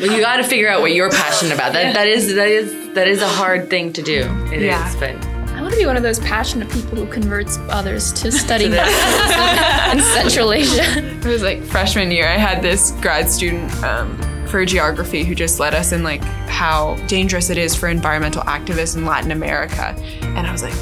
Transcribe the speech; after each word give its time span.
well, 0.00 0.10
you 0.12 0.20
got 0.20 0.36
to 0.38 0.44
figure 0.44 0.68
out 0.68 0.80
what 0.80 0.92
you're 0.92 1.10
passionate 1.10 1.54
about. 1.54 1.72
That 1.72 1.94
that 1.94 2.08
is 2.08 2.34
that 2.34 2.48
is 2.48 2.94
that 2.94 3.06
is 3.08 3.22
a 3.22 3.28
hard 3.28 3.68
thing 3.70 3.92
to 3.94 4.02
do. 4.02 4.22
It 4.52 4.62
Yeah. 4.62 4.88
is, 4.88 4.96
but 4.96 5.14
I 5.54 5.62
want 5.62 5.74
to 5.74 5.78
be 5.80 5.86
one 5.86 5.96
of 5.96 6.02
those 6.02 6.18
passionate 6.20 6.70
people 6.70 6.96
who 6.96 7.06
converts 7.06 7.58
others 7.68 8.12
to 8.14 8.32
study 8.44 8.68
backwards 8.70 9.98
in 10.06 10.12
Central 10.14 10.52
Asia. 10.52 10.98
It 10.98 11.24
was 11.24 11.42
like 11.42 11.62
freshman 11.62 12.10
year. 12.10 12.26
I 12.28 12.38
had 12.38 12.62
this 12.62 12.92
grad 13.02 13.28
student 13.28 13.70
um, 13.84 14.16
for 14.46 14.64
geography 14.64 15.22
who 15.24 15.34
just 15.34 15.60
led 15.60 15.74
us 15.74 15.92
in 15.92 16.02
like 16.02 16.22
how 16.48 16.94
dangerous 17.06 17.50
it 17.50 17.58
is 17.58 17.74
for 17.76 17.88
environmental 17.88 18.42
activists 18.44 18.96
in 18.96 19.04
Latin 19.04 19.30
America, 19.32 19.94
and 20.22 20.46
I 20.46 20.50
was 20.52 20.62
like, 20.62 20.74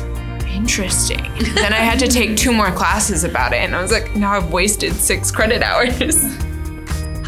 interesting. 0.49 1.23
then 1.55 1.73
I 1.73 1.79
had 1.79 1.99
to 2.01 2.09
take 2.09 2.37
two 2.37 2.53
more 2.53 2.71
classes 2.71 3.25
about 3.25 3.53
it, 3.53 3.57
and 3.59 3.75
I 3.77 3.83
was 3.83 3.93
like, 3.93 4.15
now 4.17 4.33
I've 4.33 4.51
wasted 4.53 4.93
six 4.95 5.31
credit 5.31 5.63
hours. 5.63 6.23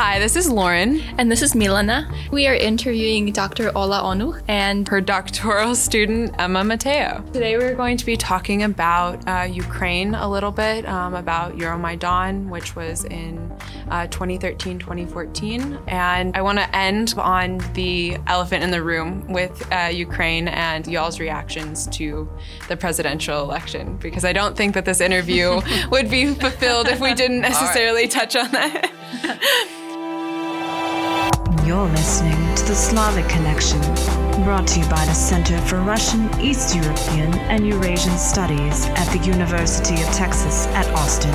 Hi, 0.03 0.19
this 0.19 0.35
is 0.35 0.51
Lauren, 0.51 1.03
And 1.19 1.30
this 1.30 1.43
is 1.43 1.55
Milena. 1.55 2.11
We 2.33 2.46
are 2.46 2.55
interviewing 2.55 3.33
Dr. 3.33 3.70
Olga 3.77 3.97
Onuch 3.97 4.42
and 4.48 4.88
her 4.88 5.02
doctoral 5.02 5.75
student 5.88 6.34
Emma 6.38 6.65
Mateo. 6.65 7.23
Today 7.34 7.59
we're 7.59 7.75
going 7.75 7.98
to 7.98 8.06
be 8.06 8.16
talking 8.16 8.62
about 8.62 9.23
uh, 9.28 9.42
Ukraine 9.42 10.15
a 10.15 10.27
little 10.27 10.52
bit, 10.52 10.89
um, 10.89 11.12
about 11.12 11.59
Euromaidan, 11.59 12.48
which 12.48 12.75
was 12.75 13.05
in 13.05 13.52
uh, 13.91 14.06
2013 14.06 14.78
2014. 14.78 15.78
And 15.87 16.34
I 16.34 16.41
want 16.41 16.56
to 16.61 16.75
end 16.75 17.12
on 17.19 17.59
the 17.75 18.17
elephant 18.27 18.64
in 18.64 18.70
the 18.70 18.83
room 18.83 19.30
with 19.30 19.70
uh, 19.70 19.91
Ukraine 19.92 20.48
and 20.48 20.87
y'all's 20.87 21.20
reactions 21.20 21.87
to 21.89 22.27
the 22.69 22.77
presidential 22.78 23.42
election, 23.42 23.98
because 23.98 24.25
I 24.25 24.33
don't 24.33 24.56
think 24.56 24.73
that 24.73 24.87
this 24.87 25.03
interview 25.03 25.61
would 25.91 26.09
be 26.09 26.33
fulfilled 26.33 26.89
if 26.89 27.01
we 27.01 27.12
didn't 27.12 27.42
necessarily 27.42 28.09
touch 28.09 28.34
on 28.34 28.51
that. 28.53 29.77
You're 31.70 31.87
listening 31.87 32.56
to 32.56 32.65
the 32.65 32.74
Slavic 32.74 33.29
Connexion, 33.29 33.80
brought 34.42 34.66
to 34.66 34.81
you 34.81 34.89
by 34.89 35.05
the 35.05 35.14
Center 35.14 35.56
for 35.61 35.77
Russian, 35.77 36.28
East 36.41 36.75
European, 36.75 37.33
and 37.48 37.64
Eurasian 37.64 38.19
Studies 38.19 38.86
at 38.86 39.05
the 39.17 39.25
University 39.25 39.95
of 39.95 40.08
Texas 40.08 40.67
at 40.75 40.84
Austin. 40.97 41.33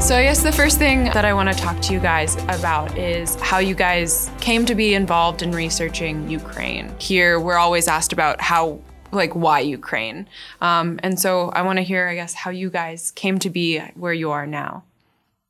So, 0.00 0.14
I 0.14 0.22
guess 0.22 0.44
the 0.44 0.52
first 0.52 0.78
thing 0.78 1.06
that 1.06 1.24
I 1.24 1.34
want 1.34 1.48
to 1.48 1.56
talk 1.56 1.80
to 1.80 1.92
you 1.92 1.98
guys 1.98 2.36
about 2.44 2.96
is 2.96 3.34
how 3.40 3.58
you 3.58 3.74
guys 3.74 4.30
came 4.38 4.64
to 4.64 4.76
be 4.76 4.94
involved 4.94 5.42
in 5.42 5.50
researching 5.50 6.30
Ukraine. 6.30 6.94
Here, 7.00 7.40
we're 7.40 7.58
always 7.58 7.88
asked 7.88 8.12
about 8.12 8.40
how, 8.40 8.78
like, 9.10 9.34
why 9.34 9.58
Ukraine. 9.58 10.28
Um, 10.60 11.00
and 11.02 11.18
so, 11.18 11.48
I 11.48 11.62
want 11.62 11.78
to 11.78 11.82
hear, 11.82 12.06
I 12.06 12.14
guess, 12.14 12.32
how 12.32 12.52
you 12.52 12.70
guys 12.70 13.10
came 13.10 13.40
to 13.40 13.50
be 13.50 13.80
where 13.96 14.12
you 14.12 14.30
are 14.30 14.46
now. 14.46 14.84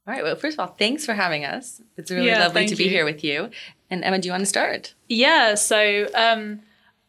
All 0.07 0.15
right. 0.15 0.23
Well, 0.23 0.37
first 0.37 0.55
of 0.59 0.61
all, 0.61 0.75
thanks 0.77 1.05
for 1.05 1.15
having 1.15 1.45
us. 1.45 1.81
It's 1.97 2.11
really 2.11 2.29
Yeah, 2.29 2.39
lovely 2.39 2.67
to 2.67 2.77
be 2.77 2.85
you. 2.85 2.91
here 2.91 3.05
with 3.05 3.25
you. 3.25 3.51
And 3.91 4.05
Emma, 4.05 4.19
do 4.19 4.27
you 4.29 4.33
want 4.33 4.43
to 4.43 4.47
start? 4.47 4.95
Yeah, 5.09 5.55
so 5.55 6.07
um, 6.15 6.61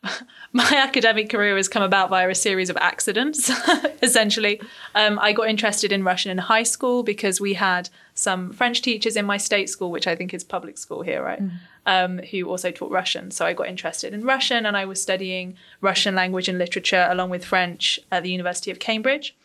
my 0.53 0.69
academic 0.75 1.29
career 1.29 1.55
has 1.57 1.67
come 1.67 1.83
about 1.83 2.09
via 2.09 2.29
a 2.29 2.35
series 2.35 2.69
of 2.69 2.77
accidents, 2.77 3.51
essentially. 4.01 4.61
Um, 4.95 5.19
I 5.19 5.33
got 5.33 5.47
interested 5.47 5.91
in 5.91 6.03
Russian 6.03 6.31
in 6.31 6.37
high 6.39 6.63
school 6.63 7.03
because 7.03 7.39
we 7.41 7.53
had 7.53 7.89
some 8.13 8.51
French 8.51 8.81
teachers 8.81 9.15
in 9.15 9.25
my 9.25 9.37
state 9.37 9.69
school, 9.69 9.91
which 9.91 10.07
I 10.07 10.15
think 10.15 10.33
is 10.33 10.43
public 10.43 10.77
school 10.77 11.01
here, 11.03 11.23
right? 11.23 11.41
Um, 11.85 12.19
who 12.31 12.49
also 12.49 12.71
taught 12.71 12.91
Russian. 12.91 13.31
So 13.31 13.45
I 13.45 13.53
got 13.53 13.67
interested 13.67 14.13
in 14.13 14.23
Russian 14.23 14.65
and 14.65 14.75
I 14.75 14.85
was 14.85 15.01
studying 15.01 15.55
Russian 15.81 16.15
language 16.15 16.49
and 16.49 16.57
literature 16.57 17.07
along 17.09 17.29
with 17.29 17.45
French 17.45 17.99
at 18.11 18.23
the 18.23 18.31
University 18.31 18.71
of 18.71 18.79
Cambridge. 18.79 19.35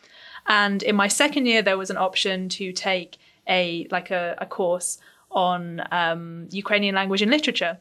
And 0.47 0.83
in 0.83 0.95
my 0.95 1.07
second 1.07 1.45
year, 1.45 1.61
there 1.61 1.77
was 1.77 1.89
an 1.89 1.97
option 1.97 2.49
to 2.49 2.73
take 2.73 3.17
a 3.47 3.87
like 3.91 4.11
a, 4.11 4.35
a 4.39 4.45
course 4.45 4.97
on 5.31 5.81
um, 5.91 6.47
Ukrainian 6.51 6.95
language 6.95 7.21
and 7.21 7.31
literature. 7.31 7.77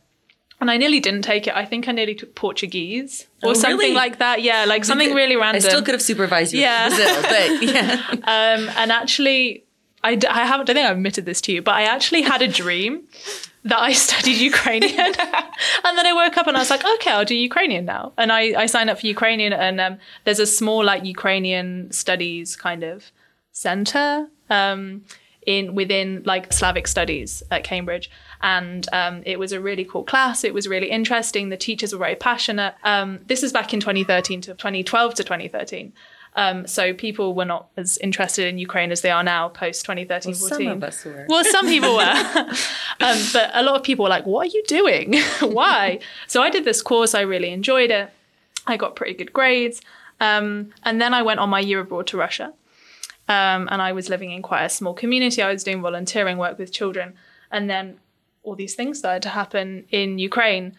And 0.60 0.70
I 0.70 0.76
nearly 0.76 1.00
didn't 1.00 1.22
take 1.22 1.48
it. 1.48 1.54
I 1.56 1.64
think 1.64 1.88
I 1.88 1.92
nearly 1.92 2.14
took 2.14 2.36
Portuguese 2.36 3.26
or 3.42 3.50
Oh, 3.50 3.54
something 3.54 3.78
really? 3.78 3.94
like 3.94 4.18
that. 4.18 4.42
Yeah, 4.42 4.64
like 4.64 4.84
something 4.84 5.12
really 5.12 5.34
random. 5.34 5.56
I 5.56 5.68
still 5.68 5.82
could 5.82 5.94
have 5.94 6.02
supervised 6.02 6.52
you 6.52 6.60
Yeah. 6.60 6.88
Brazil, 6.88 7.22
but 7.22 7.62
yeah. 7.74 8.06
Um, 8.12 8.68
and 8.76 8.92
actually, 8.92 9.64
I, 10.04 10.14
d- 10.14 10.28
I 10.28 10.44
haven't. 10.44 10.70
I 10.70 10.74
think 10.74 10.86
I've 10.86 10.96
admitted 10.96 11.24
this 11.26 11.40
to 11.42 11.52
you, 11.52 11.62
but 11.62 11.74
I 11.74 11.82
actually 11.82 12.22
had 12.22 12.42
a 12.42 12.48
dream 12.48 13.02
that 13.64 13.78
I 13.80 13.92
studied 14.06 14.36
Ukrainian, 14.38 14.98
and 15.84 15.92
then 15.98 16.06
I 16.06 16.12
woke 16.12 16.36
up 16.36 16.46
and 16.46 16.56
I 16.56 16.60
was 16.60 16.70
like, 16.70 16.84
okay, 16.94 17.10
I'll 17.10 17.24
do 17.24 17.34
Ukrainian 17.34 17.84
now. 17.84 18.12
And 18.16 18.30
I, 18.30 18.42
I 18.62 18.66
signed 18.66 18.88
up 18.88 19.00
for 19.00 19.06
Ukrainian, 19.08 19.52
and 19.52 19.80
um, 19.80 19.98
there's 20.24 20.38
a 20.38 20.46
small 20.46 20.84
like 20.84 21.04
Ukrainian 21.04 21.90
studies 21.90 22.54
kind 22.54 22.82
of 22.84 23.10
center 23.50 24.28
um, 24.48 25.04
in 25.46 25.74
within 25.74 26.22
like 26.24 26.52
Slavic 26.52 26.86
studies 26.86 27.42
at 27.50 27.64
Cambridge. 27.64 28.10
And 28.40 28.88
um, 28.92 29.22
it 29.24 29.38
was 29.38 29.52
a 29.52 29.60
really 29.60 29.84
cool 29.84 30.04
class. 30.04 30.44
It 30.44 30.54
was 30.54 30.68
really 30.68 30.90
interesting. 30.90 31.48
The 31.48 31.56
teachers 31.56 31.92
were 31.92 31.98
very 31.98 32.16
passionate. 32.16 32.74
Um, 32.84 33.20
this 33.26 33.42
is 33.42 33.52
back 33.52 33.72
in 33.72 33.80
2013 33.80 34.40
to 34.42 34.54
2012 34.54 35.14
to 35.14 35.24
2013. 35.24 35.92
Um, 36.34 36.66
so 36.66 36.94
people 36.94 37.34
were 37.34 37.44
not 37.44 37.68
as 37.76 37.98
interested 37.98 38.46
in 38.46 38.58
Ukraine 38.58 38.90
as 38.90 39.02
they 39.02 39.10
are 39.10 39.22
now 39.22 39.50
post 39.50 39.84
2013 39.84 40.34
Some 40.34 40.48
14. 40.48 40.68
of 40.70 40.84
us 40.84 41.04
were. 41.04 41.26
Well, 41.28 41.44
some 41.44 41.66
people 41.66 41.94
were. 41.94 42.02
um, 43.00 43.18
but 43.32 43.50
a 43.52 43.62
lot 43.62 43.76
of 43.76 43.82
people 43.82 44.04
were 44.04 44.08
like, 44.08 44.24
what 44.24 44.46
are 44.46 44.50
you 44.50 44.62
doing? 44.66 45.14
Why? 45.40 45.98
So 46.26 46.42
I 46.42 46.48
did 46.48 46.64
this 46.64 46.80
course. 46.80 47.14
I 47.14 47.20
really 47.20 47.50
enjoyed 47.50 47.90
it. 47.90 48.10
I 48.66 48.76
got 48.76 48.96
pretty 48.96 49.14
good 49.14 49.32
grades. 49.32 49.82
Um, 50.20 50.72
and 50.84 51.00
then 51.00 51.12
I 51.12 51.22
went 51.22 51.40
on 51.40 51.50
my 51.50 51.60
year 51.60 51.80
abroad 51.80 52.06
to 52.08 52.16
Russia. 52.16 52.54
Um, 53.32 53.66
and 53.70 53.80
I 53.80 53.92
was 53.92 54.10
living 54.10 54.30
in 54.30 54.42
quite 54.42 54.64
a 54.64 54.68
small 54.68 54.92
community. 54.92 55.40
I 55.40 55.52
was 55.52 55.64
doing 55.64 55.80
volunteering 55.80 56.36
work 56.36 56.58
with 56.58 56.70
children. 56.70 57.14
And 57.50 57.70
then 57.70 57.98
all 58.42 58.54
these 58.54 58.74
things 58.74 58.98
started 58.98 59.22
to 59.22 59.30
happen 59.30 59.86
in 59.90 60.18
Ukraine. 60.18 60.76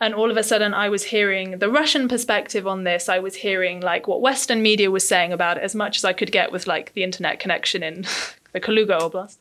And 0.00 0.14
all 0.14 0.30
of 0.30 0.36
a 0.36 0.44
sudden, 0.44 0.72
I 0.72 0.88
was 0.88 1.04
hearing 1.04 1.58
the 1.58 1.68
Russian 1.68 2.06
perspective 2.06 2.66
on 2.66 2.84
this. 2.84 3.08
I 3.08 3.18
was 3.18 3.34
hearing 3.34 3.80
like 3.80 4.06
what 4.06 4.20
Western 4.20 4.62
media 4.62 4.90
was 4.90 5.06
saying 5.06 5.32
about 5.32 5.56
it 5.56 5.64
as 5.64 5.74
much 5.74 5.96
as 5.96 6.04
I 6.04 6.12
could 6.12 6.30
get 6.30 6.52
with 6.52 6.68
like 6.68 6.92
the 6.92 7.02
internet 7.02 7.40
connection 7.40 7.82
in 7.82 8.06
the 8.52 8.60
Kaluga 8.60 9.00
Oblast. 9.00 9.38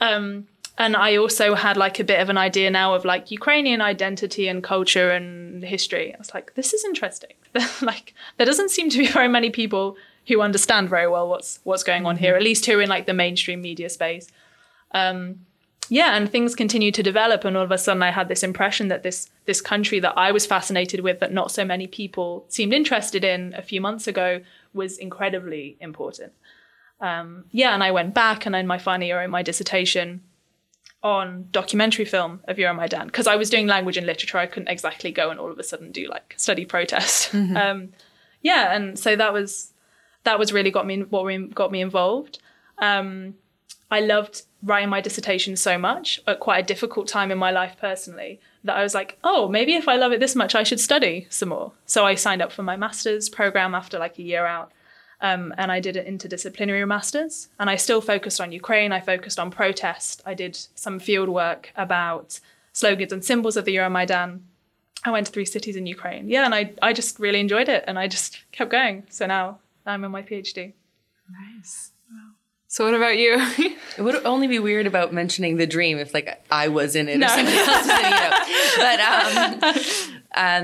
Um, 0.00 0.46
and 0.78 0.94
I 0.94 1.16
also 1.16 1.56
had 1.56 1.76
like 1.76 1.98
a 1.98 2.04
bit 2.04 2.20
of 2.20 2.28
an 2.30 2.38
idea 2.38 2.70
now 2.70 2.94
of 2.94 3.04
like 3.04 3.32
Ukrainian 3.32 3.80
identity 3.80 4.46
and 4.46 4.62
culture 4.62 5.10
and 5.10 5.64
history. 5.64 6.14
I 6.14 6.18
was 6.18 6.32
like, 6.32 6.54
this 6.54 6.72
is 6.72 6.84
interesting. 6.84 7.34
like, 7.82 8.14
there 8.36 8.46
doesn't 8.46 8.70
seem 8.70 8.88
to 8.90 8.98
be 8.98 9.08
very 9.08 9.28
many 9.28 9.50
people 9.50 9.96
who 10.28 10.42
understand 10.42 10.88
very 10.88 11.08
well 11.08 11.28
what's 11.28 11.58
what's 11.64 11.82
going 11.82 12.06
on 12.06 12.16
here, 12.16 12.36
at 12.36 12.42
least 12.42 12.66
here 12.66 12.80
in 12.80 12.88
like 12.88 13.06
the 13.06 13.14
mainstream 13.14 13.60
media 13.60 13.88
space. 13.88 14.28
Um, 14.92 15.40
yeah, 15.90 16.16
and 16.16 16.30
things 16.30 16.54
continued 16.54 16.94
to 16.94 17.02
develop, 17.02 17.44
and 17.44 17.56
all 17.56 17.64
of 17.64 17.70
a 17.70 17.78
sudden, 17.78 18.02
I 18.02 18.10
had 18.10 18.28
this 18.28 18.42
impression 18.42 18.88
that 18.88 19.02
this 19.02 19.30
this 19.46 19.62
country 19.62 20.00
that 20.00 20.12
I 20.16 20.32
was 20.32 20.44
fascinated 20.44 21.00
with, 21.00 21.20
that 21.20 21.32
not 21.32 21.50
so 21.50 21.64
many 21.64 21.86
people 21.86 22.44
seemed 22.48 22.74
interested 22.74 23.24
in 23.24 23.54
a 23.54 23.62
few 23.62 23.80
months 23.80 24.06
ago, 24.06 24.42
was 24.74 24.98
incredibly 24.98 25.76
important. 25.80 26.32
Um, 27.00 27.44
yeah, 27.50 27.72
and 27.72 27.82
I 27.82 27.90
went 27.90 28.12
back, 28.12 28.44
and 28.44 28.54
in 28.54 28.66
my 28.66 28.78
final 28.78 29.06
year, 29.06 29.18
I 29.18 29.22
wrote 29.22 29.30
my 29.30 29.42
dissertation 29.42 30.22
on 31.02 31.48
documentary 31.52 32.04
film 32.04 32.40
of 32.48 32.56
Euromaidan 32.56 33.06
because 33.06 33.26
I 33.26 33.36
was 33.36 33.48
doing 33.48 33.66
language 33.66 33.96
and 33.96 34.06
literature. 34.06 34.36
I 34.36 34.46
couldn't 34.46 34.68
exactly 34.68 35.12
go 35.12 35.30
and 35.30 35.40
all 35.40 35.50
of 35.50 35.58
a 35.58 35.62
sudden 35.62 35.92
do 35.92 36.08
like 36.08 36.34
study 36.36 36.66
protest. 36.66 37.32
Um, 37.34 37.90
yeah, 38.40 38.74
and 38.74 38.96
so 38.98 39.16
that 39.16 39.32
was 39.32 39.72
that 40.28 40.38
was 40.38 40.52
really 40.52 40.70
got 40.70 40.86
me 40.86 41.00
what 41.00 41.54
got 41.54 41.72
me 41.72 41.80
involved. 41.80 42.38
Um, 42.76 43.34
I 43.90 44.00
loved 44.00 44.42
writing 44.62 44.90
my 44.90 45.00
dissertation 45.00 45.56
so 45.56 45.78
much 45.78 46.20
at 46.26 46.38
quite 46.38 46.58
a 46.64 46.66
difficult 46.66 47.08
time 47.08 47.30
in 47.30 47.38
my 47.38 47.50
life 47.50 47.76
personally 47.80 48.38
that 48.64 48.76
I 48.76 48.82
was 48.82 48.94
like, 48.94 49.18
oh, 49.24 49.48
maybe 49.48 49.74
if 49.74 49.88
I 49.88 49.96
love 49.96 50.12
it 50.12 50.20
this 50.20 50.36
much, 50.36 50.54
I 50.54 50.64
should 50.64 50.80
study 50.80 51.26
some 51.30 51.48
more. 51.48 51.72
So 51.86 52.04
I 52.04 52.14
signed 52.14 52.42
up 52.42 52.52
for 52.52 52.62
my 52.62 52.76
master's 52.76 53.30
program 53.30 53.74
after 53.74 53.98
like 53.98 54.18
a 54.18 54.22
year 54.22 54.44
out. 54.44 54.70
Um, 55.22 55.54
and 55.56 55.72
I 55.72 55.80
did 55.80 55.96
an 55.96 56.04
interdisciplinary 56.12 56.86
master's. 56.86 57.48
And 57.58 57.70
I 57.70 57.76
still 57.76 58.02
focused 58.02 58.40
on 58.40 58.52
Ukraine. 58.52 58.92
I 58.92 59.00
focused 59.00 59.38
on 59.38 59.50
protest. 59.50 60.20
I 60.26 60.34
did 60.34 60.58
some 60.74 60.98
field 60.98 61.30
work 61.30 61.72
about 61.74 62.38
slogans 62.74 63.12
and 63.14 63.24
symbols 63.24 63.56
of 63.56 63.64
the 63.64 63.76
Euromaidan. 63.76 64.40
I 65.04 65.10
went 65.10 65.26
to 65.26 65.32
three 65.32 65.46
cities 65.46 65.76
in 65.76 65.86
Ukraine. 65.86 66.28
Yeah, 66.28 66.44
and 66.44 66.54
I, 66.54 66.74
I 66.82 66.92
just 66.92 67.18
really 67.18 67.40
enjoyed 67.40 67.70
it. 67.70 67.84
And 67.86 67.98
I 67.98 68.08
just 68.08 68.44
kept 68.52 68.70
going. 68.70 69.06
So 69.08 69.24
now 69.26 69.60
I'm 69.88 70.04
in 70.04 70.10
my 70.10 70.22
PhD. 70.22 70.72
Nice. 71.30 71.92
Wow. 72.10 72.30
So, 72.68 72.84
what 72.84 72.94
about 72.94 73.16
you? 73.18 73.36
It 73.98 74.02
would 74.02 74.24
only 74.24 74.46
be 74.46 74.60
weird 74.60 74.86
about 74.86 75.12
mentioning 75.12 75.56
the 75.56 75.66
dream 75.66 75.98
if 75.98 76.14
like 76.14 76.28
I 76.52 76.68
was 76.68 76.94
in 76.94 77.08
it 77.08 77.18
No. 77.18 77.26
or 77.26 77.30
somebody 77.30 77.56
else 77.56 77.68
was 77.68 77.88
in 77.88 78.12
it. 78.24 78.32
But 79.64 80.44
um, 80.44 80.62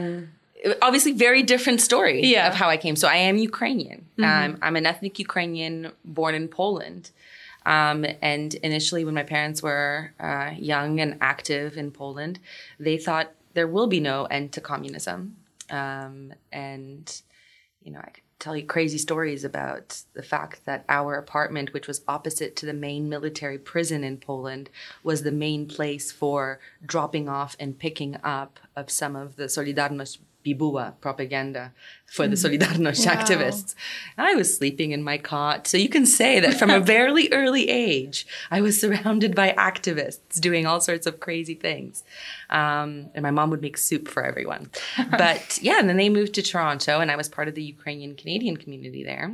um, 0.73 0.77
obviously, 0.83 1.13
very 1.13 1.43
different 1.43 1.81
story 1.81 2.25
Yeah. 2.25 2.47
of 2.47 2.55
how 2.55 2.69
I 2.69 2.77
came. 2.77 2.95
So 2.95 3.09
I 3.09 3.17
am 3.17 3.37
Ukrainian. 3.39 4.07
Um, 4.23 4.59
I'm 4.63 4.77
an 4.77 4.87
ethnic 4.87 5.19
Ukrainian 5.19 5.91
born 6.05 6.35
in 6.37 6.47
Poland. 6.47 7.11
Um, 7.67 8.05
and 8.23 8.55
initially, 8.57 9.05
when 9.05 9.15
my 9.15 9.25
parents 9.25 9.63
were 9.63 10.13
uh, 10.21 10.51
young 10.57 11.01
and 11.01 11.17
active 11.21 11.77
in 11.77 11.91
Poland, 11.91 12.39
they 12.79 12.99
thought 12.99 13.33
there 13.55 13.67
will 13.67 13.87
be 13.89 14.01
no 14.01 14.27
end 14.27 14.53
to 14.53 14.61
communism. 14.61 15.37
Um, 15.71 16.35
and 16.53 17.05
you 17.83 17.91
know, 17.93 18.01
I, 18.01 18.11
tell 18.39 18.57
you 18.57 18.67
crazy 18.67 18.99
stories 18.99 19.45
about 19.45 20.03
the 20.15 20.23
fact 20.23 20.65
that 20.67 20.85
our 20.89 21.15
apartment, 21.15 21.73
which 21.73 21.87
was 21.87 22.03
opposite 22.09 22.57
to 22.57 22.67
the 22.67 22.73
main 22.73 23.09
military 23.09 23.59
prison 23.59 24.05
in 24.05 24.19
Poland, 24.19 24.71
was 25.03 25.23
the 25.23 25.33
main 25.33 25.67
place 25.67 26.13
for 26.13 26.61
dropping 26.85 27.29
off 27.29 27.57
and 27.59 27.79
picking 27.79 28.17
up 28.23 28.59
of 28.77 28.91
some 28.91 29.17
of 29.17 29.37
the 29.37 29.45
Solidarność 29.45 30.19
Bibuła 30.45 30.93
propaganda 31.01 31.71
for 32.07 32.29
the 32.29 32.37
Solidarność 32.37 33.07
Wow. 33.07 33.13
activists. 33.13 33.75
I 34.19 34.35
was 34.35 34.57
sleeping 34.57 34.93
in 34.93 35.03
my 35.03 35.19
cot. 35.19 35.67
So 35.69 35.77
you 35.77 35.89
can 35.89 36.07
say 36.07 36.41
that 36.41 36.59
from 36.59 36.71
a 36.71 36.81
very 36.97 37.33
early 37.33 37.69
age, 37.69 38.27
I 38.51 38.61
was 38.61 38.81
surrounded 38.81 39.35
by 39.35 39.53
activists 39.57 40.41
doing 40.41 40.67
all 40.67 40.81
sorts 40.81 41.07
of 41.07 41.21
crazy 41.21 41.55
things. 41.55 42.05
Um, 42.51 43.11
and 43.15 43.23
my 43.23 43.31
mom 43.31 43.51
would 43.51 43.63
make 43.63 43.79
soup 43.79 44.09
for 44.09 44.23
everyone. 44.25 44.71
But 45.11 45.59
yeah, 45.63 45.79
and 45.81 45.89
then 45.89 45.97
they 45.97 46.09
moved 46.11 46.35
to 46.35 46.43
Toronto, 46.43 47.01
and 47.01 47.11
I 47.11 47.17
was 47.17 47.29
part 47.29 47.49
of 47.49 47.55
the 47.55 47.63
Ukrainian 47.77 48.15
Canadian 48.17 48.57
community 48.57 49.03
there 49.05 49.29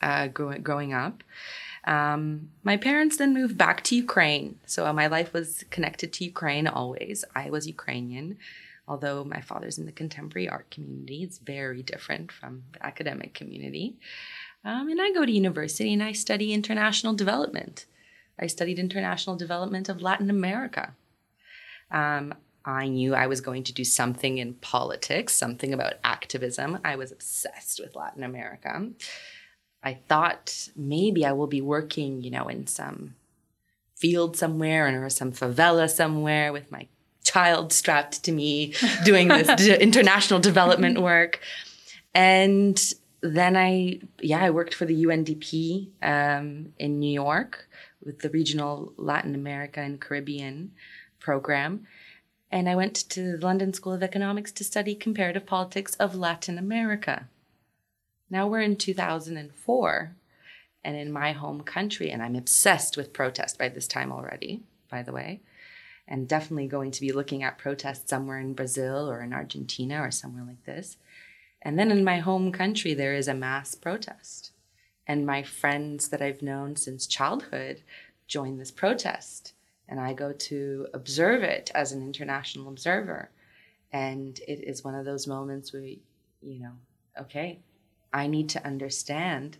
uh, 0.00 0.26
growing, 0.28 0.62
growing 0.62 0.92
up. 0.92 1.22
Um, 1.84 2.50
my 2.64 2.76
parents 2.76 3.16
then 3.16 3.32
moved 3.32 3.56
back 3.56 3.82
to 3.84 3.94
Ukraine. 3.96 4.58
So 4.66 4.86
uh, 4.86 4.92
my 4.92 5.06
life 5.06 5.32
was 5.32 5.64
connected 5.70 6.12
to 6.14 6.24
Ukraine 6.24 6.66
always. 6.66 7.24
I 7.34 7.48
was 7.50 7.66
Ukrainian. 7.66 8.38
Although 8.88 9.24
my 9.24 9.40
father's 9.40 9.78
in 9.78 9.86
the 9.86 9.92
contemporary 9.92 10.48
art 10.48 10.70
community, 10.70 11.22
it's 11.22 11.38
very 11.38 11.82
different 11.82 12.30
from 12.30 12.62
the 12.72 12.86
academic 12.86 13.34
community. 13.34 13.96
Um, 14.64 14.88
and 14.88 15.00
I 15.00 15.12
go 15.12 15.24
to 15.24 15.32
university 15.32 15.92
and 15.92 16.02
I 16.02 16.12
study 16.12 16.52
international 16.52 17.14
development. 17.14 17.86
I 18.38 18.46
studied 18.46 18.78
international 18.78 19.36
development 19.36 19.88
of 19.88 20.02
Latin 20.02 20.30
America. 20.30 20.94
Um, 21.90 22.34
I 22.64 22.88
knew 22.88 23.14
I 23.14 23.28
was 23.28 23.40
going 23.40 23.62
to 23.64 23.72
do 23.72 23.84
something 23.84 24.38
in 24.38 24.54
politics, 24.54 25.34
something 25.34 25.72
about 25.72 25.94
activism. 26.02 26.78
I 26.84 26.96
was 26.96 27.12
obsessed 27.12 27.80
with 27.80 27.94
Latin 27.94 28.24
America. 28.24 28.90
I 29.82 29.94
thought 30.08 30.68
maybe 30.74 31.24
I 31.24 31.32
will 31.32 31.46
be 31.46 31.60
working, 31.60 32.22
you 32.22 32.30
know, 32.30 32.48
in 32.48 32.66
some 32.66 33.14
field 33.94 34.36
somewhere 34.36 35.04
or 35.04 35.08
some 35.08 35.32
favela 35.32 35.88
somewhere 35.88 36.52
with 36.52 36.72
my 36.72 36.88
child 37.26 37.72
strapped 37.72 38.22
to 38.24 38.32
me 38.32 38.72
doing 39.04 39.28
this 39.28 39.48
d- 39.56 39.74
international 39.80 40.40
development 40.40 41.00
work. 41.00 41.40
And 42.14 42.80
then 43.20 43.56
I, 43.56 44.00
yeah, 44.20 44.42
I 44.42 44.50
worked 44.50 44.74
for 44.74 44.84
the 44.84 45.04
UNDP 45.04 45.88
um, 46.02 46.72
in 46.78 46.98
New 46.98 47.12
York 47.12 47.68
with 48.02 48.20
the 48.20 48.30
regional 48.30 48.92
Latin 48.96 49.34
America 49.34 49.80
and 49.80 50.00
Caribbean 50.00 50.72
program. 51.18 51.86
And 52.50 52.68
I 52.68 52.76
went 52.76 52.94
to 53.10 53.36
the 53.36 53.44
London 53.44 53.72
School 53.72 53.92
of 53.92 54.02
Economics 54.02 54.52
to 54.52 54.64
study 54.64 54.94
comparative 54.94 55.44
politics 55.44 55.94
of 55.96 56.14
Latin 56.14 56.58
America. 56.58 57.28
Now 58.30 58.46
we're 58.46 58.60
in 58.60 58.76
2004 58.76 60.16
and 60.84 60.96
in 60.96 61.12
my 61.12 61.32
home 61.32 61.62
country, 61.62 62.10
and 62.10 62.22
I'm 62.22 62.36
obsessed 62.36 62.96
with 62.96 63.12
protest 63.12 63.58
by 63.58 63.68
this 63.68 63.88
time 63.88 64.12
already, 64.12 64.62
by 64.88 65.02
the 65.02 65.12
way, 65.12 65.40
and 66.08 66.28
definitely 66.28 66.68
going 66.68 66.90
to 66.92 67.00
be 67.00 67.12
looking 67.12 67.42
at 67.42 67.58
protests 67.58 68.10
somewhere 68.10 68.38
in 68.38 68.54
Brazil 68.54 69.10
or 69.10 69.22
in 69.22 69.32
Argentina 69.32 70.00
or 70.00 70.10
somewhere 70.10 70.44
like 70.44 70.64
this. 70.64 70.96
And 71.62 71.78
then 71.78 71.90
in 71.90 72.04
my 72.04 72.18
home 72.18 72.52
country, 72.52 72.94
there 72.94 73.14
is 73.14 73.28
a 73.28 73.34
mass 73.34 73.74
protest. 73.74 74.52
And 75.06 75.26
my 75.26 75.42
friends 75.42 76.08
that 76.08 76.22
I've 76.22 76.42
known 76.42 76.76
since 76.76 77.06
childhood 77.06 77.82
join 78.26 78.58
this 78.58 78.70
protest. 78.70 79.52
And 79.88 80.00
I 80.00 80.12
go 80.12 80.32
to 80.32 80.88
observe 80.94 81.42
it 81.42 81.70
as 81.74 81.92
an 81.92 82.02
international 82.02 82.68
observer. 82.68 83.30
And 83.92 84.38
it 84.46 84.64
is 84.64 84.84
one 84.84 84.94
of 84.94 85.04
those 85.04 85.26
moments 85.26 85.72
where, 85.72 85.82
you 85.82 86.00
know, 86.42 86.72
okay, 87.20 87.60
I 88.12 88.26
need 88.26 88.48
to 88.50 88.64
understand 88.66 89.58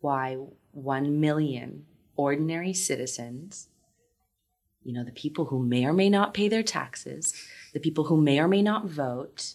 why 0.00 0.38
1 0.72 1.20
million 1.20 1.86
ordinary 2.16 2.72
citizens, 2.72 3.68
you 4.84 4.92
know, 4.92 5.04
the 5.04 5.12
people 5.12 5.46
who 5.46 5.62
may 5.62 5.84
or 5.84 5.92
may 5.92 6.10
not 6.10 6.34
pay 6.34 6.48
their 6.48 6.62
taxes, 6.62 7.34
the 7.72 7.80
people 7.80 8.04
who 8.04 8.16
may 8.20 8.40
or 8.40 8.48
may 8.48 8.62
not 8.62 8.86
vote, 8.86 9.54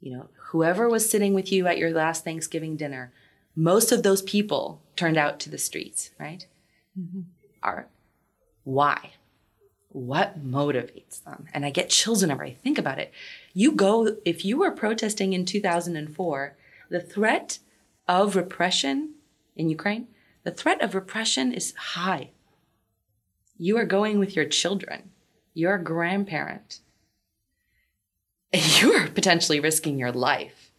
you 0.00 0.16
know, 0.16 0.28
whoever 0.48 0.88
was 0.88 1.08
sitting 1.08 1.34
with 1.34 1.50
you 1.50 1.66
at 1.66 1.78
your 1.78 1.90
last 1.90 2.24
Thanksgiving 2.24 2.76
dinner, 2.76 3.12
most 3.56 3.90
of 3.90 4.02
those 4.02 4.22
people 4.22 4.82
turned 4.96 5.16
out 5.16 5.40
to 5.40 5.50
the 5.50 5.58
streets, 5.58 6.10
right? 6.18 6.46
Mm-hmm. 6.98 7.22
Are 7.62 7.88
why? 8.64 9.12
What 9.88 10.46
motivates 10.46 11.24
them? 11.24 11.46
And 11.54 11.64
I 11.64 11.70
get 11.70 11.88
chills 11.88 12.22
whenever 12.22 12.44
I 12.44 12.52
think 12.52 12.78
about 12.78 12.98
it. 12.98 13.12
You 13.54 13.72
go, 13.72 14.16
if 14.24 14.44
you 14.44 14.58
were 14.58 14.70
protesting 14.70 15.32
in 15.32 15.44
2004, 15.44 16.56
the 16.90 17.00
threat 17.00 17.58
of 18.06 18.36
repression 18.36 19.14
in 19.56 19.70
Ukraine, 19.70 20.08
the 20.44 20.50
threat 20.50 20.80
of 20.82 20.94
repression 20.94 21.52
is 21.52 21.74
high. 21.74 22.30
You 23.58 23.76
are 23.76 23.84
going 23.84 24.18
with 24.18 24.36
your 24.36 24.44
children, 24.44 25.10
you're 25.52 25.78
grandparent, 25.78 26.80
you 28.52 28.92
are 28.92 29.08
potentially 29.08 29.60
risking 29.60 29.98
your 29.98 30.12
life. 30.12 30.70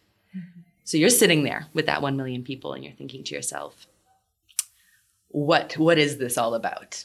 So 0.84 0.96
you're 0.96 1.08
sitting 1.08 1.44
there 1.44 1.66
with 1.72 1.86
that 1.86 2.02
1 2.02 2.16
million 2.16 2.42
people 2.42 2.72
and 2.72 2.82
you're 2.82 2.92
thinking 2.94 3.22
to 3.22 3.34
yourself, 3.34 3.86
what, 5.28 5.74
what 5.74 5.98
is 5.98 6.18
this 6.18 6.36
all 6.36 6.54
about? 6.54 7.04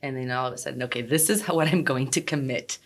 And 0.00 0.16
then 0.16 0.30
all 0.30 0.46
of 0.46 0.54
a 0.54 0.58
sudden, 0.58 0.84
okay, 0.84 1.02
this 1.02 1.28
is 1.28 1.42
how, 1.42 1.54
what 1.56 1.66
I'm 1.66 1.82
going 1.82 2.10
to 2.12 2.20
commit 2.20 2.78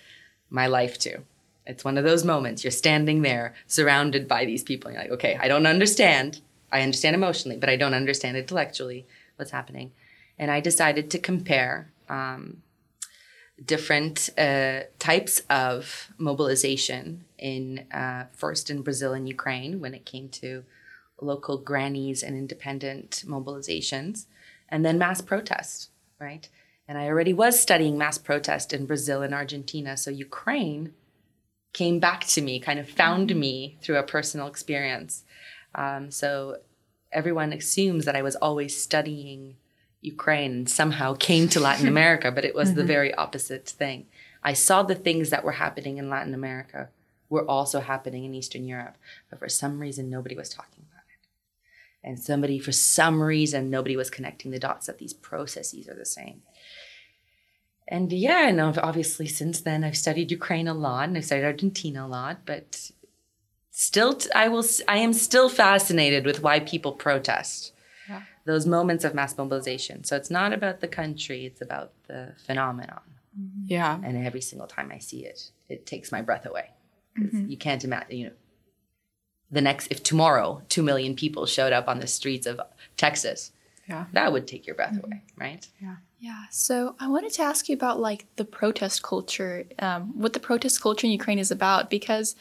my 0.49 0.67
life 0.67 0.99
to. 1.01 1.19
It's 1.67 1.85
one 1.85 1.99
of 1.99 2.05
those 2.05 2.25
moments 2.25 2.65
you're 2.65 2.71
standing 2.71 3.21
there 3.21 3.55
surrounded 3.67 4.27
by 4.27 4.47
these 4.47 4.63
people. 4.63 4.89
And 4.89 4.95
you're 4.95 5.05
like, 5.05 5.13
okay, 5.13 5.39
I 5.39 5.49
don't 5.49 5.67
understand. 5.67 6.41
I 6.73 6.81
understand 6.81 7.15
emotionally, 7.15 7.59
but 7.59 7.69
I 7.69 7.77
don't 7.77 7.93
understand 7.93 8.39
intellectually 8.39 9.07
what's 9.37 9.51
happening. 9.51 9.93
And 10.39 10.51
I 10.51 10.61
decided 10.61 11.11
to 11.11 11.19
compare 11.19 11.91
um, 12.09 12.63
different 13.65 14.31
uh, 14.39 14.81
types 14.99 15.43
of 15.51 16.09
mobilization 16.19 17.25
in 17.39 17.87
uh, 17.93 18.27
first 18.33 18.71
in 18.71 18.83
Brazil 18.83 19.13
and 19.13 19.29
Ukraine 19.29 19.81
when 19.81 19.95
it 19.95 20.05
came 20.05 20.29
to 20.29 20.65
local 21.21 21.59
grannies 21.59 22.23
and 22.23 22.37
independent 22.37 23.25
mobilizations, 23.27 24.27
and 24.69 24.85
then 24.85 24.99
mass 24.99 25.21
protest, 25.21 25.91
right? 26.21 26.49
And 26.87 26.97
I 26.97 27.09
already 27.09 27.33
was 27.33 27.61
studying 27.61 27.99
mass 27.99 28.19
protest 28.19 28.73
in 28.73 28.87
Brazil 28.87 29.23
and 29.23 29.35
Argentina, 29.35 29.97
so 29.97 30.11
Ukraine 30.11 30.95
came 31.73 31.99
back 31.99 32.25
to 32.27 32.41
me, 32.41 32.61
kind 32.61 32.79
of 32.79 32.89
found 32.89 33.35
me 33.35 33.79
through 33.83 33.97
a 33.97 34.03
personal 34.03 34.47
experience. 34.47 35.25
Um, 35.75 36.11
so 36.11 36.59
everyone 37.13 37.53
assumes 37.53 38.05
that 38.05 38.17
I 38.17 38.23
was 38.23 38.37
always 38.37 38.81
studying 38.81 39.57
Ukraine 40.01 40.67
somehow 40.67 41.15
came 41.15 41.49
to 41.49 41.61
Latin 41.61 41.89
America, 41.95 42.31
but 42.31 42.45
it 42.45 42.55
was 42.55 42.75
the 42.75 42.83
mm-hmm. 42.83 42.89
very 42.89 43.15
opposite 43.15 43.69
thing. 43.69 44.07
I 44.43 44.53
saw 44.53 44.83
the 44.83 44.95
things 44.95 45.31
that 45.31 45.45
were 45.45 45.53
happening 45.53 45.99
in 45.99 46.09
Latin 46.09 46.35
America 46.35 46.91
were 47.29 47.49
also 47.49 47.81
happening 47.81 48.25
in 48.25 48.35
Eastern 48.35 48.67
Europe, 48.67 48.97
but 49.29 49.39
for 49.39 49.49
some 49.49 49.81
reason 49.81 50.09
nobody 50.09 50.35
was 50.35 50.49
talking 50.49 50.85
about 50.91 51.05
it. 51.13 52.09
And 52.09 52.19
somebody, 52.19 52.59
for 52.59 52.73
some 52.73 53.21
reason, 53.21 53.69
nobody 53.69 53.97
was 53.97 54.11
connecting 54.11 54.51
the 54.51 54.59
dots 54.59 54.87
that 54.87 54.99
these 54.99 55.13
processes 55.13 55.89
are 55.89 55.95
the 55.95 56.07
same. 56.07 56.43
And 57.89 58.13
yeah, 58.13 58.49
and 58.49 58.61
ob- 58.61 58.79
obviously 58.83 59.27
since 59.27 59.61
then 59.61 59.83
I've 59.83 59.97
studied 59.97 60.31
Ukraine 60.31 60.69
a 60.69 60.75
lot 60.75 61.09
and 61.09 61.17
I've 61.17 61.25
studied 61.25 61.45
Argentina 61.45 62.05
a 62.05 62.07
lot, 62.07 62.41
but 62.45 62.91
still 63.71 64.15
t- 64.15 64.31
I 64.35 64.49
will 64.49 64.63
s- 64.63 64.83
I 64.87 64.99
am 64.99 65.15
still 65.15 65.49
fascinated 65.49 66.27
with 66.27 66.43
why 66.43 66.61
people 66.61 66.93
protest. 66.93 67.73
Yeah. 68.49 68.55
Those 68.55 68.67
moments 68.67 69.05
of 69.05 69.15
mass 69.15 69.37
mobilization. 69.37 70.05
So 70.05 70.17
it's 70.17 70.31
not 70.31 70.53
about 70.53 70.81
the 70.81 70.89
country, 70.89 71.47
it's 71.47 71.61
about 71.61 71.93
the 72.09 72.35
phenomenon. 72.47 73.01
Mm-hmm. 73.39 73.65
Yeah. 73.67 74.01
And 74.03 74.27
every 74.27 74.41
single 74.41 74.67
time 74.67 74.91
I 74.93 74.99
see 74.99 75.25
it, 75.25 75.51
it 75.69 75.87
takes 75.87 76.11
my 76.13 76.23
breath 76.23 76.47
away. 76.47 76.71
'Cause 77.17 77.27
mm-hmm. 77.27 77.51
you 77.51 77.57
can't 77.57 77.85
imagine, 77.85 78.17
you 78.17 78.27
know, 78.27 78.33
the 79.51 79.61
next 79.61 79.89
if 79.91 80.03
tomorrow 80.03 80.63
2 80.69 80.83
million 80.83 81.15
people 81.17 81.47
showed 81.47 81.73
up 81.73 81.89
on 81.89 82.01
the 82.01 82.07
streets 82.07 82.47
of 82.47 82.61
Texas, 82.97 83.53
Yeah. 83.89 84.05
that 84.13 84.33
would 84.33 84.47
take 84.47 84.67
your 84.67 84.77
breath 84.77 84.95
mm-hmm. 84.95 85.13
away, 85.13 85.23
right? 85.37 85.67
Yeah. 85.81 85.97
Yeah. 86.21 86.45
So 86.51 86.75
I 86.99 87.09
wanted 87.09 87.33
to 87.35 87.43
ask 87.43 87.69
you 87.69 87.75
about 87.75 88.01
like 88.01 88.27
the 88.37 88.45
protest 88.45 89.03
culture, 89.03 89.65
um, 89.79 90.19
what 90.23 90.33
the 90.33 90.41
protest 90.41 90.81
culture 90.83 91.07
in 91.07 91.13
Ukraine 91.13 91.39
is 91.39 91.51
about, 91.51 91.83
because 91.91 92.35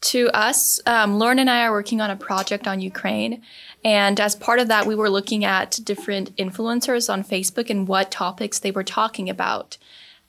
to 0.00 0.28
us, 0.30 0.80
um, 0.86 1.18
Lauren 1.18 1.38
and 1.38 1.50
I 1.50 1.64
are 1.64 1.72
working 1.72 2.00
on 2.00 2.10
a 2.10 2.16
project 2.16 2.68
on 2.68 2.80
Ukraine. 2.80 3.42
And 3.84 4.20
as 4.20 4.36
part 4.36 4.60
of 4.60 4.68
that, 4.68 4.86
we 4.86 4.94
were 4.94 5.10
looking 5.10 5.44
at 5.44 5.80
different 5.84 6.34
influencers 6.36 7.12
on 7.12 7.24
Facebook 7.24 7.68
and 7.70 7.88
what 7.88 8.10
topics 8.10 8.58
they 8.58 8.70
were 8.70 8.84
talking 8.84 9.28
about. 9.28 9.76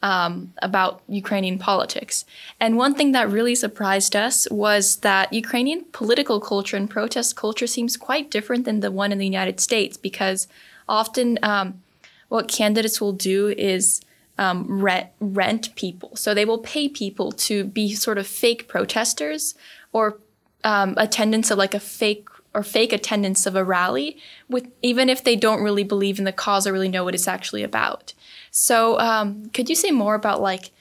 Um, 0.02 0.54
about 0.62 1.02
Ukrainian 1.10 1.60
politics. 1.60 2.24
And 2.58 2.78
one 2.78 2.96
thing 2.96 3.12
that 3.12 3.30
really 3.30 3.54
surprised 3.54 4.16
us 4.16 4.48
was 4.50 4.96
that 5.02 5.34
Ukrainian 5.34 5.84
political 5.92 6.40
culture 6.40 6.78
and 6.78 6.90
protest 6.90 7.36
culture 7.36 7.68
seems 7.68 7.98
quite 7.98 8.32
different 8.32 8.64
than 8.64 8.80
the 8.80 8.92
one 8.92 9.12
in 9.12 9.18
the 9.18 9.26
United 9.26 9.60
States 9.60 9.98
because 9.98 10.48
often 10.88 11.38
um, 11.44 11.82
what 12.30 12.48
candidates 12.48 13.02
will 13.02 13.12
do 13.12 13.50
is 13.50 14.00
um, 14.40 14.82
rent, 14.82 15.10
rent 15.20 15.76
people. 15.76 16.16
So 16.16 16.34
they 16.34 16.46
will 16.46 16.60
pay 16.60 16.88
people 16.88 17.32
to 17.34 17.66
be 17.66 17.94
sort 17.94 18.18
of 18.18 18.26
fake 18.26 18.68
protesters 18.68 19.54
or 19.92 20.18
um, 20.64 20.94
attendance 20.98 21.52
of 21.52 21.58
like 21.58 21.74
a 21.74 21.80
fake 21.80 22.28
or 22.56 22.64
fake 22.64 22.94
attendance 22.94 23.46
of 23.46 23.56
a 23.56 23.64
rally 23.64 24.18
with 24.50 24.68
even 24.82 25.10
if 25.10 25.24
they 25.24 25.36
don't 25.36 25.62
really 25.62 25.84
believe 25.84 26.18
in 26.18 26.26
the 26.26 26.32
cause 26.32 26.66
or 26.66 26.74
really 26.74 26.90
know 26.90 27.04
what 27.04 27.14
it's 27.14 27.28
actually 27.28 27.62
about 27.62 28.14
so 28.50 29.00
um, 29.00 29.46
could 29.54 29.70
you 29.70 29.76
say 29.76 29.92
more 29.92 30.16
about 30.16 30.42
like 30.42 30.72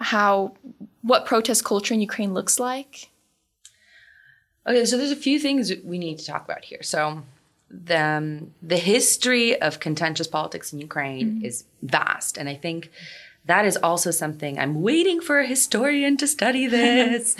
how 0.00 0.54
what 1.02 1.26
protest 1.26 1.64
culture 1.66 1.92
in 1.92 2.00
ukraine 2.00 2.32
looks 2.32 2.58
like 2.58 3.10
Okay, 4.68 4.84
so 4.84 4.98
there's 4.98 5.10
a 5.10 5.16
few 5.16 5.38
things 5.38 5.72
we 5.82 5.98
need 5.98 6.18
to 6.18 6.26
talk 6.26 6.44
about 6.44 6.62
here. 6.62 6.82
So 6.82 7.22
the 7.70 8.00
um, 8.00 8.54
the 8.62 8.76
history 8.76 9.60
of 9.60 9.80
contentious 9.80 10.26
politics 10.26 10.72
in 10.72 10.78
Ukraine 10.78 11.26
mm-hmm. 11.26 11.44
is 11.44 11.64
vast, 11.82 12.38
and 12.38 12.48
I 12.48 12.54
think 12.54 12.90
that 13.44 13.64
is 13.64 13.78
also 13.78 14.10
something 14.10 14.58
I'm 14.58 14.82
waiting 14.82 15.20
for 15.20 15.38
a 15.38 15.46
historian 15.46 16.16
to 16.18 16.26
study 16.26 16.66
this. 16.66 17.34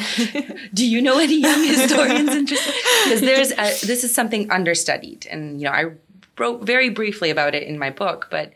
Do 0.75 0.87
you 0.87 1.02
know 1.02 1.18
any 1.18 1.40
young 1.40 1.64
historians 1.64 2.30
interested? 2.40 2.75
Because 3.04 3.20
there's 3.20 3.52
a, 3.52 3.87
this 3.87 4.04
is 4.04 4.14
something 4.14 4.50
understudied, 4.50 5.26
and 5.30 5.61
you 5.61 5.66
know 5.66 5.73
I 5.73 5.92
wrote 6.38 6.62
very 6.62 6.88
briefly 6.88 7.30
about 7.30 7.54
it 7.54 7.64
in 7.64 7.78
my 7.78 7.90
book. 7.90 8.28
But 8.30 8.52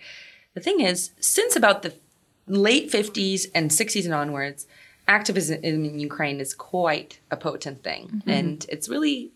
the 0.55 0.61
thing 0.61 0.81
is, 0.81 1.11
since 1.21 1.57
about 1.57 1.83
the 1.83 1.95
late 2.47 2.91
50s 2.91 3.47
and 3.55 3.71
60s 3.71 4.05
and 4.05 4.15
onwards, 4.15 4.67
activism 5.09 5.61
in 5.63 5.99
Ukraine 5.99 6.41
is 6.41 6.55
quite 6.55 7.21
a 7.31 7.37
potent 7.37 7.83
thing, 7.83 8.09
mm-hmm. 8.09 8.31
and 8.31 8.67
it's 8.69 8.89
really 8.89 9.33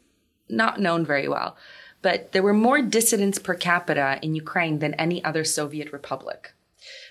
not 0.49 0.81
known 0.81 1.05
very 1.05 1.29
well. 1.29 1.57
But 2.03 2.33
there 2.33 2.43
were 2.43 2.55
more 2.55 2.83
dissidents 2.83 3.39
per 3.39 3.55
capita 3.55 4.19
in 4.23 4.35
Ukraine 4.35 4.79
than 4.79 4.95
any 4.95 5.25
other 5.25 5.45
Soviet 5.45 5.93
republic. 5.93 6.53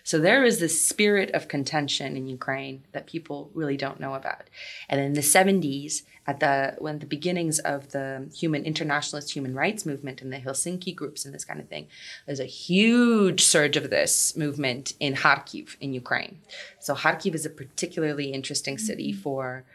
So 0.03 0.19
there 0.19 0.45
is 0.45 0.59
this 0.59 0.81
spirit 0.81 1.31
of 1.31 1.47
contention 1.47 2.15
in 2.15 2.27
Ukraine 2.27 2.85
that 2.91 3.07
people 3.07 3.49
really 3.53 3.75
don't 3.75 3.99
know 3.99 4.13
about. 4.13 4.49
And 4.87 5.01
in 5.01 5.13
the 5.13 5.21
70s, 5.21 6.03
at 6.27 6.39
the 6.39 6.75
when 6.79 6.99
the 6.99 7.05
beginnings 7.05 7.59
of 7.59 7.91
the 7.91 8.29
human 8.33 8.63
internationalist 8.63 9.33
human 9.33 9.53
rights 9.53 9.85
movement 9.85 10.21
and 10.21 10.33
the 10.33 10.37
Helsinki 10.37 10.95
groups 10.95 11.25
and 11.25 11.33
this 11.33 11.45
kind 11.45 11.59
of 11.59 11.67
thing, 11.67 11.87
there's 12.25 12.39
a 12.39 12.45
huge 12.45 13.43
surge 13.43 13.77
of 13.77 13.89
this 13.89 14.35
movement 14.35 14.93
in 14.99 15.15
Kharkiv 15.15 15.75
in 15.79 15.93
Ukraine. 15.93 16.39
So 16.79 16.95
Kharkiv 16.95 17.35
is 17.35 17.45
a 17.45 17.49
particularly 17.49 18.31
interesting 18.31 18.77
city 18.77 19.11
mm-hmm. 19.11 19.21
for 19.21 19.65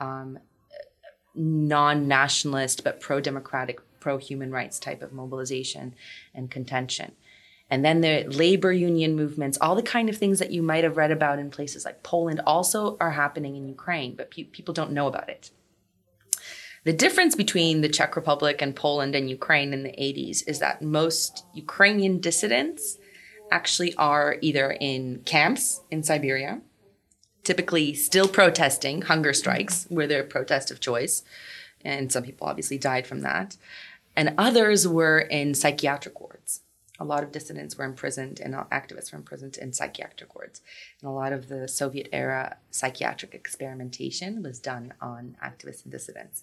um, 0.00 0.38
non-nationalist 1.34 2.84
but 2.84 3.00
pro-democratic, 3.00 3.80
pro-human 4.00 4.50
rights 4.50 4.78
type 4.78 5.02
of 5.02 5.12
mobilization 5.12 5.94
and 6.34 6.50
contention. 6.50 7.12
And 7.70 7.84
then 7.84 8.00
the 8.00 8.24
labor 8.24 8.72
union 8.72 9.14
movements, 9.14 9.58
all 9.60 9.74
the 9.74 9.82
kind 9.82 10.08
of 10.08 10.16
things 10.16 10.38
that 10.38 10.50
you 10.50 10.62
might 10.62 10.84
have 10.84 10.96
read 10.96 11.10
about 11.10 11.38
in 11.38 11.50
places 11.50 11.84
like 11.84 12.02
Poland 12.02 12.40
also 12.46 12.96
are 12.98 13.10
happening 13.10 13.56
in 13.56 13.68
Ukraine, 13.68 14.14
but 14.16 14.30
pe- 14.30 14.44
people 14.44 14.72
don't 14.72 14.92
know 14.92 15.06
about 15.06 15.28
it. 15.28 15.50
The 16.84 16.92
difference 16.94 17.34
between 17.34 17.82
the 17.82 17.88
Czech 17.88 18.16
Republic 18.16 18.62
and 18.62 18.74
Poland 18.74 19.14
and 19.14 19.28
Ukraine 19.28 19.74
in 19.74 19.82
the 19.82 19.90
80s 19.90 20.42
is 20.46 20.60
that 20.60 20.80
most 20.80 21.44
Ukrainian 21.52 22.20
dissidents 22.20 22.96
actually 23.50 23.94
are 23.96 24.38
either 24.40 24.70
in 24.80 25.22
camps 25.24 25.82
in 25.90 26.02
Siberia, 26.02 26.62
typically 27.44 27.94
still 27.94 28.28
protesting, 28.28 29.02
hunger 29.02 29.32
strikes 29.32 29.86
were 29.90 30.06
their 30.06 30.24
protest 30.24 30.70
of 30.70 30.80
choice. 30.80 31.22
And 31.84 32.10
some 32.12 32.22
people 32.22 32.46
obviously 32.46 32.78
died 32.78 33.06
from 33.06 33.20
that. 33.20 33.56
And 34.18 34.34
others 34.36 34.88
were 34.88 35.20
in 35.20 35.54
psychiatric 35.54 36.20
wards. 36.20 36.62
A 36.98 37.04
lot 37.04 37.22
of 37.22 37.30
dissidents 37.30 37.78
were 37.78 37.84
imprisoned 37.84 38.40
and 38.40 38.52
activists 38.52 39.12
were 39.12 39.18
imprisoned 39.18 39.56
in 39.56 39.72
psychiatric 39.72 40.34
wards. 40.34 40.60
And 41.00 41.08
a 41.08 41.12
lot 41.12 41.32
of 41.32 41.48
the 41.48 41.68
Soviet 41.68 42.08
era 42.12 42.56
psychiatric 42.72 43.32
experimentation 43.32 44.42
was 44.42 44.58
done 44.58 44.92
on 45.00 45.36
activists 45.40 45.84
and 45.84 45.92
dissidents. 45.92 46.42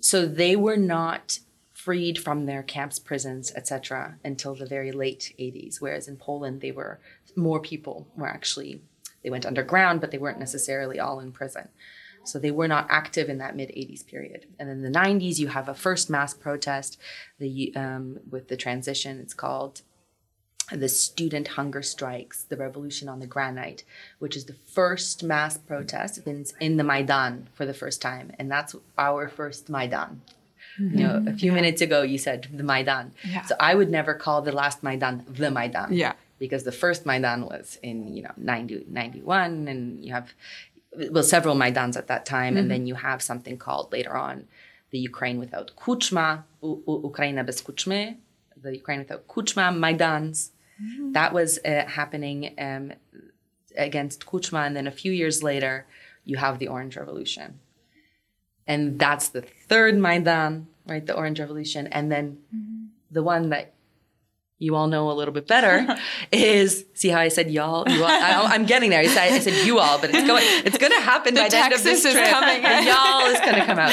So 0.00 0.26
they 0.26 0.54
were 0.54 0.76
not 0.76 1.40
freed 1.72 2.20
from 2.20 2.46
their 2.46 2.62
camps, 2.62 3.00
prisons, 3.00 3.50
etc., 3.56 4.18
until 4.24 4.54
the 4.54 4.64
very 4.64 4.92
late 4.92 5.34
80s. 5.36 5.80
Whereas 5.80 6.06
in 6.06 6.18
Poland, 6.18 6.60
they 6.60 6.70
were 6.70 7.00
more 7.34 7.58
people 7.58 8.06
were 8.16 8.28
actually 8.28 8.80
they 9.24 9.30
went 9.30 9.46
underground, 9.46 10.00
but 10.00 10.12
they 10.12 10.18
weren't 10.18 10.38
necessarily 10.38 11.00
all 11.00 11.18
in 11.18 11.32
prison. 11.32 11.70
So 12.24 12.38
they 12.38 12.50
were 12.50 12.68
not 12.68 12.86
active 12.90 13.28
in 13.28 13.38
that 13.38 13.56
mid 13.56 13.68
80s 13.70 14.06
period. 14.06 14.46
And 14.58 14.68
in 14.70 14.82
the 14.82 14.90
90s, 14.90 15.38
you 15.38 15.48
have 15.48 15.68
a 15.68 15.74
first 15.74 16.10
mass 16.10 16.34
protest 16.34 16.98
the, 17.38 17.74
um, 17.76 18.20
with 18.30 18.48
the 18.48 18.56
transition. 18.56 19.20
It's 19.20 19.34
called 19.34 19.82
the 20.72 20.88
student 20.88 21.48
hunger 21.48 21.82
strikes, 21.82 22.44
the 22.44 22.56
revolution 22.56 23.08
on 23.08 23.20
the 23.20 23.26
granite, 23.26 23.84
which 24.18 24.36
is 24.36 24.46
the 24.46 24.54
first 24.54 25.22
mass 25.22 25.58
protest 25.58 26.26
in, 26.26 26.44
in 26.60 26.76
the 26.78 26.84
Maidan 26.84 27.48
for 27.54 27.66
the 27.66 27.74
first 27.74 28.00
time. 28.00 28.32
And 28.38 28.50
that's 28.50 28.74
our 28.96 29.28
first 29.28 29.68
Maidan. 29.68 30.22
Mm-hmm. 30.80 30.98
You 30.98 31.06
know, 31.06 31.24
a 31.28 31.34
few 31.34 31.50
yeah. 31.50 31.56
minutes 31.56 31.80
ago 31.82 32.02
you 32.02 32.18
said 32.18 32.48
the 32.52 32.62
Maidan. 32.62 33.12
Yeah. 33.22 33.42
So 33.42 33.54
I 33.60 33.74
would 33.74 33.90
never 33.90 34.14
call 34.14 34.42
the 34.42 34.52
last 34.52 34.82
Maidan 34.82 35.24
the 35.28 35.50
Maidan. 35.50 35.92
Yeah. 35.92 36.14
Because 36.38 36.64
the 36.64 36.72
first 36.72 37.06
Maidan 37.06 37.42
was 37.46 37.78
in, 37.82 38.14
you 38.14 38.22
know, 38.22 38.32
90, 38.36 38.86
91 38.88 39.68
and 39.68 40.04
you 40.04 40.12
have 40.12 40.32
well 41.10 41.22
several 41.22 41.56
Maidans 41.56 41.96
at 41.96 42.06
that 42.08 42.24
time 42.26 42.54
mm-hmm. 42.54 42.58
and 42.58 42.70
then 42.70 42.86
you 42.86 42.94
have 42.94 43.22
something 43.22 43.56
called 43.58 43.92
later 43.92 44.16
on 44.16 44.46
the 44.90 44.98
Ukraine 44.98 45.38
without 45.38 45.72
Kuchma, 45.76 46.44
U- 46.62 46.82
U- 46.86 47.02
Ukraina 47.10 47.44
bez 47.44 47.60
Kuchmy, 47.60 48.16
the 48.62 48.72
Ukraine 48.72 49.00
without 49.00 49.26
Kuchma 49.26 49.66
Maidans 49.84 50.50
Mm-hmm. 50.82 51.12
That 51.12 51.32
was 51.32 51.58
uh, 51.64 51.84
happening 51.86 52.54
um, 52.58 52.92
against 53.76 54.26
Kuchma. 54.26 54.66
And 54.66 54.76
then 54.76 54.86
a 54.86 54.92
few 54.92 55.12
years 55.12 55.42
later, 55.42 55.86
you 56.24 56.36
have 56.36 56.58
the 56.58 56.68
Orange 56.68 56.96
Revolution. 56.96 57.60
And 58.66 58.98
that's 58.98 59.28
the 59.28 59.42
third 59.42 59.96
Maidan, 59.98 60.66
right? 60.86 61.04
The 61.04 61.14
Orange 61.14 61.38
Revolution. 61.38 61.86
And 61.88 62.10
then 62.10 62.38
mm-hmm. 62.54 62.86
the 63.10 63.22
one 63.22 63.50
that 63.50 63.74
you 64.64 64.74
all 64.74 64.86
know 64.86 65.10
a 65.10 65.12
little 65.12 65.34
bit 65.34 65.46
better 65.46 65.96
is 66.32 66.84
see 66.94 67.08
how 67.08 67.20
I 67.20 67.28
said 67.28 67.50
y'all. 67.50 67.88
You 67.88 68.02
all 68.02 68.10
I, 68.10 68.54
am 68.54 68.64
getting 68.64 68.90
there. 68.90 69.00
I 69.00 69.06
said, 69.06 69.32
I 69.32 69.38
said 69.38 69.66
you 69.66 69.78
all, 69.78 69.98
but 70.00 70.10
it's 70.12 70.26
going. 70.26 70.44
It's 70.64 70.78
going 70.78 70.92
to 70.92 71.00
happen 71.00 71.34
the 71.34 71.42
by 71.42 71.48
the 71.48 71.56
end 71.56 71.74
of 71.74 71.82
this 71.82 72.02
trip. 72.02 72.28
Coming. 72.28 72.64
And 72.64 72.86
y'all 72.86 73.26
is 73.26 73.40
going 73.40 73.54
to 73.56 73.66
come 73.66 73.78
out. 73.78 73.92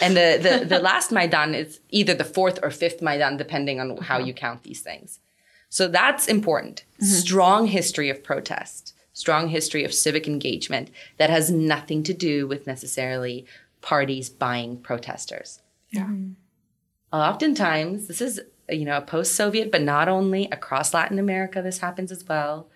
And 0.00 0.16
the, 0.16 0.38
the 0.40 0.66
the 0.66 0.78
last 0.78 1.10
Maidan 1.10 1.54
is 1.54 1.80
either 1.90 2.14
the 2.14 2.24
fourth 2.24 2.58
or 2.62 2.70
fifth 2.70 3.00
Maidan, 3.00 3.36
depending 3.36 3.80
on 3.80 3.96
how 3.98 4.18
you 4.18 4.34
count 4.34 4.62
these 4.62 4.80
things. 4.80 5.20
So 5.68 5.88
that's 5.88 6.28
important. 6.28 6.84
Mm-hmm. 6.94 7.06
Strong 7.06 7.66
history 7.68 8.08
of 8.08 8.22
protest, 8.22 8.94
strong 9.12 9.48
history 9.48 9.84
of 9.84 9.92
civic 9.92 10.28
engagement 10.28 10.90
that 11.16 11.30
has 11.30 11.50
nothing 11.50 12.02
to 12.04 12.14
do 12.14 12.46
with 12.46 12.66
necessarily 12.66 13.46
parties 13.80 14.28
buying 14.30 14.76
protesters. 14.76 15.60
Yeah. 15.90 16.04
Mm-hmm. 16.04 16.32
Oftentimes, 17.12 18.08
this 18.08 18.20
is 18.20 18.40
you 18.68 18.84
know 18.84 18.96
a 18.96 19.02
post-Soviet, 19.02 19.70
but 19.70 19.82
not 19.82 20.08
only 20.08 20.48
across 20.50 20.94
Latin 20.94 21.18
America. 21.18 21.62
This 21.62 21.78
happens 21.78 22.10
as 22.10 22.24
well. 22.26 22.68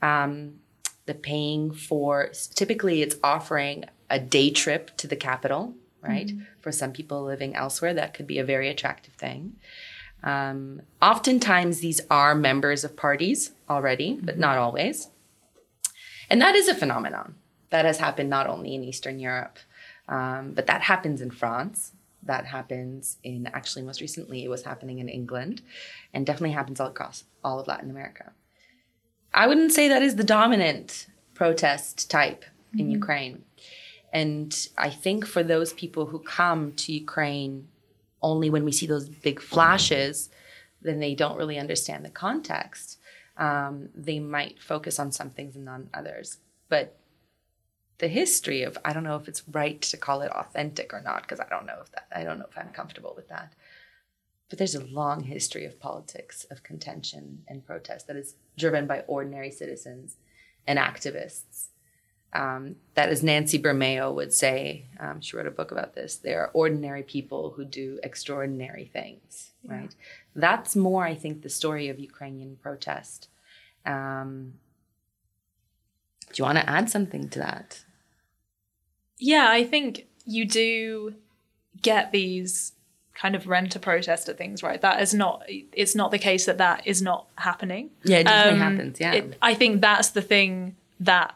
Um, 0.00 0.60
the 1.06 1.14
paying 1.14 1.72
for 1.72 2.30
typically 2.54 3.02
it's 3.02 3.16
offering 3.22 3.84
a 4.10 4.18
day 4.18 4.50
trip 4.50 4.96
to 4.98 5.06
the 5.06 5.16
capital, 5.16 5.74
right? 6.02 6.28
Mm-hmm. 6.28 6.44
For 6.60 6.72
some 6.72 6.92
people 6.92 7.24
living 7.24 7.54
elsewhere, 7.54 7.94
that 7.94 8.14
could 8.14 8.26
be 8.26 8.38
a 8.38 8.44
very 8.44 8.68
attractive 8.68 9.14
thing. 9.14 9.56
Um, 10.22 10.82
oftentimes, 11.00 11.80
these 11.80 12.00
are 12.10 12.34
members 12.34 12.84
of 12.84 12.96
parties 12.96 13.52
already, 13.68 14.14
but 14.14 14.34
mm-hmm. 14.34 14.40
not 14.40 14.58
always. 14.58 15.08
And 16.30 16.40
that 16.42 16.54
is 16.54 16.68
a 16.68 16.74
phenomenon 16.74 17.36
that 17.70 17.84
has 17.84 17.98
happened 17.98 18.30
not 18.30 18.46
only 18.46 18.74
in 18.74 18.82
Eastern 18.82 19.18
Europe, 19.18 19.58
um, 20.08 20.52
but 20.54 20.66
that 20.66 20.82
happens 20.82 21.20
in 21.20 21.30
France. 21.30 21.92
That 22.28 22.46
happens 22.46 23.18
in 23.24 23.48
actually 23.48 23.82
most 23.82 24.00
recently, 24.00 24.44
it 24.44 24.48
was 24.48 24.62
happening 24.62 25.00
in 25.00 25.08
England, 25.08 25.62
and 26.14 26.24
definitely 26.24 26.52
happens 26.52 26.78
all 26.78 26.88
across 26.88 27.24
all 27.42 27.58
of 27.58 27.66
Latin 27.66 27.90
America. 27.90 28.32
I 29.34 29.46
wouldn't 29.46 29.72
say 29.72 29.88
that 29.88 30.02
is 30.02 30.16
the 30.16 30.24
dominant 30.24 31.08
protest 31.34 32.10
type 32.10 32.44
in 32.72 32.86
mm-hmm. 32.86 32.90
Ukraine. 32.90 33.44
And 34.12 34.68
I 34.76 34.90
think 34.90 35.26
for 35.26 35.42
those 35.42 35.72
people 35.72 36.06
who 36.06 36.18
come 36.20 36.72
to 36.72 36.92
Ukraine 36.92 37.68
only 38.22 38.50
when 38.50 38.64
we 38.64 38.72
see 38.72 38.86
those 38.86 39.08
big 39.08 39.40
flashes, 39.40 40.30
then 40.82 40.98
they 41.00 41.14
don't 41.14 41.38
really 41.38 41.58
understand 41.58 42.04
the 42.04 42.10
context. 42.10 42.98
Um, 43.36 43.90
they 43.94 44.18
might 44.18 44.60
focus 44.60 44.98
on 44.98 45.12
some 45.12 45.30
things 45.30 45.56
and 45.56 45.64
not 45.64 45.82
others. 45.94 46.38
But 46.68 46.96
the 47.98 48.08
history 48.08 48.62
of 48.62 48.78
I 48.84 48.92
don't 48.92 49.04
know 49.04 49.16
if 49.16 49.28
it's 49.28 49.42
right 49.48 49.80
to 49.82 49.96
call 49.96 50.22
it 50.22 50.32
authentic 50.32 50.92
or 50.92 51.00
not 51.00 51.22
because 51.22 51.40
I 51.40 51.48
don't 51.48 51.66
know 51.66 51.78
if 51.82 51.90
that 51.92 52.06
I 52.14 52.24
don't 52.24 52.38
know 52.38 52.46
if 52.50 52.56
I'm 52.56 52.70
comfortable 52.70 53.12
with 53.16 53.28
that. 53.28 53.52
But 54.48 54.58
there's 54.58 54.74
a 54.74 54.84
long 54.84 55.24
history 55.24 55.66
of 55.66 55.78
politics 55.78 56.44
of 56.50 56.62
contention 56.62 57.42
and 57.48 57.66
protest 57.66 58.06
that 58.06 58.16
is 58.16 58.36
driven 58.56 58.86
by 58.86 59.00
ordinary 59.06 59.50
citizens 59.50 60.16
and 60.66 60.78
activists 60.78 61.68
um, 62.32 62.76
that, 62.94 63.08
as 63.08 63.22
Nancy 63.22 63.58
Bermeo 63.58 64.14
would 64.14 64.32
say, 64.32 64.86
um, 65.00 65.20
she 65.20 65.36
wrote 65.36 65.46
a 65.46 65.50
book 65.50 65.70
about 65.70 65.94
this. 65.94 66.16
There 66.16 66.42
are 66.42 66.50
ordinary 66.52 67.02
people 67.02 67.50
who 67.56 67.64
do 67.64 67.98
extraordinary 68.02 68.84
things, 68.84 69.52
yeah. 69.62 69.72
right? 69.72 69.94
That's 70.34 70.76
more, 70.76 71.04
I 71.04 71.14
think, 71.14 71.42
the 71.42 71.48
story 71.48 71.88
of 71.88 71.98
Ukrainian 71.98 72.56
protest. 72.56 73.28
Um, 73.86 74.54
do 76.32 76.34
you 76.34 76.44
want 76.44 76.58
to 76.58 76.68
add 76.68 76.90
something 76.90 77.30
to 77.30 77.38
that? 77.38 77.84
Yeah, 79.18 79.48
I 79.50 79.64
think 79.64 80.06
you 80.24 80.44
do 80.46 81.14
get 81.82 82.12
these 82.12 82.72
kind 83.14 83.34
of 83.34 83.46
rent 83.48 83.74
a 83.74 83.78
protest 83.80 84.28
at 84.28 84.38
things, 84.38 84.62
right? 84.62 84.80
That 84.80 85.00
is 85.02 85.12
not. 85.12 85.42
It's 85.48 85.94
not 85.94 86.10
the 86.12 86.18
case 86.18 86.46
that 86.46 86.58
that 86.58 86.86
is 86.86 87.02
not 87.02 87.26
happening. 87.36 87.90
Yeah, 88.04 88.18
it 88.18 88.24
definitely 88.24 88.60
Um, 88.60 88.72
happens. 88.72 89.00
Yeah. 89.00 89.12
it- 89.14 89.36
I 89.42 89.54
think 89.54 89.80
that's 89.80 90.10
the 90.10 90.22
thing 90.22 90.76
that, 91.00 91.34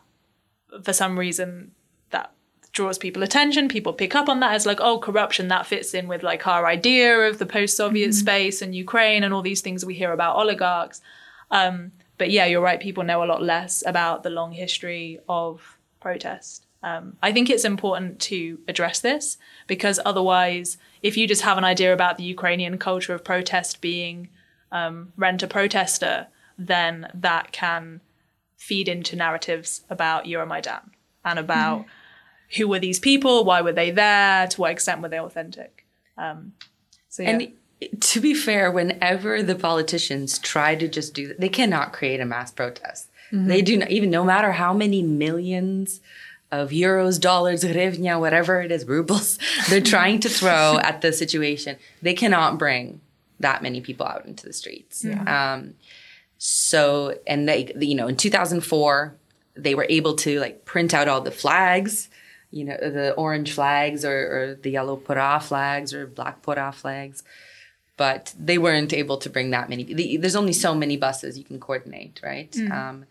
for 0.82 0.92
some 0.92 1.18
reason, 1.18 1.72
that 2.10 2.30
draws 2.72 2.98
people 2.98 3.22
attention. 3.24 3.68
People 3.68 3.92
pick 3.92 4.14
up 4.14 4.28
on 4.28 4.38
that 4.40 4.52
as 4.54 4.64
like, 4.64 4.80
oh, 4.80 4.98
corruption. 4.98 5.48
That 5.48 5.66
fits 5.66 5.92
in 5.92 6.06
with 6.06 6.22
like 6.22 6.46
our 6.46 6.66
idea 6.66 7.18
of 7.28 7.38
the 7.38 7.46
post-Soviet 7.46 8.14
space 8.14 8.62
and 8.62 8.74
Ukraine 8.74 9.24
and 9.24 9.34
all 9.34 9.42
these 9.42 9.60
things 9.60 9.84
we 9.84 9.94
hear 9.94 10.12
about 10.12 10.36
oligarchs. 10.36 11.00
Um, 11.50 11.92
but 12.16 12.30
yeah, 12.30 12.46
you're 12.46 12.60
right. 12.62 12.78
People 12.80 13.02
know 13.02 13.24
a 13.24 13.26
lot 13.26 13.42
less 13.42 13.82
about 13.84 14.22
the 14.22 14.30
long 14.30 14.52
history 14.52 15.18
of 15.28 15.78
protest. 16.00 16.66
Um, 16.82 17.16
I 17.22 17.32
think 17.32 17.48
it's 17.48 17.64
important 17.64 18.18
to 18.20 18.58
address 18.66 19.00
this 19.00 19.38
because 19.66 20.00
otherwise, 20.04 20.78
if 21.02 21.16
you 21.16 21.28
just 21.28 21.42
have 21.42 21.58
an 21.58 21.64
idea 21.64 21.92
about 21.92 22.18
the 22.18 22.24
Ukrainian 22.24 22.76
culture 22.78 23.14
of 23.14 23.24
protest 23.24 23.80
being 23.80 24.28
um, 24.72 25.12
rent 25.16 25.42
a 25.42 25.46
protester, 25.46 26.26
then 26.58 27.08
that 27.14 27.52
can 27.52 28.00
feed 28.56 28.88
into 28.88 29.16
narratives 29.16 29.82
about 29.90 30.24
Euromaidan 30.24 30.90
and 31.24 31.38
about 31.38 31.84
who 32.56 32.68
were 32.68 32.78
these 32.78 32.98
people, 32.98 33.44
why 33.44 33.60
were 33.60 33.72
they 33.72 33.90
there, 33.90 34.46
to 34.48 34.60
what 34.60 34.72
extent 34.72 35.00
were 35.00 35.08
they 35.08 35.20
authentic. 35.20 35.86
Um, 36.18 36.52
so 37.08 37.22
yeah. 37.22 37.30
And 37.30 38.00
to 38.00 38.20
be 38.20 38.34
fair, 38.34 38.70
whenever 38.70 39.42
the 39.42 39.54
politicians 39.54 40.38
try 40.38 40.74
to 40.74 40.86
just 40.88 41.14
do 41.14 41.28
that, 41.28 41.40
they 41.40 41.48
cannot 41.48 41.92
create 41.92 42.20
a 42.20 42.24
mass 42.24 42.52
protest. 42.52 43.08
They 43.34 43.62
do 43.62 43.78
not, 43.78 43.90
even 43.90 44.10
no 44.10 44.24
matter 44.24 44.52
how 44.52 44.74
many 44.74 45.02
millions 45.02 46.02
of 46.52 46.71
euros, 46.71 47.18
dollars, 47.21 47.64
hryvnia, 47.64 48.21
whatever 48.21 48.61
it 48.61 48.71
is, 48.71 48.85
rubles, 48.87 49.38
they're 49.68 49.80
trying 49.80 50.21
to 50.21 50.28
throw 50.28 50.78
at 50.82 51.00
the 51.00 51.12
situation. 51.12 51.76
They 52.02 52.14
cannot 52.14 52.59
bring 52.59 53.00
that 53.40 53.62
many 53.62 53.80
people 53.80 54.06
out 54.06 54.25
into 54.26 54.47
the 54.47 54.52
streets. 54.52 55.02
Um, 55.54 55.75
so, 56.38 57.18
and 57.26 57.49
they, 57.49 57.73
you 57.78 57.94
know, 57.94 58.06
in 58.06 58.16
2004, 58.16 59.16
they 59.56 59.75
were 59.75 59.87
able 59.88 60.14
to 60.16 60.38
like 60.40 60.64
print 60.64 60.92
out 60.94 61.09
all 61.09 61.21
the 61.21 61.30
flags, 61.30 62.09
you 62.50 62.64
know, 62.64 62.76
the 62.76 63.12
orange 63.14 63.52
flags 63.52 64.04
or, 64.04 64.11
or 64.37 64.54
the 64.62 64.71
yellow 64.71 64.97
pora 64.97 65.42
flags 65.42 65.94
or 65.94 66.06
black 66.06 66.42
pora 66.42 66.73
flags. 66.75 67.23
But 67.97 68.35
they 68.38 68.59
weren't 68.59 68.92
able 68.92 69.16
to 69.18 69.30
bring 69.30 69.50
that 69.50 69.68
many. 69.68 69.85
the- 69.85 70.16
There's 70.18 70.37
only 70.37 70.52
so 70.52 70.75
many 70.75 70.97
buses 70.97 71.38
you 71.38 71.44
can 71.44 71.59
coordinate, 71.61 72.21
right? 72.23 72.54
Um, 72.71 73.04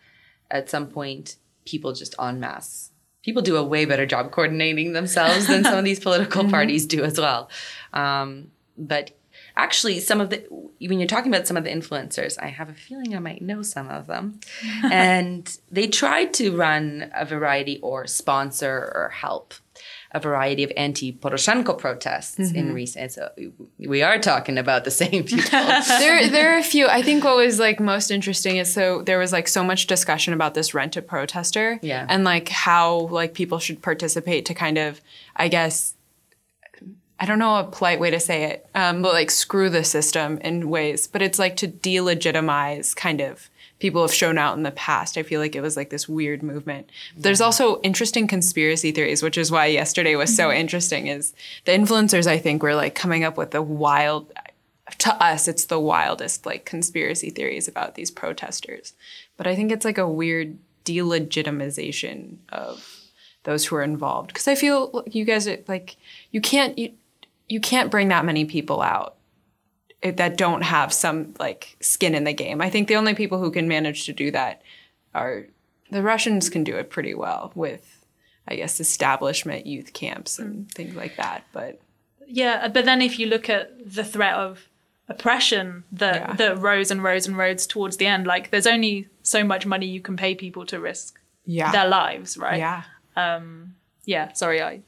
at 0.50 0.70
some 0.70 0.88
point, 0.88 1.38
people 1.66 1.94
just 1.94 2.14
en 2.20 2.40
masse. 2.40 2.91
People 3.24 3.42
do 3.42 3.58
a 3.58 3.64
way 3.64 3.86
better 3.86 4.06
job 4.06 4.32
coordinating 4.32 4.94
themselves 4.94 5.48
than 5.48 5.64
some 5.64 5.78
of 5.78 5.84
these 5.84 6.00
political 6.08 6.50
parties 6.50 6.86
do 6.86 7.04
as 7.04 7.20
well. 7.20 7.50
Um, 7.94 8.52
but 8.78 9.12
actually, 9.56 10.00
some 10.00 10.22
of 10.22 10.30
the 10.30 10.46
when 10.50 11.00
you're 11.00 11.08
talking 11.08 11.32
about 11.32 11.48
some 11.48 11.58
of 11.58 11.64
the 11.64 11.70
influencers, 11.70 12.38
I 12.42 12.48
have 12.48 12.70
a 12.70 12.74
feeling 12.74 13.16
I 13.16 13.20
might 13.20 13.42
know 13.42 13.62
some 13.62 13.90
of 13.90 14.08
them, 14.08 14.40
and 14.84 15.58
they 15.72 15.88
tried 15.88 16.34
to 16.36 16.56
run 16.56 17.12
a 17.14 17.26
variety 17.26 17.80
or 17.82 18.08
sponsor 18.08 18.92
or 18.96 19.12
help 19.14 19.54
a 20.14 20.20
variety 20.20 20.64
of 20.64 20.72
anti-Poroshenko 20.76 21.78
protests 21.78 22.38
in 22.52 22.74
recent. 22.74 23.12
So 23.14 23.30
we 23.80 24.02
are 24.02 24.20
talking 24.20 24.58
about 24.58 24.84
the 24.84 24.92
same 24.92 25.24
people. 25.24 25.50
there 25.52 26.28
there 26.30 26.54
are 26.54 26.58
a 26.58 26.64
few 26.64 26.88
i 26.88 27.02
think 27.02 27.24
what 27.24 27.38
was 27.38 27.60
like 27.60 27.80
most 27.80 28.12
interesting 28.12 28.58
is 28.58 28.72
so 28.74 29.02
there 29.04 29.18
was 29.20 29.32
like 29.32 29.48
so 29.48 29.64
much 29.64 29.88
discussion 29.88 30.34
about 30.34 30.54
this 30.54 30.74
rent 30.74 30.98
a 30.98 31.02
protester 31.02 31.80
Yeah. 31.82 32.06
and 32.10 32.24
like 32.26 32.50
how 32.50 33.08
like 33.08 33.34
people 33.34 33.60
should 33.60 33.82
participate 33.82 34.46
to 34.48 34.54
kind 34.54 34.78
of 34.78 35.00
i 35.38 35.48
guess 35.48 35.94
i 37.20 37.26
don't 37.26 37.40
know 37.40 37.56
a 37.58 37.64
polite 37.64 38.00
way 38.00 38.12
to 38.12 38.20
say 38.20 38.44
it 38.44 38.66
um, 38.76 39.02
but 39.02 39.14
like 39.14 39.32
screw 39.32 39.70
the 39.70 39.84
system 39.84 40.38
in 40.40 40.70
ways 40.70 41.08
but 41.08 41.22
it's 41.22 41.40
like 41.40 41.56
to 41.58 41.68
delegitimize 41.68 42.96
kind 42.96 43.22
of 43.22 43.50
people 43.82 44.04
have 44.04 44.14
shown 44.14 44.38
out 44.38 44.56
in 44.56 44.64
the 44.64 44.72
past 44.72 45.18
i 45.18 45.24
feel 45.24 45.42
like 45.42 45.56
it 45.56 45.62
was 45.62 45.76
like 45.76 45.90
this 45.90 46.08
weird 46.08 46.44
movement. 46.44 46.90
There's 47.18 47.42
also 47.42 47.82
interesting 47.82 48.28
conspiracy 48.28 48.92
theories 48.92 49.24
which 49.24 49.38
is 49.38 49.52
why 49.52 49.66
yesterday 49.66 50.16
was 50.16 50.34
so 50.34 50.48
mm-hmm. 50.48 50.60
interesting 50.60 51.08
is 51.08 51.34
the 51.66 51.72
influencers 51.74 52.28
i 52.28 52.38
think 52.38 52.62
were 52.62 52.76
like 52.76 52.96
coming 52.96 53.24
up 53.24 53.38
with 53.38 53.52
the 53.52 53.62
wild 53.62 54.32
to 55.00 55.14
us 55.24 55.48
it's 55.48 55.66
the 55.66 55.80
wildest 55.80 56.46
like 56.46 56.64
conspiracy 56.64 57.30
theories 57.32 57.68
about 57.68 57.96
these 57.96 58.12
protesters. 58.12 58.94
But 59.36 59.48
i 59.48 59.56
think 59.56 59.72
it's 59.72 59.86
like 59.86 59.98
a 59.98 60.08
weird 60.08 60.58
delegitimization 60.86 62.38
of 62.50 62.88
those 63.44 63.66
who 63.66 63.76
are 63.76 63.84
involved. 63.84 64.28
Because 64.28 64.48
i 64.48 64.56
feel 64.56 64.92
like 64.94 65.16
you 65.16 65.26
guys 65.26 65.48
are 65.48 65.58
like 65.68 65.98
you 66.32 66.40
can't 66.40 66.78
you, 66.78 66.94
you 67.50 67.60
can't 67.60 67.92
bring 67.92 68.10
that 68.10 68.26
many 68.26 68.46
people 68.46 68.82
out 68.82 69.16
that 70.04 70.38
don't 70.38 70.64
have 70.64 70.92
some 70.92 71.34
like 71.40 71.76
skin 71.80 72.16
in 72.16 72.24
the 72.24 72.34
game 72.34 72.60
i 72.62 72.70
think 72.70 72.88
the 72.88 72.96
only 72.96 73.14
people 73.14 73.40
who 73.40 73.52
can 73.52 73.68
manage 73.68 74.06
to 74.06 74.14
do 74.14 74.32
that 74.32 74.62
are 75.14 75.46
the 75.92 76.02
russians 76.02 76.50
can 76.50 76.64
do 76.64 76.76
it 76.76 76.90
pretty 76.90 77.14
well 77.14 77.52
with 77.56 78.06
i 78.48 78.56
guess 78.56 78.80
establishment 78.80 79.66
youth 79.68 79.94
camps 79.94 80.40
and 80.40 80.72
things 80.72 80.96
like 80.96 81.16
that 81.18 81.44
but 81.54 81.80
Yeah, 82.28 82.68
but 82.70 82.86
then 82.86 83.02
if 83.02 83.20
you 83.20 83.28
look 83.28 83.50
at 83.50 83.72
the 83.94 84.04
threat 84.06 84.36
of 84.36 84.70
oppression 85.10 85.84
that 85.92 86.16
Yeah. 86.16 86.34
that 86.36 86.58
rose 86.60 86.90
and 86.92 87.04
rose 87.04 87.28
and 87.28 87.36
rose 87.38 87.68
towards 87.68 87.98
the 87.98 88.08
end, 88.08 88.26
like 88.26 88.50
there's 88.52 88.68
only 88.68 89.08
so 89.24 89.44
much 89.44 89.66
money 89.66 89.86
you 89.86 90.00
can 90.02 90.16
pay 90.16 90.34
people 90.36 90.66
to 90.68 90.80
risk 90.80 91.20
yeah 91.46 91.72
their 91.72 91.88
lives, 91.90 92.38
right? 92.38 92.58
yeah 92.60 92.84
Um, 93.18 93.76
Yeah. 94.06 94.32
Sorry, 94.34 94.62
I. 94.62 94.82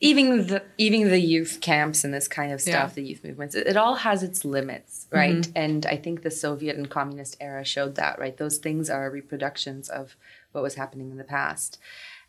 even 0.00 0.46
the 0.48 0.62
even 0.76 1.08
the 1.08 1.20
youth 1.20 1.58
camps 1.60 2.04
and 2.04 2.12
this 2.12 2.28
kind 2.28 2.52
of 2.52 2.60
stuff, 2.60 2.90
Yeah. 2.90 2.94
the 2.94 3.02
youth 3.04 3.24
movements, 3.24 3.54
it, 3.54 3.66
it 3.66 3.76
all 3.76 3.94
has 3.96 4.22
its 4.22 4.44
limits, 4.44 5.06
right? 5.10 5.46
And 5.54 5.86
I 5.86 5.96
think 5.96 6.22
the 6.22 6.30
Soviet 6.30 6.76
and 6.76 6.90
communist 6.90 7.36
era 7.40 7.64
showed 7.64 7.94
that, 7.94 8.18
right? 8.18 8.36
Those 8.36 8.58
things 8.58 8.90
are 8.90 9.10
reproductions 9.10 9.88
of 9.88 10.16
what 10.52 10.62
was 10.62 10.74
happening 10.74 11.10
in 11.10 11.16
the 11.16 11.24
past. 11.24 11.78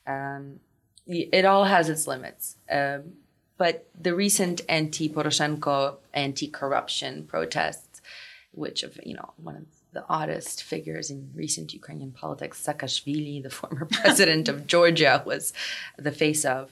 Um, 0.07 0.59
it 1.07 1.45
all 1.45 1.65
has 1.65 1.89
its 1.89 2.07
limits. 2.07 2.55
Um, 2.69 3.13
but 3.57 3.87
the 3.99 4.13
recent 4.15 4.61
anti-Poroshenko, 4.67 5.97
anti-corruption 6.13 7.25
protests, 7.25 8.01
which 8.51 8.83
of 8.83 8.99
you 9.03 9.15
know 9.15 9.33
one 9.37 9.55
of 9.55 9.65
the 9.91 10.05
oddest 10.09 10.61
figures 10.63 11.09
in 11.09 11.31
recent 11.33 11.73
Ukrainian 11.73 12.11
politics, 12.11 12.63
Saakashvili, 12.65 13.41
the 13.41 13.49
former 13.49 13.85
president 13.91 14.47
of 14.49 14.67
Georgia, 14.67 15.23
was 15.25 15.53
the 15.97 16.11
face 16.11 16.45
of 16.45 16.71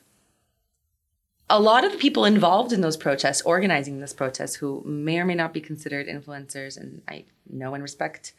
a 1.49 1.59
lot 1.59 1.83
of 1.83 1.91
the 1.91 1.97
people 1.97 2.25
involved 2.25 2.71
in 2.71 2.81
those 2.81 2.97
protests, 2.97 3.41
organizing 3.41 3.99
this 3.99 4.13
protest, 4.13 4.57
who 4.57 4.81
may 4.85 5.19
or 5.19 5.25
may 5.25 5.35
not 5.35 5.53
be 5.53 5.61
considered 5.61 6.07
influencers, 6.07 6.77
and 6.77 7.01
I 7.07 7.25
know 7.49 7.73
and 7.73 7.83
respect 7.83 8.33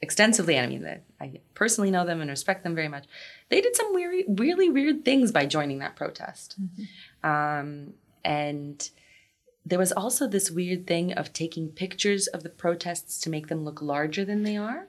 extensively. 0.00 0.58
I 0.58 0.66
mean, 0.66 1.00
I 1.20 1.40
personally 1.54 1.90
know 1.90 2.04
them 2.04 2.20
and 2.20 2.30
respect 2.30 2.62
them 2.62 2.74
very 2.74 2.88
much. 2.88 3.06
They 3.48 3.60
did 3.60 3.76
some 3.76 3.92
weird, 3.92 4.24
really 4.28 4.70
weird 4.70 5.04
things 5.04 5.32
by 5.32 5.46
joining 5.46 5.80
that 5.80 5.96
protest, 5.96 6.56
um, 7.24 7.94
and 8.24 8.88
there 9.64 9.78
was 9.80 9.92
also 9.92 10.28
this 10.28 10.50
weird 10.50 10.86
thing 10.86 11.12
of 11.12 11.32
taking 11.32 11.68
pictures 11.68 12.28
of 12.28 12.44
the 12.44 12.48
protests 12.48 13.20
to 13.22 13.30
make 13.30 13.48
them 13.48 13.64
look 13.64 13.82
larger 13.82 14.24
than 14.24 14.44
they 14.44 14.56
are. 14.56 14.86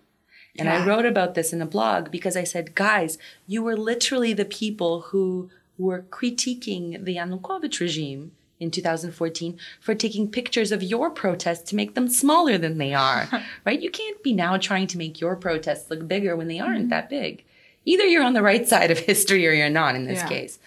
And 0.60 0.70
I 0.70 0.86
wrote 0.86 1.06
about 1.06 1.36
this 1.36 1.54
in 1.54 1.62
a 1.62 1.67
blog 1.67 2.10
because 2.10 2.36
I 2.36 2.43
said, 2.43 2.74
guys, 2.74 3.20
you 3.46 3.62
were 3.62 3.78
literally 3.78 4.34
the 4.34 4.46
people 4.46 5.02
who 5.02 5.52
were 5.78 6.04
critiquing 6.10 7.04
the 7.04 7.16
Yanukovych 7.18 7.80
regime 7.80 8.32
in 8.60 8.72
2014 8.72 9.58
for 9.80 9.94
taking 9.94 10.30
pictures 10.32 10.72
of 10.72 10.82
your 10.82 11.12
protests 11.12 11.70
to 11.70 11.76
make 11.76 11.94
them 11.94 12.08
smaller 12.10 12.58
than 12.58 12.78
they 12.80 12.94
are, 12.94 13.28
right? 13.66 13.82
You 13.82 13.92
can't 13.92 14.22
be 14.24 14.34
now 14.34 14.58
trying 14.58 14.88
to 14.88 14.98
make 14.98 15.22
your 15.22 15.36
protests 15.36 15.90
look 15.92 16.08
bigger 16.08 16.36
when 16.36 16.48
they 16.48 16.60
aren't 16.60 16.90
that 16.90 17.10
big. 17.10 17.44
Either 17.86 18.06
you're 18.06 18.24
on 18.24 18.34
the 18.34 18.42
right 18.42 18.68
side 18.68 18.90
of 18.92 18.98
history 19.00 19.48
or 19.48 19.52
you're 19.52 19.70
not 19.70 19.96
in 19.96 20.06
this 20.06 20.20
Yeah. 20.20 20.28
case. 20.28 20.60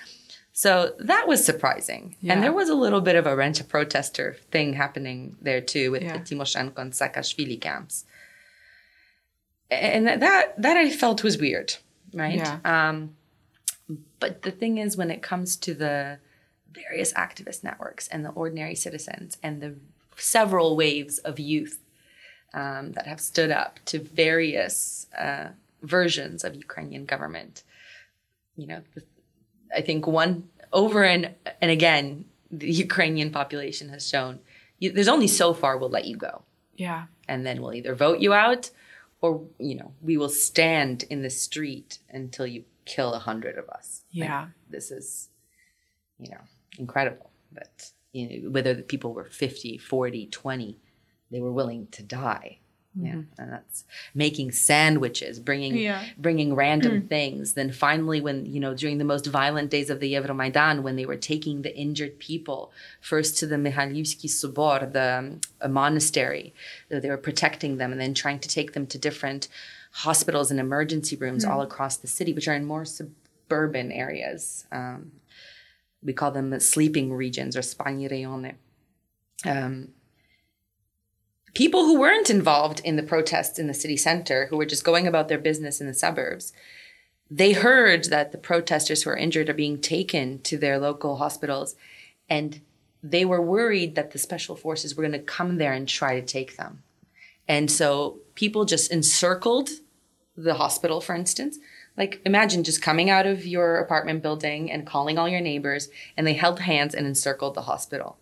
So 0.53 0.95
that 0.99 1.27
was 1.27 1.45
surprising. 1.45 2.17
Yeah. 2.21 2.35
And 2.35 2.43
there 2.43 2.53
was 2.53 2.69
a 2.69 2.75
little 2.75 3.01
bit 3.01 3.17
of 3.17 3.27
a 3.27 3.35
rent 3.35 3.61
a 3.61 3.65
protester 3.65 4.37
thing 4.51 4.75
happening 4.75 5.37
there 5.41 5.61
too 5.61 5.91
with 5.91 6.03
Yeah. 6.03 6.19
the 6.19 6.21
Tymoshenko 6.21 6.79
and 6.79 6.93
Saakashvili 6.93 7.61
camps. 7.61 8.05
And 9.71 10.07
that, 10.07 10.21
that 10.21 10.61
that 10.61 10.77
I 10.77 10.91
felt 10.91 11.23
was 11.23 11.39
weird, 11.39 11.75
right? 12.13 12.37
Yeah. 12.37 12.59
Um, 12.65 13.15
but 14.19 14.43
the 14.43 14.51
thing 14.51 14.79
is, 14.79 14.97
when 14.97 15.11
it 15.11 15.23
comes 15.23 15.57
to 15.57 15.75
the 15.75 16.19
various 16.73 17.13
activist 17.15 17.65
networks 17.65 18.09
and 18.09 18.25
the 18.25 18.31
ordinary 18.31 18.75
citizens 18.75 19.37
and 19.43 19.61
the 19.61 19.75
several 20.17 20.77
waves 20.77 21.19
of 21.19 21.39
youth 21.39 21.81
um, 22.55 22.93
that 22.93 23.07
have 23.07 23.21
stood 23.21 23.51
up 23.51 23.81
to 23.87 23.99
various 23.99 25.07
uh, 25.19 25.49
versions 25.83 26.45
of 26.45 26.55
Ukrainian 26.55 27.05
government, 27.05 27.63
you 28.57 28.67
know, 28.67 28.83
I 29.75 29.81
think 29.81 30.07
one 30.07 30.49
over 30.73 31.05
and 31.05 31.35
and 31.61 31.71
again, 31.71 32.27
the 32.51 32.71
Ukrainian 32.71 33.31
population 33.31 33.89
has 33.91 34.09
shown 34.09 34.41
you, 34.79 34.93
there's 34.93 35.09
only 35.09 35.29
so 35.29 35.53
far 35.55 35.77
we'll 35.77 35.91
let 35.91 36.07
you 36.07 36.17
go, 36.17 36.43
yeah. 36.77 37.05
And 37.29 37.47
then 37.47 37.61
we'll 37.61 37.75
either 37.75 37.95
vote 37.95 38.21
you 38.21 38.33
out, 38.33 38.71
or 39.21 39.43
you 39.59 39.75
know, 39.75 39.93
we 40.03 40.17
will 40.17 40.29
stand 40.29 41.05
in 41.11 41.23
the 41.23 41.31
street 41.31 41.99
until 42.11 42.47
you 42.47 42.65
kill 42.95 43.15
a 43.15 43.19
hundred 43.19 43.57
of 43.57 43.69
us. 43.69 44.03
Like, 44.15 44.29
Yeah. 44.29 44.49
this 44.69 44.91
is, 44.91 45.29
you 46.19 46.31
know, 46.33 46.43
incredible. 46.79 47.31
But 47.53 47.93
you 48.13 48.25
know, 48.29 48.51
whether 48.51 48.75
the 48.75 48.83
people 48.83 49.13
were 49.15 49.25
50, 49.25 49.79
40, 49.79 50.27
20, 50.27 50.79
they 51.31 51.41
were 51.41 51.53
willing 51.53 51.87
to 51.93 52.03
die. 52.03 52.59
Yeah, 52.97 53.13
mm-hmm. 53.13 53.41
and 53.41 53.53
that's 53.53 53.85
making 54.17 54.51
sandwiches, 54.51 55.39
bringing 55.39 55.77
Yeah. 55.77 56.05
bringing 56.19 56.57
random 56.57 57.03
mm. 57.03 57.09
things. 57.09 57.55
Then 57.55 57.71
finally, 57.71 58.21
when 58.21 58.47
you 58.47 58.59
know 58.59 58.75
during 58.75 58.99
the 58.99 59.05
most 59.05 59.27
violent 59.27 59.71
days 59.71 59.91
of 59.91 60.01
the 60.01 60.13
Euromaidan, 60.15 60.83
when 60.83 60.97
they 60.97 61.07
were 61.07 61.17
taking 61.33 61.63
the 61.63 61.77
injured 61.77 62.19
people 62.19 62.73
first 63.01 63.39
to 63.39 63.47
the 63.47 63.55
Mihailivsky 63.55 64.29
Sobor, 64.29 64.93
the 64.93 65.41
um, 65.63 65.73
monastery, 65.73 66.53
that 66.89 67.03
they 67.03 67.11
were 67.11 67.27
protecting 67.29 67.77
them, 67.77 67.93
and 67.93 68.01
then 68.01 68.13
trying 68.13 68.41
to 68.41 68.49
take 68.49 68.73
them 68.73 68.89
to 68.89 68.99
different 68.99 69.47
hospitals 69.91 70.51
and 70.51 70.61
emergency 70.61 71.17
rooms 71.17 71.45
all 71.45 71.63
across 71.63 71.97
the 71.97 72.07
city, 72.07 72.33
which 72.33 72.49
are 72.49 72.55
in 72.55 72.65
more 72.65 72.85
suburban 72.85 73.91
areas. 73.93 74.67
Um, 74.71 75.13
we 76.03 76.13
call 76.13 76.31
them 76.31 76.59
sleeping 76.61 77.13
regions 77.13 77.57
or 77.57 77.61
spalni. 77.61 78.55
Um, 79.45 79.89
people 81.55 81.85
who 81.85 81.99
weren't 81.99 82.31
involved 82.31 82.81
in 82.85 82.97
the 82.97 83.03
protests 83.03 83.59
in 83.59 83.67
the 83.67 83.75
city 83.75 83.97
center, 83.97 84.47
who 84.47 84.57
were 84.57 84.67
just 84.67 84.85
going 84.85 85.07
about 85.07 85.29
their 85.29 85.39
business 85.39 85.81
in 85.81 85.87
the 85.87 85.95
suburbs, 85.95 86.53
they 87.31 87.53
heard 87.53 88.05
that 88.05 88.33
the 88.33 88.39
protesters 88.39 89.03
who 89.03 89.11
are 89.11 89.17
injured 89.17 89.49
are 89.49 89.55
being 89.55 89.81
taken 89.81 90.41
to 90.43 90.59
their 90.59 90.79
local 90.79 91.17
hospitals, 91.17 91.77
and 92.29 92.61
they 93.03 93.25
were 93.25 93.41
worried 93.41 93.95
that 93.95 94.11
the 94.11 94.19
special 94.19 94.57
forces 94.57 94.95
were 94.95 95.03
going 95.03 95.13
to 95.13 95.19
come 95.19 95.59
there 95.59 95.73
and 95.73 95.89
try 95.89 96.19
to 96.19 96.27
take 96.27 96.57
them. 96.57 96.83
And 97.51 97.69
so 97.69 98.21
people 98.37 98.65
just 98.65 98.93
encircled 98.93 99.71
the 100.37 100.55
hospital, 100.55 101.01
for 101.01 101.17
instance. 101.17 101.59
Like 101.97 102.23
imagine 102.25 102.63
just 102.63 102.81
coming 102.81 103.11
out 103.11 103.27
of 103.27 103.45
your 103.45 103.79
apartment 103.79 104.23
building 104.23 104.71
and 104.71 104.87
calling 104.87 105.19
all 105.19 105.29
your 105.29 105.41
neighbors, 105.41 105.89
and 106.17 106.25
they 106.27 106.35
held 106.35 106.61
hands 106.61 106.95
and 106.95 107.07
encircled 107.07 107.55
the 107.57 107.63
hospital, 107.63 108.19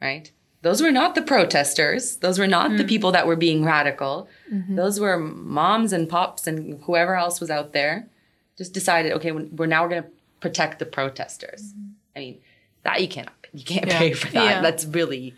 right? 0.00 0.30
Those 0.62 0.80
were 0.80 0.92
not 0.92 1.16
the 1.16 1.22
protesters. 1.22 2.18
Those 2.18 2.38
were 2.38 2.46
not 2.46 2.76
the 2.76 2.84
mm. 2.84 2.88
people 2.88 3.10
that 3.12 3.26
were 3.26 3.36
being 3.36 3.64
radical. 3.64 4.28
Mm-hmm. 4.52 4.76
Those 4.76 5.00
were 5.00 5.18
moms 5.18 5.92
and 5.92 6.08
pops 6.08 6.46
and 6.46 6.80
whoever 6.84 7.16
else 7.16 7.40
was 7.40 7.50
out 7.50 7.72
there. 7.72 8.08
Just 8.56 8.72
decided, 8.72 9.12
okay, 9.12 9.32
we're 9.32 9.66
now 9.66 9.88
going 9.88 10.02
to 10.04 10.08
protect 10.40 10.78
the 10.78 10.86
protesters. 10.86 11.62
Mm-hmm. 11.62 12.16
I 12.16 12.18
mean, 12.20 12.40
that 12.84 13.02
you 13.02 13.08
cannot, 13.08 13.34
you 13.52 13.64
can't 13.64 13.86
Yeah. 13.86 13.98
pay 13.98 14.12
for 14.12 14.30
that. 14.32 14.44
Yeah. 14.44 14.62
That's 14.62 14.84
really, 14.86 15.34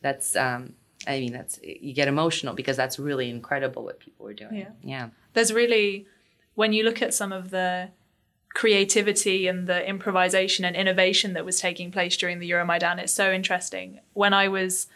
that's, 0.00 0.36
um, 0.36 0.74
I 1.06 1.20
mean, 1.20 1.32
that's 1.32 1.58
you 1.62 1.92
get 1.92 2.08
emotional 2.08 2.54
because 2.54 2.76
that's 2.76 2.98
really 2.98 3.30
incredible 3.30 3.84
what 3.84 4.00
people 4.00 4.26
were 4.26 4.34
doing. 4.34 4.56
Yeah. 4.56 4.70
yeah. 4.82 5.08
there's 5.34 5.52
really 5.52 6.06
when 6.54 6.72
you 6.72 6.84
look 6.84 7.02
at 7.02 7.14
some 7.14 7.32
of 7.32 7.50
the 7.50 7.90
creativity 8.54 9.46
and 9.46 9.66
the 9.66 9.88
improvisation 9.88 10.64
and 10.64 10.76
innovation 10.76 11.32
that 11.32 11.44
was 11.44 11.58
taking 11.60 11.90
place 11.90 12.16
during 12.16 12.38
the 12.38 12.50
Euromaidan, 12.50 12.98
it's 12.98 13.12
so 13.12 13.32
interesting. 13.32 14.00
When 14.12 14.34
I 14.34 14.48
was 14.48 14.86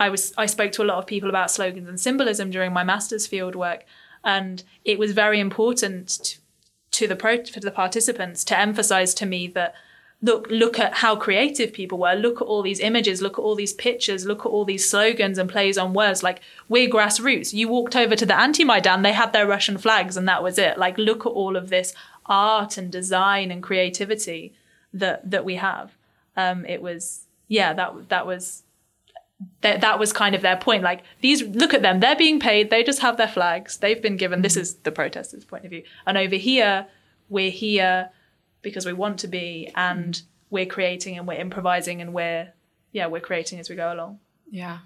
I 0.00 0.08
was 0.08 0.32
I 0.36 0.46
spoke 0.46 0.72
to 0.72 0.82
a 0.82 0.84
lot 0.84 0.98
of 0.98 1.06
people 1.06 1.28
about 1.28 1.50
slogans 1.50 1.88
and 1.88 2.00
symbolism 2.00 2.50
during 2.50 2.72
my 2.72 2.84
master's 2.84 3.26
field 3.26 3.54
work, 3.54 3.84
and 4.24 4.62
it 4.84 4.98
was 4.98 5.12
very 5.12 5.40
important 5.40 6.08
to, 6.08 6.38
to 6.92 7.08
the 7.08 7.16
pro 7.16 7.36
to 7.38 7.60
the 7.60 7.70
participants 7.70 8.44
to 8.44 8.58
emphasize 8.58 9.14
to 9.14 9.26
me 9.26 9.46
that 9.48 9.74
look 10.22 10.46
look 10.50 10.78
at 10.78 10.94
how 10.94 11.16
creative 11.16 11.72
people 11.72 11.98
were. 11.98 12.14
Look 12.14 12.40
at 12.40 12.46
all 12.46 12.62
these 12.62 12.80
images. 12.80 13.20
Look 13.20 13.38
at 13.38 13.42
all 13.42 13.56
these 13.56 13.72
pictures. 13.72 14.24
Look 14.24 14.40
at 14.40 14.48
all 14.48 14.64
these 14.64 14.88
slogans 14.88 15.36
and 15.36 15.50
plays 15.50 15.76
on 15.76 15.92
words. 15.92 16.22
Like 16.22 16.40
we're 16.68 16.88
grassroots. 16.88 17.52
You 17.52 17.68
walked 17.68 17.96
over 17.96 18.14
to 18.16 18.24
the 18.24 18.38
anti-maidan. 18.38 19.02
They 19.02 19.12
had 19.12 19.32
their 19.32 19.46
russian 19.46 19.78
flags 19.78 20.16
and 20.16 20.28
that 20.28 20.42
was 20.42 20.58
it. 20.58 20.78
Like 20.78 20.96
look 20.96 21.26
at 21.26 21.30
all 21.30 21.56
of 21.56 21.68
this 21.68 21.92
art 22.26 22.78
and 22.78 22.90
design 22.90 23.50
and 23.50 23.62
creativity 23.62 24.54
that 24.94 25.28
that 25.28 25.44
we 25.44 25.56
have. 25.56 25.96
Um 26.36 26.64
it 26.66 26.80
was 26.80 27.26
yeah 27.48 27.72
that 27.74 28.08
that 28.08 28.26
was 28.26 28.62
that 29.62 29.80
that 29.80 29.98
was 29.98 30.12
kind 30.12 30.36
of 30.36 30.42
their 30.42 30.56
point. 30.56 30.84
Like 30.84 31.02
these 31.20 31.42
look 31.42 31.74
at 31.74 31.82
them. 31.82 31.98
They're 31.98 32.14
being 32.14 32.38
paid. 32.38 32.70
They 32.70 32.84
just 32.84 33.00
have 33.00 33.16
their 33.16 33.26
flags. 33.26 33.78
They've 33.78 34.00
been 34.00 34.16
given 34.16 34.42
this 34.42 34.56
is 34.56 34.76
the 34.76 34.92
protesters 34.92 35.44
point 35.44 35.64
of 35.64 35.70
view. 35.70 35.82
And 36.06 36.16
over 36.16 36.36
here 36.36 36.86
we're 37.28 37.50
here 37.50 38.10
because 38.62 38.86
we 38.86 38.92
want 38.92 39.18
to 39.18 39.28
be 39.28 39.70
and 39.74 40.14
mm. 40.14 40.22
we're 40.50 40.66
creating 40.66 41.18
and 41.18 41.26
we're 41.26 41.40
improvising 41.40 42.00
and 42.00 42.14
we're 42.14 42.52
yeah 42.92 43.06
we're 43.06 43.20
creating 43.20 43.58
as 43.60 43.68
we 43.68 43.76
go 43.76 43.92
along. 43.92 44.18
Yeah. 44.50 44.78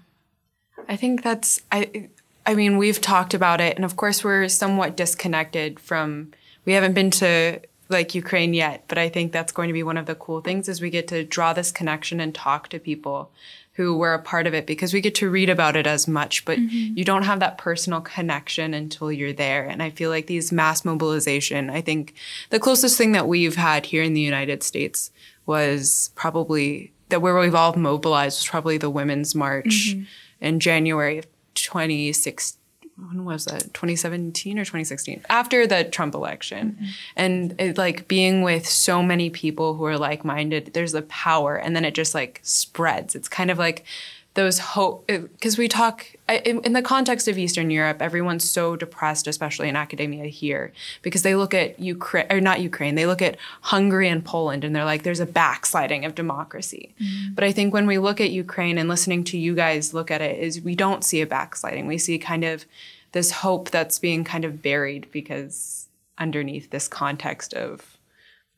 I 0.87 0.95
think 0.95 1.23
that's 1.23 1.61
I 1.71 2.09
I 2.45 2.55
mean, 2.55 2.77
we've 2.77 3.01
talked 3.01 3.33
about 3.33 3.61
it 3.61 3.75
and 3.75 3.85
of 3.85 3.95
course 3.95 4.23
we're 4.23 4.47
somewhat 4.47 4.97
disconnected 4.97 5.79
from 5.79 6.31
we 6.65 6.73
haven't 6.73 6.93
been 6.93 7.11
to 7.11 7.61
like 7.89 8.13
Ukraine 8.13 8.53
yet, 8.53 8.83
but 8.87 8.97
I 8.97 9.07
think 9.07 9.31
that's 9.31 9.51
going 9.51 9.67
to 9.69 9.73
be 9.73 9.83
one 9.83 9.97
of 9.97 10.05
the 10.05 10.15
cool 10.15 10.41
things 10.41 10.67
is 10.67 10.81
we 10.81 10.89
get 10.89 11.07
to 11.09 11.23
draw 11.23 11.53
this 11.53 11.71
connection 11.71 12.19
and 12.19 12.35
talk 12.35 12.67
to 12.69 12.79
people 12.79 13.31
who 13.77 13.95
were 13.95 14.15
a 14.15 14.19
part 14.19 14.47
of 14.47 14.55
it 14.55 14.65
because 14.65 14.91
we 14.91 14.99
get 14.99 15.13
to 15.13 15.29
read 15.29 15.51
about 15.51 15.75
it 15.75 15.85
as 15.85 16.07
much, 16.07 16.43
but 16.45 16.57
mm-hmm. 16.57 16.97
you 16.97 17.05
don't 17.05 17.21
have 17.21 17.39
that 17.39 17.59
personal 17.59 18.01
connection 18.01 18.73
until 18.73 19.11
you're 19.11 19.31
there. 19.31 19.65
And 19.65 19.83
I 19.83 19.91
feel 19.91 20.09
like 20.09 20.25
these 20.25 20.51
mass 20.51 20.83
mobilization, 20.83 21.69
I 21.69 21.81
think 21.81 22.15
the 22.49 22.59
closest 22.59 22.97
thing 22.97 23.11
that 23.11 23.27
we've 23.27 23.55
had 23.55 23.85
here 23.85 24.01
in 24.01 24.15
the 24.15 24.21
United 24.21 24.63
States 24.63 25.11
was 25.45 26.09
probably 26.15 26.91
that 27.09 27.21
where 27.21 27.37
we've 27.37 27.53
all 27.53 27.75
mobilized 27.75 28.39
was 28.39 28.47
probably 28.47 28.79
the 28.79 28.89
Women's 28.89 29.35
March 29.35 29.93
mm-hmm. 29.93 30.03
in 30.43 30.59
January 30.59 31.19
of 31.19 31.27
2016. 31.53 32.56
When 32.97 33.25
was 33.25 33.45
that? 33.45 33.73
2017 33.73 34.57
or 34.57 34.63
2016? 34.63 35.23
After 35.29 35.67
the 35.67 35.83
Trump 35.83 36.15
election. 36.15 36.71
Mm-hmm. 36.71 36.85
And 37.15 37.55
it, 37.59 37.77
like 37.77 38.07
being 38.07 38.41
with 38.41 38.67
so 38.67 39.03
many 39.03 39.29
people 39.29 39.75
who 39.75 39.85
are 39.85 39.97
like 39.97 40.25
minded, 40.25 40.71
there's 40.73 40.95
a 40.95 41.03
power 41.03 41.55
and 41.55 41.75
then 41.75 41.85
it 41.85 41.93
just 41.93 42.15
like 42.15 42.39
spreads. 42.43 43.15
It's 43.15 43.29
kind 43.29 43.51
of 43.51 43.59
like 43.59 43.85
those 44.33 44.59
hope 44.59 45.05
because 45.07 45.57
we 45.57 45.67
talk 45.67 46.16
I- 46.29 46.41
in, 46.45 46.59
in 46.61 46.73
the 46.73 46.81
context 46.81 47.27
of 47.27 47.37
Eastern 47.37 47.71
Europe, 47.71 48.01
everyone's 48.01 48.49
so 48.49 48.75
depressed, 48.75 49.27
especially 49.27 49.69
in 49.69 49.75
academia 49.75 50.25
here, 50.25 50.73
because 51.01 51.23
they 51.23 51.35
look 51.35 51.53
at 51.53 51.79
Ukraine 51.79 52.27
or 52.29 52.41
not 52.41 52.61
Ukraine, 52.61 52.95
they 52.95 53.05
look 53.05 53.21
at 53.21 53.37
Hungary 53.61 54.09
and 54.09 54.23
Poland, 54.23 54.63
and 54.63 54.75
they're 54.75 54.85
like, 54.85 55.03
"There's 55.03 55.19
a 55.19 55.25
backsliding 55.25 56.05
of 56.05 56.15
democracy." 56.15 56.93
Mm-hmm. 57.01 57.33
But 57.35 57.43
I 57.43 57.51
think 57.51 57.73
when 57.73 57.87
we 57.87 57.97
look 57.97 58.19
at 58.19 58.31
Ukraine 58.31 58.77
and 58.77 58.89
listening 58.89 59.23
to 59.25 59.37
you 59.37 59.55
guys 59.55 59.93
look 59.93 60.11
at 60.11 60.21
it, 60.21 60.39
is 60.39 60.61
we 60.61 60.75
don't 60.75 61.03
see 61.03 61.21
a 61.21 61.27
backsliding. 61.27 61.87
We 61.87 61.97
see 61.97 62.17
kind 62.17 62.43
of 62.43 62.65
this 63.13 63.31
hope 63.31 63.71
that's 63.71 63.99
being 63.99 64.23
kind 64.23 64.45
of 64.45 64.61
buried 64.61 65.07
because 65.11 65.87
underneath 66.17 66.69
this 66.71 66.87
context 66.87 67.53
of 67.53 67.97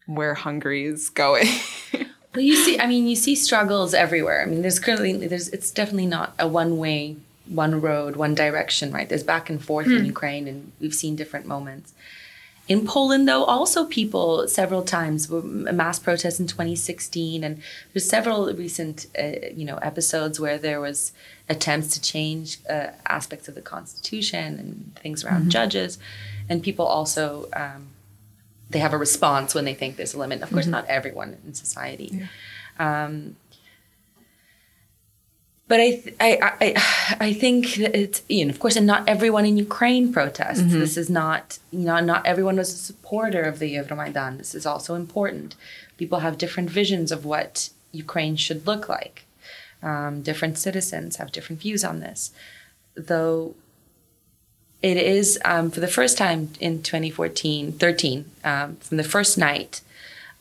where 0.05 0.33
Hungary 0.33 0.85
is 0.85 1.09
going. 1.09 1.47
Well, 2.35 2.43
you 2.43 2.55
see, 2.55 2.79
I 2.79 2.85
mean, 2.85 3.07
you 3.07 3.15
see 3.15 3.35
struggles 3.35 3.95
everywhere. 3.95 4.43
I 4.43 4.45
mean, 4.45 4.61
there's 4.61 4.79
currently, 4.79 5.27
there's, 5.27 5.49
it's 5.49 5.71
definitely 5.71 6.05
not 6.05 6.35
a 6.37 6.47
one 6.47 6.77
way, 6.77 7.15
one 7.49 7.81
road, 7.81 8.15
one 8.15 8.35
direction, 8.35 8.91
right? 8.91 9.09
There's 9.09 9.23
back 9.23 9.49
and 9.49 9.63
forth 9.63 9.87
in 9.87 10.05
Ukraine, 10.05 10.47
and 10.47 10.71
we've 10.79 10.93
seen 10.93 11.15
different 11.15 11.45
moments. 11.45 11.93
In 12.67 12.85
Poland, 12.85 13.27
though, 13.27 13.43
also 13.45 13.85
people 13.85 14.47
several 14.47 14.83
times 14.83 15.27
mass 15.31 15.97
protest 15.97 16.39
in 16.39 16.45
2016, 16.45 17.43
and 17.43 17.63
there's 17.91 18.07
several 18.07 18.53
recent, 18.53 19.07
uh, 19.17 19.47
you 19.55 19.65
know, 19.65 19.77
episodes 19.77 20.39
where 20.39 20.59
there 20.59 20.79
was 20.79 21.11
attempts 21.49 21.87
to 21.95 22.01
change 22.01 22.59
uh, 22.69 22.89
aspects 23.07 23.47
of 23.47 23.55
the 23.55 23.61
constitution 23.61 24.59
and 24.59 24.95
things 25.01 25.25
around 25.25 25.49
judges, 25.49 25.97
and 26.47 26.61
people 26.61 26.85
also 26.85 27.49
um, 27.53 27.87
they 28.69 28.79
have 28.79 28.93
a 28.93 28.97
response 28.97 29.55
when 29.55 29.65
they 29.65 29.73
think 29.73 29.95
there's 29.97 30.13
a 30.13 30.19
limit. 30.19 30.43
Of 30.43 30.51
course, 30.51 30.67
not 30.67 30.85
everyone 30.85 31.37
in 31.45 31.55
society. 31.55 32.27
Um, 32.77 33.35
but 35.69 35.79
I, 35.79 35.89
th- 35.91 36.15
I, 36.19 36.29
I, 36.59 36.67
I 37.27 37.33
think 37.33 37.75
that 37.75 37.95
it's, 37.95 38.23
you 38.27 38.43
know, 38.43 38.49
of 38.49 38.59
course, 38.59 38.75
and 38.75 38.87
not 38.87 39.07
everyone 39.07 39.45
in 39.45 39.55
Ukraine 39.55 40.11
protests. 40.11 40.63
This 40.73 40.97
is 40.97 41.11
not, 41.11 41.59
you 41.71 41.85
know, 41.85 41.99
not 41.99 42.25
everyone 42.25 42.57
was 42.57 42.73
a 42.73 42.77
supporter 42.77 43.43
of 43.43 43.59
the 43.59 43.75
Euromaidan. 43.75 44.39
This 44.39 44.55
is 44.55 44.65
also 44.65 44.95
important. 44.95 45.55
People 45.97 46.19
have 46.19 46.39
different 46.39 46.71
visions 46.71 47.11
of 47.11 47.23
what 47.23 47.69
Ukraine 47.91 48.35
should 48.35 48.65
look 48.65 48.89
like. 48.89 49.25
Um, 49.83 50.23
different 50.23 50.57
citizens 50.57 51.17
have 51.17 51.31
different 51.31 51.61
views 51.61 51.83
on 51.83 51.99
this. 51.99 52.31
Though 52.95 53.53
it 54.81 54.97
is 54.97 55.37
um, 55.45 55.69
for 55.69 55.81
the 55.81 55.87
first 55.87 56.17
time 56.17 56.51
in 56.59 56.81
2014 56.81 57.73
13 57.73 58.31
um, 58.43 58.75
from 58.77 58.97
the 58.97 59.03
first 59.03 59.37
night 59.37 59.81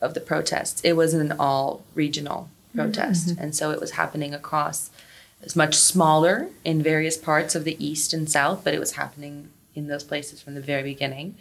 of 0.00 0.14
the 0.14 0.20
protests 0.20 0.80
it 0.82 0.92
was 0.92 1.12
an 1.12 1.32
all 1.40 1.82
regional 1.94 2.48
protest 2.74 3.30
and 3.40 3.54
so 3.54 3.72
it 3.72 3.80
was 3.80 3.92
happening 3.92 4.32
across 4.32 4.90
it 5.40 5.44
was 5.44 5.56
much 5.56 5.76
smaller 5.76 6.48
in 6.64 6.82
various 6.82 7.16
parts 7.16 7.54
of 7.54 7.64
the 7.64 7.76
east 7.84 8.12
and 8.12 8.30
south 8.30 8.64
but 8.64 8.74
it 8.74 8.80
was 8.80 8.92
happening 8.92 9.50
in 9.74 9.86
those 9.86 10.04
places 10.04 10.42
from 10.42 10.54
the 10.54 10.60
very 10.60 10.82
beginning. 10.82 11.36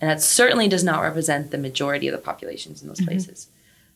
And 0.00 0.08
that 0.08 0.22
certainly 0.22 0.68
does 0.68 0.84
not 0.84 1.02
represent 1.02 1.50
the 1.50 1.58
majority 1.58 2.08
of 2.08 2.12
the 2.12 2.22
populations 2.22 2.80
in 2.82 2.88
those 2.88 2.98
mm-hmm. 2.98 3.08
places. 3.08 3.48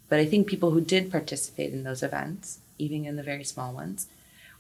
But 0.08 0.18
i 0.18 0.26
think 0.26 0.46
people 0.46 0.72
who 0.72 0.80
did 0.80 1.10
participate 1.10 1.72
in 1.72 1.84
those 1.84 2.02
events 2.02 2.58
even 2.78 3.06
in 3.06 3.16
the 3.16 3.22
very 3.22 3.44
small 3.44 3.72
ones 3.72 4.08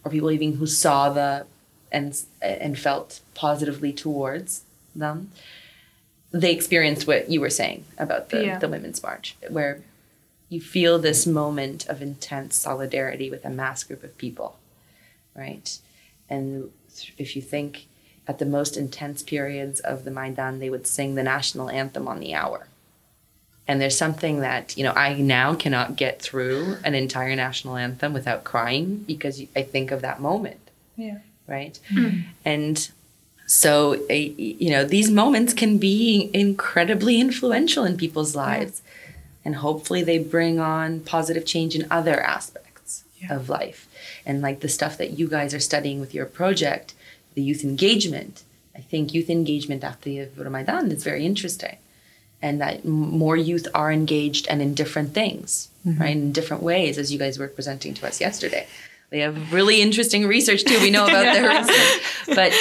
or 0.02 0.10
people 0.10 0.30
even 0.30 0.54
who 0.54 0.66
saw 0.66 1.10
the 1.10 1.46
and 1.90 2.18
and 2.40 2.78
felt 2.78 3.20
positively 3.34 3.92
towards 3.92 4.62
them 4.94 5.30
they 6.30 6.52
experienced 6.52 7.06
what 7.06 7.30
you 7.30 7.38
were 7.38 7.50
saying 7.50 7.84
about 7.98 8.30
the, 8.30 8.46
Yeah. 8.46 8.58
the 8.58 8.68
women's 8.68 9.02
march 9.02 9.36
where 9.50 9.82
you 10.52 10.60
feel 10.60 10.98
this 10.98 11.26
moment 11.26 11.86
of 11.88 12.02
intense 12.02 12.56
solidarity 12.56 13.30
with 13.30 13.42
a 13.44 13.48
mass 13.48 13.82
group 13.84 14.04
of 14.04 14.16
people, 14.18 14.58
right? 15.34 15.78
And 16.28 16.70
if 17.18 17.36
you 17.36 17.42
think 17.42 17.86
at 18.28 18.38
the 18.38 18.46
most 18.46 18.76
intense 18.76 19.22
periods 19.22 19.80
of 19.80 20.04
the 20.04 20.10
Maidan, 20.10 20.58
they 20.58 20.70
would 20.70 20.86
sing 20.86 21.14
the 21.14 21.22
national 21.22 21.70
anthem 21.70 22.06
on 22.06 22.20
the 22.20 22.34
hour. 22.34 22.68
And 23.66 23.80
there's 23.80 23.96
something 23.96 24.40
that, 24.40 24.76
you 24.76 24.84
know, 24.84 24.92
I 24.92 25.14
now 25.14 25.54
cannot 25.54 25.96
get 25.96 26.20
through 26.20 26.76
an 26.84 26.94
entire 26.94 27.34
national 27.36 27.76
anthem 27.76 28.12
without 28.12 28.44
crying 28.44 29.04
because 29.06 29.42
I 29.54 29.62
think 29.62 29.90
of 29.90 30.02
that 30.02 30.20
moment. 30.20 30.60
Yeah. 30.96 31.18
Right. 31.46 31.78
Hmm. 31.88 32.20
And 32.44 32.90
so, 33.46 33.94
you 34.08 34.70
know, 34.70 34.84
these 34.84 35.10
moments 35.10 35.52
can 35.52 35.78
be 35.78 36.30
incredibly 36.32 37.20
influential 37.20 37.84
in 37.84 37.96
people's 37.96 38.34
lives. 38.34 38.82
And 39.44 39.56
hopefully 39.56 40.02
they 40.02 40.18
bring 40.18 40.58
on 40.60 41.00
positive 41.00 41.44
change 41.44 41.74
in 41.74 41.86
other 41.90 42.20
aspects 42.20 43.04
of 43.28 43.48
life. 43.48 43.88
And 44.24 44.40
like 44.40 44.60
the 44.60 44.68
stuff 44.68 44.98
that 44.98 45.18
you 45.18 45.28
guys 45.28 45.54
are 45.54 45.60
studying 45.60 46.00
with 46.00 46.14
your 46.14 46.26
project, 46.26 46.94
the 47.34 47.42
youth 47.42 47.64
engagement. 47.64 48.42
I 48.74 48.80
think 48.80 49.12
youth 49.12 49.28
engagement 49.28 49.84
after 49.84 50.08
the 50.08 50.26
Euromaidan 50.26 50.90
is 50.92 51.04
very 51.04 51.26
interesting. 51.26 51.76
And 52.40 52.60
that 52.60 52.84
m- 52.84 52.90
more 52.90 53.36
youth 53.36 53.68
are 53.74 53.92
engaged 53.92 54.46
and 54.48 54.62
in 54.62 54.74
different 54.74 55.14
things, 55.14 55.68
mm-hmm. 55.86 56.00
right? 56.00 56.16
In 56.16 56.32
different 56.32 56.62
ways, 56.62 56.98
as 56.98 57.12
you 57.12 57.18
guys 57.18 57.38
were 57.38 57.48
presenting 57.48 57.94
to 57.94 58.06
us 58.06 58.20
yesterday. 58.20 58.66
They 59.10 59.20
have 59.20 59.52
really 59.52 59.82
interesting 59.82 60.26
research 60.26 60.64
too. 60.64 60.80
We 60.80 60.90
know 60.90 61.04
about 61.04 61.24
their 61.34 61.48
research. 61.48 62.02
But 62.28 62.52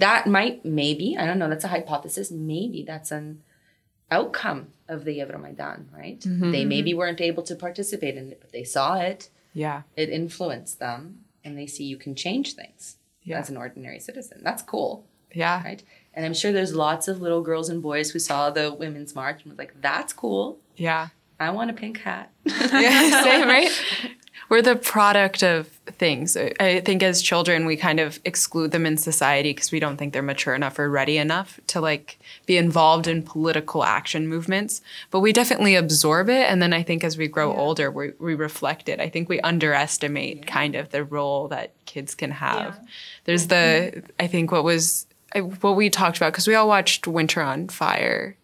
that 0.00 0.26
might, 0.26 0.64
maybe, 0.64 1.16
I 1.18 1.26
don't 1.26 1.38
know, 1.38 1.48
that's 1.48 1.64
a 1.64 1.68
hypothesis. 1.68 2.30
Maybe 2.30 2.82
that's 2.82 3.10
an 3.10 3.42
outcome 4.10 4.68
of 4.88 5.04
the 5.04 5.18
Euromaidan, 5.18 5.84
right? 5.96 6.20
Mm-hmm, 6.20 6.50
they 6.50 6.60
mm-hmm. 6.60 6.68
maybe 6.68 6.94
weren't 6.94 7.20
able 7.20 7.42
to 7.44 7.56
participate 7.56 8.16
in 8.16 8.30
it, 8.30 8.40
but 8.40 8.52
they 8.52 8.64
saw 8.64 8.96
it 8.96 9.30
Yeah. 9.54 9.82
it 9.96 10.10
influenced 10.10 10.78
them 10.80 11.20
and 11.44 11.56
they 11.58 11.66
see 11.66 11.84
you 11.84 11.96
can 11.96 12.14
change 12.14 12.54
things 12.54 12.96
Yeah. 13.22 13.38
as 13.38 13.48
an 13.50 13.56
ordinary 13.56 14.00
citizen. 14.00 14.40
That's 14.42 14.62
cool, 14.62 15.04
Yeah. 15.32 15.62
right? 15.64 15.82
And 16.12 16.26
I'm 16.26 16.34
sure 16.34 16.52
there's 16.52 16.74
lots 16.74 17.08
of 17.08 17.20
little 17.20 17.40
girls 17.42 17.68
and 17.68 17.80
boys 17.82 18.10
who 18.10 18.18
saw 18.18 18.50
the 18.50 18.72
women's 18.72 19.14
march 19.14 19.42
and 19.42 19.50
was 19.52 19.58
like, 19.58 19.74
that's 19.80 20.12
cool. 20.12 20.58
Yeah. 20.76 21.08
I 21.40 21.50
want 21.50 21.70
a 21.70 21.74
pink 21.74 21.98
hat. 22.00 22.30
yeah, 22.44 23.22
same, 23.24 23.48
right? 23.48 23.70
We're 24.48 24.62
the 24.62 24.76
product 24.76 25.42
of 25.42 25.80
things. 26.04 26.36
I- 26.36 26.52
I 26.60 26.80
think 26.80 27.02
as 27.02 27.22
children, 27.22 27.64
we 27.66 27.76
kind 27.76 27.98
of 28.00 28.18
exclude 28.24 28.70
them 28.72 28.84
in 28.86 28.96
society 28.96 29.50
because 29.54 29.72
we 29.72 29.80
don't 29.80 29.96
think 29.96 30.12
they're 30.12 30.22
mature 30.34 30.54
enough 30.54 30.78
or 30.78 30.90
ready 30.90 31.16
enough 31.18 31.58
to 31.68 31.80
like 31.80 32.18
be 32.46 32.56
involved 32.56 33.06
in 33.06 33.22
political 33.22 33.82
action 33.84 34.28
movements. 34.28 34.82
But 35.10 35.20
we 35.20 35.32
definitely 35.32 35.74
absorb 35.76 36.28
it, 36.28 36.44
and 36.50 36.60
then 36.62 36.72
I 36.72 36.82
think 36.82 37.04
as 37.04 37.16
we 37.16 37.26
grow 37.28 37.48
older, 37.56 37.90
we, 37.90 38.12
we 38.18 38.34
reflect 38.34 38.88
it. 38.88 39.00
I 39.00 39.08
think 39.08 39.28
we 39.28 39.40
underestimate 39.40 40.46
kind 40.46 40.74
of 40.74 40.90
the 40.90 41.04
role 41.04 41.48
that 41.48 41.70
kids 41.86 42.14
can 42.14 42.30
have. 42.32 42.78
There's 43.24 43.46
the 43.48 44.02
I 44.20 44.26
think 44.26 44.52
what 44.52 44.64
was 44.64 45.06
what 45.60 45.74
we 45.76 45.90
talked 45.90 46.16
about 46.18 46.32
because 46.32 46.46
we 46.46 46.54
all 46.54 46.68
watched 46.68 47.06
Winter 47.06 47.40
on 47.42 47.68
Fire 47.68 48.36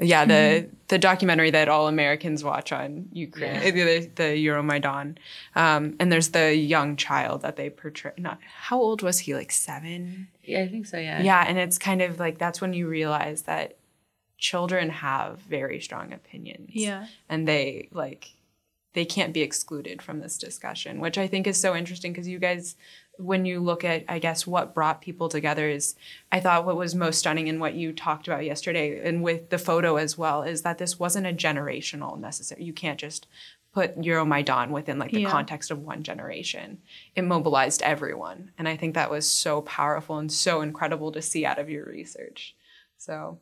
yeah, 0.00 0.24
the 0.24 0.68
the 0.88 0.98
documentary 0.98 1.50
that 1.50 1.68
all 1.68 1.86
Americans 1.86 2.42
watch 2.42 2.72
on 2.72 3.08
Ukraine, 3.12 3.60
the, 3.60 4.10
the 4.14 4.46
Euromaidan, 4.46 5.16
um, 5.54 5.96
and 6.00 6.10
there's 6.10 6.30
the 6.30 6.54
young 6.54 6.96
child 6.96 7.42
that 7.42 7.56
they 7.56 7.70
portray. 7.70 8.12
Not 8.16 8.38
how 8.42 8.80
old 8.80 9.02
was 9.02 9.20
he? 9.20 9.34
Like 9.34 9.52
seven. 9.52 10.28
yeah, 10.42 10.62
I 10.62 10.68
think 10.68 10.86
so, 10.86 10.98
yeah. 10.98 11.22
Yeah, 11.22 11.44
and 11.46 11.58
it's 11.58 11.78
kind 11.78 12.02
of 12.02 12.18
like 12.18 12.38
that's 12.38 12.60
when 12.60 12.72
you 12.72 12.88
realize 12.88 13.42
that 13.42 13.76
children 14.38 14.88
have 14.88 15.38
very 15.40 15.80
strong 15.80 16.12
opinions. 16.12 16.70
Yeah. 16.72 17.06
and 17.28 17.46
they 17.46 17.88
like 17.92 18.30
they 18.92 19.04
can't 19.04 19.32
be 19.32 19.42
excluded 19.42 20.02
from 20.02 20.20
this 20.20 20.36
discussion, 20.36 20.98
which 20.98 21.18
I 21.18 21.26
think 21.28 21.46
is 21.46 21.60
so 21.60 21.76
interesting 21.76 22.12
because 22.12 22.26
you 22.26 22.38
guys 22.38 22.74
when 23.22 23.44
you 23.44 23.60
look 23.60 23.84
at 23.84 24.04
i 24.08 24.18
guess 24.18 24.46
what 24.46 24.74
brought 24.74 25.00
people 25.00 25.28
together 25.28 25.68
is 25.68 25.94
i 26.32 26.40
thought 26.40 26.64
what 26.66 26.76
was 26.76 26.94
most 26.94 27.18
stunning 27.18 27.46
in 27.48 27.58
what 27.60 27.74
you 27.74 27.92
talked 27.92 28.26
about 28.28 28.44
yesterday 28.44 29.00
and 29.06 29.22
with 29.22 29.50
the 29.50 29.58
photo 29.58 29.96
as 29.96 30.16
well 30.18 30.42
is 30.42 30.62
that 30.62 30.78
this 30.78 30.98
wasn't 30.98 31.26
a 31.26 31.32
generational 31.32 32.18
necessary 32.18 32.62
you 32.64 32.72
can't 32.72 32.98
just 33.00 33.26
put 33.72 33.96
euromaidan 34.00 34.70
within 34.70 34.98
like 34.98 35.12
the 35.12 35.20
Yeah. 35.22 35.30
context 35.30 35.70
of 35.70 35.78
one 35.80 36.02
generation 36.02 36.78
it 37.14 37.22
mobilized 37.22 37.82
everyone 37.82 38.50
and 38.58 38.68
i 38.68 38.76
think 38.76 38.94
that 38.94 39.10
was 39.10 39.28
so 39.28 39.60
powerful 39.62 40.18
and 40.18 40.32
so 40.32 40.60
incredible 40.60 41.12
to 41.12 41.22
see 41.22 41.44
out 41.46 41.58
of 41.58 41.70
your 41.70 41.84
research 41.84 42.54
so 42.98 43.38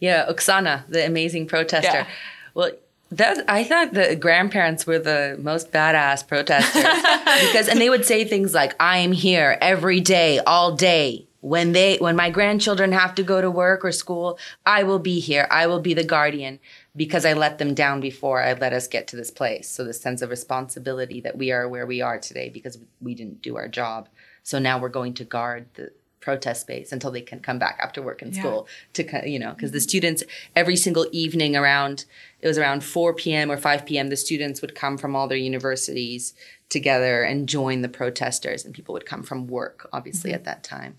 Yeah, 0.00 0.26
Oksana, 0.28 0.84
the 0.88 1.06
amazing 1.06 1.46
protester. 1.46 1.98
Yeah. 1.98 2.06
Well, 2.54 2.72
that 3.10 3.44
I 3.48 3.64
thought 3.64 3.92
the 3.92 4.14
grandparents 4.16 4.86
were 4.86 4.98
the 4.98 5.36
most 5.40 5.72
badass 5.72 6.26
protesters 6.26 6.82
because, 7.46 7.68
and 7.68 7.80
they 7.80 7.90
would 7.90 8.04
say 8.04 8.24
things 8.24 8.54
like, 8.54 8.74
"I 8.80 8.98
am 8.98 9.12
here 9.12 9.58
every 9.60 10.00
day, 10.00 10.38
all 10.40 10.72
day." 10.76 11.26
When 11.42 11.72
they, 11.72 11.96
when 11.96 12.16
my 12.16 12.28
grandchildren 12.28 12.92
have 12.92 13.14
to 13.14 13.22
go 13.22 13.40
to 13.40 13.50
work 13.50 13.82
or 13.82 13.92
school, 13.92 14.38
I 14.66 14.82
will 14.82 14.98
be 14.98 15.20
here. 15.20 15.48
I 15.50 15.66
will 15.68 15.80
be 15.80 15.94
the 15.94 16.04
guardian 16.04 16.58
because 16.94 17.24
I 17.24 17.32
let 17.32 17.56
them 17.56 17.72
down 17.72 18.00
before 18.00 18.42
I 18.42 18.52
let 18.52 18.74
us 18.74 18.86
get 18.86 19.08
to 19.08 19.16
this 19.16 19.30
place. 19.30 19.66
So 19.66 19.82
the 19.82 19.94
sense 19.94 20.20
of 20.20 20.28
responsibility 20.28 21.18
that 21.22 21.38
we 21.38 21.50
are 21.50 21.66
where 21.66 21.86
we 21.86 22.02
are 22.02 22.18
today 22.18 22.50
because 22.50 22.76
we 23.00 23.14
didn't 23.14 23.40
do 23.40 23.56
our 23.56 23.68
job. 23.68 24.10
So 24.42 24.58
now 24.58 24.78
we're 24.78 24.90
going 24.90 25.14
to 25.14 25.24
guard 25.24 25.64
the 25.76 25.92
protest 26.20 26.60
space 26.60 26.92
until 26.92 27.10
they 27.10 27.22
can 27.22 27.40
come 27.40 27.58
back 27.58 27.78
after 27.82 28.02
work 28.02 28.20
and 28.20 28.34
Yeah. 28.34 28.42
school 28.42 28.68
to 28.92 29.02
you 29.26 29.38
know 29.38 29.52
because 29.54 29.72
the 29.72 29.80
students 29.80 30.22
every 30.54 30.76
single 30.76 31.06
evening 31.12 31.56
around 31.56 32.04
it 32.42 32.46
was 32.46 32.58
around 32.58 32.82
4 32.84 33.14
p.m 33.14 33.50
or 33.50 33.56
5 33.56 33.86
p.m 33.86 34.08
the 34.08 34.16
students 34.16 34.60
would 34.60 34.74
come 34.74 34.96
from 34.96 35.14
all 35.14 35.28
their 35.28 35.38
universities 35.38 36.34
together 36.68 37.22
and 37.22 37.48
join 37.48 37.82
the 37.82 37.88
protesters 37.88 38.64
and 38.64 38.74
people 38.74 38.92
would 38.92 39.06
come 39.06 39.22
from 39.22 39.46
work 39.46 39.88
obviously 39.92 40.30
mm-hmm. 40.30 40.36
at 40.36 40.44
that 40.44 40.64
time. 40.64 40.96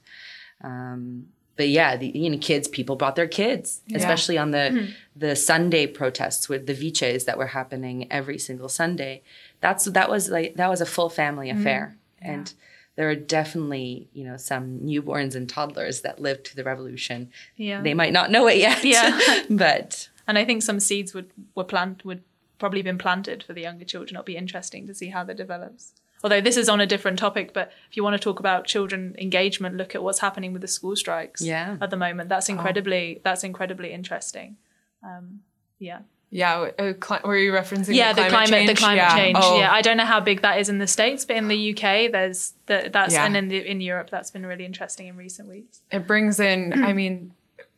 Um, 0.63 1.27
but 1.55 1.69
yeah 1.69 1.95
the 1.95 2.07
you 2.07 2.29
know 2.29 2.37
kids 2.37 2.67
people 2.67 2.95
brought 2.95 3.15
their 3.15 3.27
kids 3.27 3.81
especially 3.93 4.37
on 4.37 4.51
the 4.51 4.57
mm-hmm. 4.57 4.91
the 5.15 5.35
sunday 5.35 5.85
protests 5.85 6.47
with 6.47 6.65
the 6.65 6.73
viches 6.73 7.25
that 7.25 7.37
were 7.37 7.47
happening 7.47 8.11
every 8.11 8.37
single 8.37 8.69
sunday. 8.69 9.21
That's 9.59 9.85
that 9.85 10.09
was 10.09 10.29
like 10.29 10.55
that 10.55 10.69
was 10.69 10.81
a 10.81 10.85
full 10.85 11.09
family 11.09 11.49
mm-hmm. 11.49 11.59
affair. 11.59 11.97
And 12.23 12.53
there 12.95 13.09
are 13.09 13.15
definitely 13.15 14.09
you 14.13 14.23
know 14.25 14.37
some 14.37 14.79
newborns 14.79 15.35
and 15.35 15.47
toddlers 15.47 16.01
that 16.01 16.21
lived 16.21 16.47
through 16.47 16.61
the 16.61 16.67
revolution. 16.67 17.31
Yeah. 17.55 17.81
they 17.81 17.93
might 17.93 18.13
not 18.13 18.31
know 18.31 18.47
it 18.47 18.57
yet 18.57 18.83
Yeah. 18.83 19.19
but 19.49 20.09
And 20.27 20.37
I 20.37 20.45
think 20.45 20.61
some 20.63 20.79
seeds 20.79 21.13
would 21.13 21.29
were 21.55 21.63
plant 21.63 22.05
would 22.05 22.23
probably 22.59 22.81
been 22.81 22.97
planted 22.97 23.43
for 23.43 23.53
the 23.53 23.61
younger 23.61 23.85
children. 23.85 24.15
It'll 24.15 24.23
be 24.23 24.37
interesting 24.37 24.85
to 24.87 24.93
see 24.93 25.09
how 25.09 25.23
that 25.23 25.37
develops. 25.37 25.93
Although 26.23 26.41
this 26.41 26.55
is 26.57 26.69
on 26.69 26.79
a 26.79 26.85
different 26.85 27.17
topic, 27.17 27.51
but 27.51 27.71
if 27.89 27.97
you 27.97 28.03
want 28.03 28.13
to 28.13 28.19
talk 28.19 28.39
about 28.39 28.65
children 28.67 29.15
engagement, 29.17 29.75
look 29.75 29.95
at 29.95 30.03
what's 30.03 30.19
happening 30.19 30.53
with 30.53 30.61
the 30.61 30.67
school 30.67 30.95
strikes 30.95 31.41
Yeah. 31.41 31.77
at 31.81 31.89
the 31.89 31.97
moment. 31.97 32.29
That's 32.29 32.47
incredibly 32.49 33.19
that's 33.23 33.43
incredibly 33.43 33.91
interesting. 33.91 34.57
Um, 35.03 35.39
yeah. 35.79 36.01
yeah 36.29 36.69
uh, 36.77 36.93
cli- 36.99 37.21
were 37.25 37.35
you 37.37 37.51
referencing 37.51 37.95
yeah, 37.95 38.13
the 38.13 38.27
climate, 38.27 38.49
change? 38.51 38.69
the 38.69 38.75
climate 38.75 39.09
change. 39.15 39.37
Oh, 39.41 39.57
Yeah, 39.57 39.73
I 39.73 39.81
don't 39.81 39.97
know 39.97 40.05
how 40.05 40.19
big 40.19 40.43
that 40.43 40.59
is 40.59 40.69
in 40.69 40.77
the 40.77 40.85
states, 40.85 41.25
but 41.25 41.37
in 41.37 41.47
the 41.47 41.71
UK, 41.71 42.11
there's 42.11 42.53
the, 42.67 42.91
that's 42.93 43.13
Yeah. 43.15 43.25
and 43.25 43.35
in 43.35 43.47
the, 43.47 43.57
in 43.67 43.81
Europe, 43.81 44.11
that's 44.11 44.29
been 44.29 44.45
really 44.45 44.65
interesting 44.65 45.07
in 45.07 45.17
recent 45.17 45.49
weeks. 45.49 45.81
it 45.91 46.05
brings 46.05 46.39
in 46.39 46.83
i 46.89 46.93
mean 46.93 47.33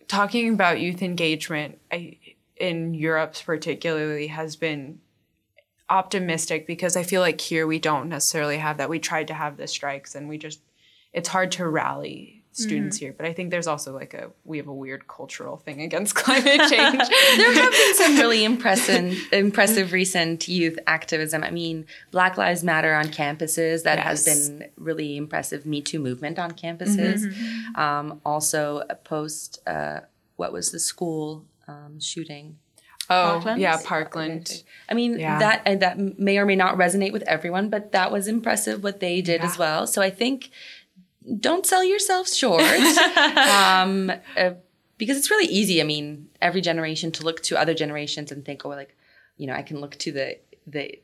talking 0.09 0.53
about 0.53 0.81
youth 0.81 1.01
engagement 1.01 1.79
I, 1.89 2.17
in 2.63 2.93
europe 2.93 3.35
particularly 3.45 4.27
has 4.27 4.55
been 4.55 4.99
optimistic 5.89 6.65
because 6.65 6.95
i 6.95 7.03
feel 7.03 7.21
like 7.21 7.41
here 7.41 7.67
we 7.67 7.77
don't 7.77 8.07
necessarily 8.07 8.57
have 8.57 8.77
that 8.77 8.89
we 8.89 8.99
tried 8.99 9.27
to 9.27 9.33
have 9.33 9.57
the 9.57 9.67
strikes 9.67 10.15
and 10.15 10.29
we 10.29 10.37
just 10.37 10.61
it's 11.11 11.27
hard 11.27 11.51
to 11.51 11.67
rally 11.67 12.39
students 12.53 12.97
here 12.97 13.13
but 13.17 13.25
i 13.25 13.33
think 13.33 13.49
there's 13.49 13.67
also 13.67 13.93
like 13.93 14.13
a 14.13 14.31
we 14.45 14.57
have 14.57 14.67
a 14.67 14.73
weird 14.73 15.07
cultural 15.07 15.57
thing 15.57 15.81
against 15.81 16.15
climate 16.23 16.61
change 16.69 17.03
there 17.37 17.53
have 17.53 17.71
been 17.71 17.95
some 17.95 18.17
really 18.23 18.45
impressive, 18.45 19.33
impressive 19.33 19.91
recent 19.91 20.47
youth 20.47 20.77
activism. 20.87 21.43
I 21.43 21.49
mean, 21.49 21.85
Black 22.11 22.37
Lives 22.37 22.63
Matter 22.63 22.93
on 22.93 23.05
campuses. 23.05 23.83
That 23.83 23.99
has 23.99 24.23
been 24.23 24.69
really 24.77 25.17
impressive. 25.17 25.65
Me 25.65 25.81
Too 25.81 25.99
movement 25.99 26.37
on 26.37 26.51
campuses. 26.51 27.33
Um, 27.75 28.21
also, 28.23 28.83
post. 29.03 29.59
Uh, 29.67 30.01
what 30.35 30.51
was 30.51 30.71
the 30.71 30.79
school 30.79 31.45
um, 31.67 31.99
shooting? 31.99 32.57
oh 33.09 33.33
Parkland? 33.33 33.59
yeah 33.59 33.77
parkland 33.83 34.63
I 34.87 34.93
mean, 34.93 35.19
Yeah. 35.19 35.37
that 35.39 35.61
and 35.65 35.81
that 35.81 35.99
may 36.17 36.37
or 36.37 36.45
may 36.45 36.55
not 36.55 36.77
resonate 36.77 37.11
with 37.11 37.23
everyone, 37.23 37.69
but 37.69 37.91
that 37.91 38.11
was 38.13 38.27
impressive 38.29 38.81
what 38.81 39.01
they 39.01 39.21
did 39.21 39.41
as 39.41 39.57
well. 39.57 39.85
So 39.87 40.01
I 40.01 40.09
think 40.09 40.51
don't 41.39 41.65
sell 41.65 41.83
yourselves 41.83 42.35
short, 42.35 42.61
um, 43.37 44.09
uh, 44.37 44.51
because 44.97 45.17
it's 45.17 45.29
really 45.31 45.47
easy. 45.47 45.81
I 45.81 45.83
mean, 45.83 46.29
every 46.41 46.61
generation 46.61 47.11
to 47.13 47.23
look 47.23 47.41
to 47.43 47.57
other 47.59 47.73
generations 47.73 48.31
and 48.31 48.45
think, 48.45 48.65
oh, 48.65 48.69
like, 48.69 48.95
you 49.37 49.47
know, 49.47 49.53
I 49.53 49.63
can 49.63 49.79
look 49.81 49.95
to 49.99 50.11
the 50.11 50.37
the 50.65 50.99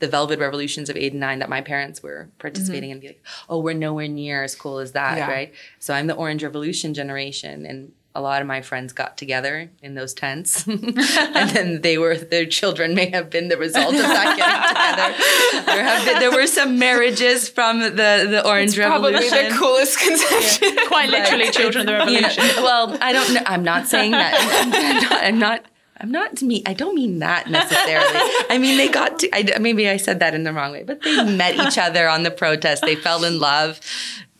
the 0.00 0.06
velvet 0.08 0.38
revolutions 0.38 0.88
of 0.88 0.96
8 0.96 1.12
and 1.12 1.20
9 1.20 1.40
that 1.40 1.48
my 1.48 1.60
parents 1.60 2.02
were 2.04 2.30
participating 2.38 2.90
in 2.90 2.94
and 2.94 3.00
be 3.00 3.08
like 3.08 3.24
oh 3.48 3.58
we're 3.58 3.74
nowhere 3.74 4.06
near 4.06 4.44
as 4.44 4.54
cool 4.54 4.78
as 4.78 4.92
that 4.92 5.16
Yeah. 5.18 5.28
right 5.28 5.52
so 5.80 5.92
i'm 5.92 6.06
the 6.06 6.14
orange 6.14 6.44
revolution 6.44 6.94
generation 6.94 7.66
and 7.66 7.92
a 8.18 8.20
lot 8.20 8.42
of 8.42 8.48
my 8.48 8.60
friends 8.62 8.92
got 8.92 9.16
together 9.16 9.70
in 9.80 9.94
those 9.94 10.12
tents, 10.12 10.66
and 10.68 11.50
then 11.50 11.80
they 11.82 11.96
were 11.98 12.16
their 12.16 12.46
children 12.46 12.94
may 12.94 13.08
have 13.10 13.30
been 13.30 13.48
the 13.48 13.56
result 13.56 13.94
of 13.94 14.00
that 14.02 14.36
getting 14.36 15.62
together. 15.62 15.72
There 15.72 15.84
have 15.84 16.04
been, 16.04 16.18
there 16.18 16.32
were 16.32 16.46
some 16.48 16.78
marriages 16.78 17.48
from 17.48 17.78
the 17.80 17.90
the 18.28 18.42
Orange 18.46 18.76
Probably 18.76 19.12
Revolution. 19.12 19.38
Probably 19.38 19.50
the 19.52 19.58
coolest 19.58 19.98
conception. 19.98 20.76
Quite 20.88 21.10
literally, 21.10 21.50
children 21.50 21.88
of 21.88 22.06
the 22.06 22.12
You 22.12 22.20
know, 22.20 22.28
revolution. 22.28 22.62
well, 22.62 22.98
I 23.00 23.12
don't 23.12 23.32
know. 23.34 23.42
I'm 23.46 23.62
not 23.62 23.86
saying 23.86 24.10
that. 24.12 24.34
I'm, 24.34 24.72
I'm 24.72 25.00
not. 25.08 25.22
I'm 25.22 25.38
not. 25.38 25.64
I'm 26.00 26.12
not 26.12 26.36
to 26.36 26.44
me. 26.44 26.62
I 26.64 26.74
don't 26.74 26.94
mean 26.94 27.18
that 27.20 27.50
necessarily. 27.50 28.20
I 28.50 28.58
mean 28.58 28.76
they 28.78 28.88
got 28.88 29.18
to. 29.20 29.28
I, 29.32 29.58
maybe 29.58 29.88
I 29.88 29.96
said 29.96 30.20
that 30.20 30.34
in 30.34 30.44
the 30.44 30.52
wrong 30.52 30.70
way, 30.72 30.84
but 30.84 31.02
they 31.02 31.24
met 31.36 31.56
each 31.56 31.76
other 31.76 32.08
on 32.08 32.22
the 32.22 32.30
protest. 32.30 32.82
They 32.82 32.94
fell 32.94 33.24
in 33.24 33.40
love. 33.40 33.80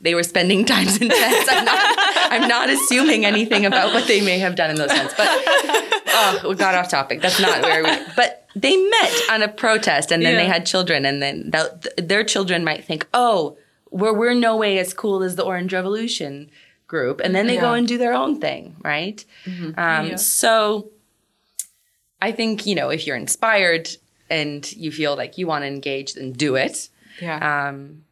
They 0.00 0.14
were 0.14 0.22
spending 0.22 0.64
times 0.64 1.00
in 1.00 1.08
tents. 1.08 1.48
I'm 1.50 1.64
not. 1.64 1.94
I'm 2.30 2.48
not 2.48 2.70
assuming 2.70 3.24
anything 3.24 3.66
about 3.66 3.92
what 3.94 4.06
they 4.06 4.20
may 4.20 4.38
have 4.38 4.54
done 4.54 4.70
in 4.70 4.76
those 4.76 4.90
tents. 4.90 5.14
But 5.16 5.26
oh, 5.28 6.40
we 6.48 6.54
got 6.54 6.74
off 6.74 6.88
topic. 6.88 7.20
That's 7.20 7.40
not 7.40 7.62
where 7.62 7.82
we. 7.82 7.90
But 8.16 8.46
they 8.54 8.76
met 8.76 9.12
on 9.30 9.42
a 9.42 9.48
protest, 9.48 10.12
and 10.12 10.22
then 10.24 10.36
they 10.36 10.46
had 10.46 10.66
children, 10.66 11.04
and 11.04 11.20
then 11.22 11.50
th- 11.52 11.94
their 11.96 12.22
children 12.24 12.64
might 12.64 12.84
think, 12.84 13.06
oh, 13.12 13.56
we're 13.90 14.12
we're 14.16 14.34
no 14.34 14.56
way 14.56 14.78
as 14.78 14.94
cool 14.94 15.22
as 15.22 15.34
the 15.36 15.42
Orange 15.44 15.72
Revolution 15.72 16.50
group, 16.86 17.20
and 17.20 17.34
then 17.34 17.46
they 17.46 17.56
go 17.56 17.72
and 17.74 17.86
do 17.88 17.98
their 17.98 18.12
own 18.14 18.40
thing, 18.40 18.76
right? 18.84 19.24
Um, 19.46 19.74
Yeah. 19.76 20.16
So, 20.16 20.90
I 22.20 22.32
think 22.32 22.66
you 22.66 22.74
know 22.74 22.90
if 22.90 23.06
you're 23.06 23.16
inspired 23.16 23.88
and 24.30 24.70
you 24.72 24.90
feel 24.92 25.16
like 25.16 25.38
you 25.38 25.46
want 25.46 25.62
to 25.62 25.66
engage, 25.68 26.14
then 26.14 26.32
do 26.32 26.54
it. 26.56 26.88
yeah. 27.20 27.68
Um, 27.68 28.04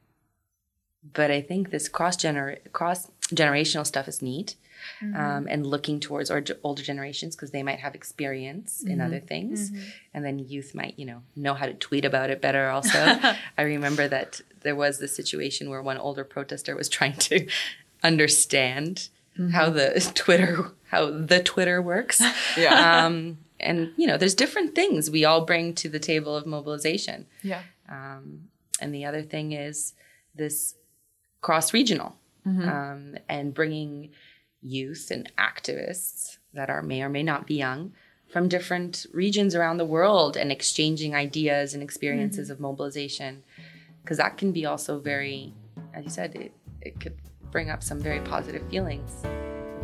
but 1.13 1.31
I 1.31 1.41
think 1.41 1.71
this 1.71 1.89
cross 1.89 2.17
gener 2.17 2.59
cross 2.73 3.11
generational 3.31 3.87
stuff 3.87 4.09
is 4.09 4.23
neat, 4.23 4.57
um, 5.03 5.47
and 5.51 5.67
looking 5.67 5.99
towards 6.01 6.31
our 6.31 6.43
older 6.63 6.83
generations 6.83 7.35
because 7.35 7.51
they 7.51 7.63
might 7.63 7.81
have 7.81 7.95
experience 7.95 8.83
in 8.85 9.01
other 9.01 9.21
things, 9.21 9.73
and 10.15 10.25
then 10.25 10.39
youth 10.39 10.75
might 10.75 10.95
you 10.99 11.07
know 11.07 11.23
know 11.35 11.55
how 11.55 11.67
to 11.67 11.75
tweet 11.75 12.05
about 12.05 12.31
it 12.31 12.41
better. 12.41 12.69
Also, 12.69 12.99
I 13.59 13.63
remember 13.63 14.09
that 14.09 14.41
there 14.63 14.77
was 14.77 14.99
this 14.99 15.15
situation 15.15 15.71
where 15.71 15.83
one 15.83 15.99
older 15.99 16.25
protester 16.25 16.75
was 16.77 16.89
trying 16.89 17.17
to 17.17 17.47
understand 18.03 19.09
how 19.53 19.69
the 19.71 20.11
Twitter 20.15 20.73
how 20.89 21.11
the 21.11 21.43
Twitter 21.43 21.83
works. 21.83 22.23
Yeah. 22.57 23.05
Um, 23.05 23.39
and 23.61 23.93
you 23.97 24.07
know, 24.07 24.17
there's 24.17 24.35
different 24.35 24.75
things 24.75 25.11
we 25.11 25.25
all 25.25 25.45
bring 25.45 25.75
to 25.75 25.89
the 25.89 25.99
table 25.99 26.35
of 26.37 26.47
mobilization. 26.47 27.27
yeah. 27.43 27.63
Um, 27.89 28.49
and 28.81 28.95
the 28.95 29.05
other 29.05 29.23
thing 29.23 29.53
is 29.53 29.93
this 30.35 30.75
cross 31.47 31.73
regional 31.73 32.17
mm-hmm. 32.45 32.69
um, 32.69 33.15
and 33.29 33.55
bringing 33.55 34.11
youth 34.63 35.13
and 35.13 35.31
activists 35.39 36.39
that 36.55 36.69
are 36.69 36.83
may 36.83 37.03
or 37.03 37.09
may 37.09 37.23
not 37.23 37.47
be 37.47 37.55
young 37.55 37.93
from 38.29 38.49
different 38.49 39.07
regions 39.15 39.55
around 39.55 39.77
the 39.77 39.85
world 39.85 40.37
and 40.37 40.51
exchanging 40.51 41.15
ideas 41.15 41.73
and 41.73 41.85
experiences 41.85 42.47
mm-hmm. 42.47 42.55
of 42.55 42.59
mobilization. 42.59 43.45
Because 44.03 44.17
that 44.17 44.39
can 44.39 44.51
be 44.51 44.67
also 44.67 44.99
very 44.99 45.55
as 45.95 46.03
you 46.03 46.11
said 46.11 46.35
it, 46.35 46.53
it 46.81 46.99
could 46.99 47.17
bring 47.53 47.71
up 47.71 47.81
some 47.81 48.01
very 48.01 48.19
positive 48.23 48.69
feelings. 48.69 49.13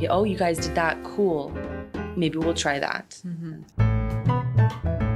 Yeah, 0.01 0.09
oh 0.11 0.25
you 0.25 0.37
guys 0.37 0.59
did 0.59 0.75
that 0.75 1.01
cool. 1.05 1.57
Maybe 2.17 2.39
we'll 2.39 2.55
try 2.55 2.81
that. 2.81 3.21
And 3.23 5.12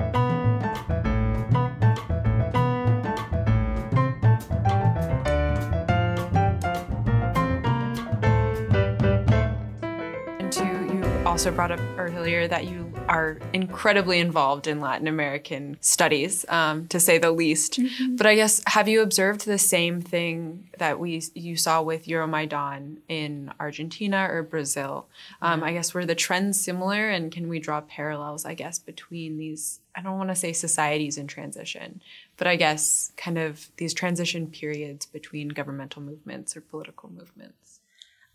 also 11.36 11.52
brought 11.52 11.70
up 11.70 11.80
earlier 11.98 12.48
that 12.48 12.64
you 12.64 12.90
are 13.08 13.38
incredibly 13.52 14.20
involved 14.20 14.66
in 14.66 14.80
Latin 14.80 15.06
American 15.06 15.76
studies, 15.82 16.46
um, 16.48 16.88
to 16.88 16.98
say 16.98 17.18
the 17.18 17.30
least. 17.30 17.78
But 18.12 18.24
I 18.26 18.36
guess 18.36 18.62
have 18.68 18.88
you 18.88 19.02
observed 19.02 19.44
the 19.44 19.58
same 19.58 20.00
thing 20.00 20.70
that 20.78 20.98
we 20.98 21.22
you 21.34 21.54
saw 21.58 21.82
with 21.82 22.06
Euromaidan 22.06 23.00
in 23.10 23.52
Argentina 23.60 24.26
or 24.30 24.42
Brazil? 24.42 25.08
Um, 25.42 25.62
I 25.62 25.74
guess 25.74 25.92
were 25.92 26.06
the 26.06 26.14
trends 26.14 26.58
similar, 26.58 27.10
and 27.10 27.30
can 27.30 27.50
we 27.50 27.58
draw 27.58 27.82
parallels? 27.82 28.46
I 28.46 28.54
guess 28.54 28.78
between 28.78 29.36
these. 29.36 29.80
I 29.94 30.00
don't 30.00 30.16
want 30.16 30.30
to 30.30 30.34
say 30.34 30.54
societies 30.54 31.18
in 31.18 31.26
transition, 31.26 32.00
but 32.38 32.46
I 32.46 32.56
guess 32.56 33.12
kind 33.18 33.36
of 33.36 33.68
these 33.76 33.92
transition 33.92 34.46
periods 34.46 35.04
between 35.04 35.48
governmental 35.48 36.00
movements 36.00 36.56
or 36.56 36.62
political 36.62 37.10
movements. 37.10 37.80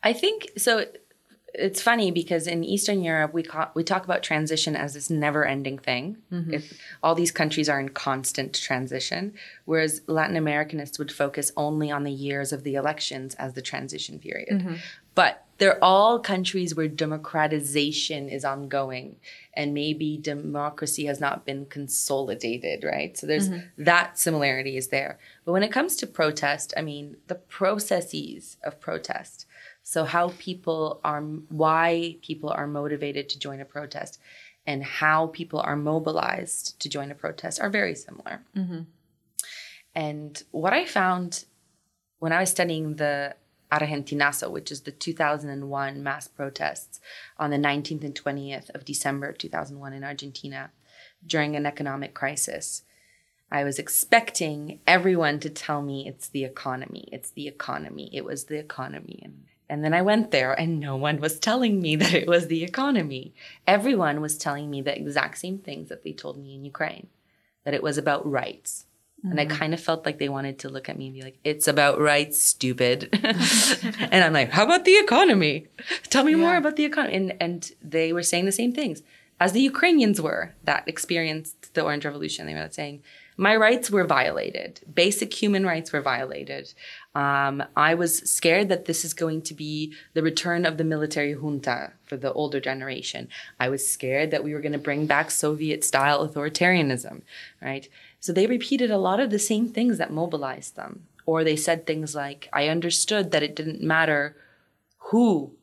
I 0.04 0.14
think 0.14 0.52
so. 0.56 0.86
It's 1.54 1.82
funny 1.82 2.12
because 2.12 2.48
in 2.48 2.64
Eastern 2.64 3.04
Europe 3.04 3.34
we 3.34 3.44
ca- 3.44 3.72
we 3.74 3.84
talk 3.84 4.06
about 4.06 4.24
transition 4.24 4.76
as 4.76 4.94
this 4.94 5.10
never-ending 5.10 5.80
thing. 5.80 6.18
Mm-hmm. 6.32 6.54
If 6.54 6.80
all 7.04 7.16
these 7.16 7.32
countries 7.32 7.68
are 7.70 7.80
in 7.80 7.90
constant 7.90 8.54
transition, 8.54 9.34
whereas 9.66 10.02
Latin 10.08 10.38
Americanists 10.38 10.98
would 10.98 11.12
focus 11.12 11.52
only 11.58 11.92
on 11.92 12.04
the 12.04 12.12
years 12.12 12.54
of 12.54 12.64
the 12.64 12.76
elections 12.76 13.36
as 13.36 13.54
the 13.54 13.62
transition 13.62 14.20
period. 14.20 14.50
Mm-hmm. 14.50 14.76
But 15.14 15.46
they're 15.58 15.84
all 15.84 16.20
countries 16.20 16.74
where 16.74 16.88
democratization 16.88 18.30
is 18.30 18.44
ongoing 18.44 19.18
and 19.54 19.74
maybe 19.74 20.18
democracy 20.18 21.06
has 21.06 21.20
not 21.20 21.46
been 21.46 21.68
consolidated, 21.68 22.84
right? 22.84 23.16
So 23.16 23.28
there's 23.28 23.50
mm-hmm. 23.50 23.84
that 23.84 24.18
similarity 24.18 24.78
is 24.78 24.88
there. 24.88 25.20
But 25.46 25.52
when 25.52 25.64
it 25.64 25.72
comes 25.72 25.98
to 25.98 26.08
protest, 26.08 26.74
I 26.76 26.82
mean, 26.82 27.18
the 27.28 27.36
processes 27.36 28.58
of 28.64 28.80
protest 28.80 29.46
so, 29.92 30.06
how 30.06 30.32
people 30.40 31.02
are, 31.04 31.20
why 31.20 32.16
people 32.22 32.50
are 32.50 32.66
motivated 32.66 33.28
to 33.28 33.38
join 33.38 33.60
a 33.60 33.66
protest, 33.66 34.22
and 34.66 34.82
how 34.86 35.28
people 35.28 35.60
are 35.60 35.76
mobilized 35.76 36.80
to 36.80 36.88
join 36.88 37.12
a 37.12 37.14
protest 37.14 37.60
are 37.60 37.70
very 37.70 37.94
similar. 37.94 38.42
Mm-hmm. 38.56 38.84
And 39.94 40.44
what 40.52 40.72
I 40.72 40.86
found 40.86 41.44
when 42.20 42.32
I 42.32 42.40
was 42.40 42.50
studying 42.50 42.96
the 42.96 43.36
Argentinazo, 43.70 44.50
which 44.50 44.72
is 44.72 44.80
the 44.80 44.94
2001 44.94 46.02
mass 46.02 46.26
protests 46.26 47.02
on 47.38 47.50
the 47.50 47.58
19th 47.58 48.06
and 48.06 48.16
20th 48.16 48.70
of 48.70 48.86
December 48.86 49.34
2001 49.34 49.92
in 49.92 50.06
Argentina 50.06 50.72
during 51.28 51.58
an 51.58 51.66
economic 51.66 52.14
crisis, 52.14 52.84
I 53.52 53.66
was 53.66 53.78
expecting 53.78 54.80
everyone 54.88 55.42
to 55.42 55.50
tell 55.50 55.82
me 55.82 56.08
it's 56.08 56.30
the 56.30 56.46
economy, 56.46 57.10
it's 57.12 57.32
the 57.32 57.50
economy, 57.50 58.10
it 58.14 58.24
was 58.24 58.46
the 58.46 58.58
economy. 58.58 59.20
And, 59.22 59.48
and 59.72 59.86
then 59.86 59.94
I 59.94 60.02
went 60.02 60.32
there 60.32 60.52
and 60.52 60.82
no 60.82 60.98
one 60.98 61.22
was 61.22 61.40
telling 61.40 61.82
me 61.82 61.96
that 62.02 62.14
it 62.14 62.28
was 62.28 62.48
the 62.48 62.62
economy. 62.62 63.34
Everyone 63.66 64.20
was 64.20 64.38
telling 64.38 64.70
me 64.70 64.82
the 64.82 64.96
exact 64.96 65.38
same 65.38 65.60
things 65.60 65.88
that 65.88 66.04
they 66.04 66.12
told 66.12 66.38
me 66.38 66.54
in 66.54 66.66
Ukraine 66.66 67.08
that 67.64 67.74
it 67.74 67.82
was 67.82 67.98
about 67.98 68.30
rights. 68.30 68.86
And 69.24 69.40
I 69.40 69.46
mm-hmm. 69.46 69.56
kind 69.56 69.74
of 69.74 69.80
felt 69.80 70.06
like 70.06 70.18
they 70.18 70.30
wanted 70.30 70.60
to 70.60 70.70
look 70.70 70.90
at 70.90 70.98
me 70.98 71.06
and 71.06 71.16
be 71.16 71.22
like, 71.22 71.38
it's 71.44 71.68
about 71.68 72.02
rights, 72.02 72.42
stupid. 72.42 73.10
and 74.12 74.24
I'm 74.24 74.34
like, 74.34 74.50
how 74.50 74.64
about 74.64 74.84
the 74.84 74.98
economy? 74.98 75.68
Tell 76.10 76.24
me 76.24 76.34
more 76.36 76.58
about 76.58 76.76
the 76.76 76.86
economy. 76.86 77.16
And, 77.16 77.38
and 77.40 77.72
they 77.84 78.12
were 78.12 78.24
saying 78.24 78.46
the 78.46 78.52
same 78.52 78.74
things 78.74 79.04
as 79.40 79.54
the 79.54 79.62
Ukrainians 79.62 80.20
were 80.20 80.54
that 80.64 80.88
experienced 80.88 81.74
the 81.76 81.84
Orange 81.84 82.04
Revolution. 82.04 82.46
They 82.48 82.56
were 82.56 82.68
saying, 82.72 83.04
my 83.42 83.56
rights 83.56 83.90
were 83.90 84.06
violated. 84.06 84.82
Basic 84.94 85.34
human 85.34 85.66
rights 85.66 85.92
were 85.92 86.00
violated. 86.00 86.72
Um, 87.16 87.64
I 87.76 87.96
was 87.96 88.20
scared 88.20 88.70
that 88.70 88.86
this 88.86 89.04
is 89.04 89.16
going 89.16 89.42
to 89.42 89.56
be 89.56 89.96
the 90.14 90.22
return 90.22 90.64
of 90.64 90.78
the 90.78 90.84
military 90.84 91.34
junta 91.34 91.94
for 92.04 92.18
the 92.18 92.32
older 92.34 92.60
generation. 92.60 93.30
I 93.60 93.70
was 93.70 93.90
scared 93.90 94.30
that 94.30 94.44
we 94.44 94.54
were 94.54 94.62
going 94.62 94.74
to 94.74 94.78
bring 94.78 95.08
back 95.08 95.32
Soviet 95.32 95.84
style 95.84 96.28
authoritarianism, 96.28 97.24
right? 97.60 97.90
So 98.20 98.32
they 98.32 98.46
repeated 98.46 98.92
a 98.92 99.00
lot 99.00 99.20
of 99.20 99.32
the 99.32 99.40
same 99.40 99.70
things 99.70 99.98
that 99.98 100.14
mobilized 100.14 100.76
them. 100.76 101.08
Or 101.26 101.44
they 101.44 101.56
said 101.56 101.88
things 101.88 102.14
like, 102.14 102.48
I 102.54 102.68
understood 102.68 103.32
that 103.32 103.42
it 103.42 103.56
didn't 103.56 103.82
matter 103.82 104.36
who 105.10 105.54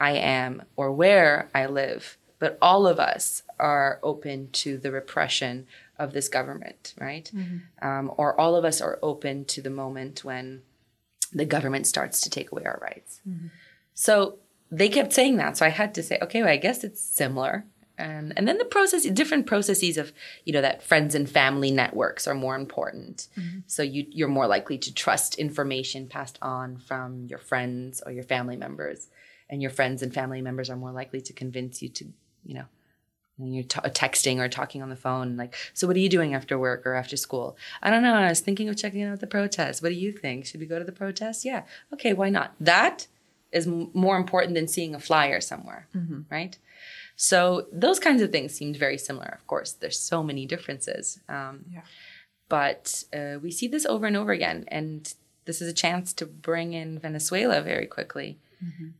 I 0.00 0.12
am 0.12 0.62
or 0.74 0.90
where 0.90 1.50
I 1.54 1.66
live, 1.66 2.16
but 2.38 2.56
all 2.62 2.86
of 2.86 2.98
us 2.98 3.42
are 3.58 4.00
open 4.02 4.48
to 4.52 4.78
the 4.78 4.90
repression 4.90 5.66
of 5.98 6.12
this 6.12 6.28
government, 6.28 6.94
right? 6.98 7.30
Mm-hmm. 7.34 7.86
Um, 7.86 8.12
or 8.16 8.38
all 8.38 8.56
of 8.56 8.64
us 8.64 8.80
are 8.80 8.98
open 9.02 9.44
to 9.46 9.62
the 9.62 9.70
moment 9.70 10.24
when 10.24 10.62
the 11.32 11.44
government 11.44 11.86
starts 11.86 12.20
to 12.22 12.30
take 12.30 12.52
away 12.52 12.64
our 12.64 12.78
rights. 12.82 13.20
Mm-hmm. 13.28 13.48
So 13.94 14.38
they 14.70 14.88
kept 14.88 15.12
saying 15.12 15.36
that. 15.36 15.56
So 15.56 15.66
I 15.66 15.70
had 15.70 15.94
to 15.94 16.02
say, 16.02 16.18
okay, 16.22 16.42
well, 16.42 16.52
I 16.52 16.56
guess 16.56 16.84
it's 16.84 17.00
similar. 17.00 17.64
And 17.98 18.34
and 18.36 18.46
then 18.46 18.58
the 18.58 18.66
process, 18.66 19.04
different 19.04 19.46
processes 19.46 19.96
of 19.96 20.12
you 20.44 20.52
know 20.52 20.60
that 20.60 20.82
friends 20.82 21.14
and 21.14 21.28
family 21.28 21.70
networks 21.70 22.26
are 22.26 22.34
more 22.34 22.54
important. 22.54 23.28
Mm-hmm. 23.38 23.60
So 23.66 23.82
you 23.82 24.06
you're 24.10 24.28
more 24.28 24.46
likely 24.46 24.76
to 24.76 24.92
trust 24.92 25.36
information 25.36 26.06
passed 26.06 26.38
on 26.42 26.76
from 26.76 27.24
your 27.24 27.38
friends 27.38 28.02
or 28.04 28.12
your 28.12 28.24
family 28.24 28.56
members, 28.56 29.08
and 29.48 29.62
your 29.62 29.70
friends 29.70 30.02
and 30.02 30.12
family 30.12 30.42
members 30.42 30.68
are 30.68 30.76
more 30.76 30.92
likely 30.92 31.22
to 31.22 31.32
convince 31.32 31.80
you 31.80 31.88
to 31.88 32.04
you 32.44 32.54
know 32.56 32.66
when 33.38 33.52
you're 33.52 33.64
t- 33.64 33.80
texting 33.80 34.38
or 34.38 34.48
talking 34.48 34.82
on 34.82 34.88
the 34.88 34.96
phone, 34.96 35.36
like, 35.36 35.54
so 35.74 35.86
what 35.86 35.96
are 35.96 36.00
you 36.00 36.08
doing 36.08 36.34
after 36.34 36.58
work 36.58 36.86
or 36.86 36.94
after 36.94 37.16
school? 37.16 37.56
I 37.82 37.90
don't 37.90 38.02
know. 38.02 38.14
I 38.14 38.28
was 38.28 38.40
thinking 38.40 38.68
of 38.68 38.76
checking 38.76 39.02
out 39.02 39.20
the 39.20 39.26
protest. 39.26 39.82
What 39.82 39.90
do 39.90 39.94
you 39.94 40.12
think? 40.12 40.46
Should 40.46 40.60
we 40.60 40.66
go 40.66 40.78
to 40.78 40.84
the 40.84 40.92
protest? 40.92 41.44
Yeah. 41.44 41.64
Okay, 41.92 42.12
why 42.12 42.30
not? 42.30 42.54
That 42.60 43.06
is 43.52 43.66
m- 43.66 43.90
more 43.94 44.16
important 44.16 44.54
than 44.54 44.68
seeing 44.68 44.94
a 44.94 45.00
flyer 45.00 45.40
somewhere, 45.40 45.86
right? 46.30 46.56
So 47.14 47.66
those 47.72 47.98
kinds 47.98 48.20
of 48.22 48.30
things 48.32 48.52
seemed 48.54 48.76
very 48.76 48.98
similar. 48.98 49.28
Of 49.38 49.46
course, 49.46 49.72
there's 49.72 49.98
so 49.98 50.22
many 50.22 50.46
differences. 50.46 51.20
Um, 51.28 51.64
Yeah. 51.72 51.82
But 52.48 53.04
uh, 53.12 53.38
we 53.42 53.50
see 53.50 53.66
this 53.68 53.84
over 53.86 54.06
and 54.06 54.16
over 54.16 54.32
again. 54.32 54.64
And 54.68 55.12
this 55.46 55.60
is 55.60 55.68
a 55.68 55.72
chance 55.74 56.12
to 56.14 56.26
bring 56.26 56.74
in 56.74 56.98
Venezuela 56.98 57.60
very 57.60 57.86
quickly. 57.86 58.38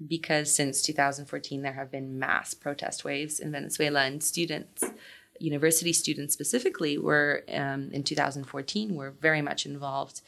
Because 0.06 0.54
since 0.54 0.82
2014, 0.82 1.62
there 1.62 1.72
have 1.72 1.90
been 1.90 2.18
mass 2.18 2.54
protest 2.54 3.04
waves 3.04 3.40
in 3.40 3.52
Venezuela, 3.52 4.02
and 4.02 4.22
students, 4.22 4.84
university 5.38 5.92
students 5.92 6.34
specifically, 6.34 6.98
were 6.98 7.44
um, 7.52 7.90
in 7.92 8.02
2014 8.02 8.94
were 8.94 9.10
very 9.10 9.42
much 9.42 9.66
involved 9.66 10.20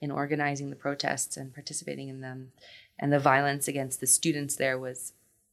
in 0.00 0.10
organizing 0.10 0.70
the 0.70 0.76
protests 0.76 1.36
and 1.36 1.52
participating 1.52 2.08
in 2.08 2.20
them. 2.20 2.52
And 2.98 3.12
the 3.12 3.18
violence 3.18 3.68
against 3.68 4.00
the 4.00 4.06
students 4.06 4.56
there 4.56 4.78
was 4.78 5.12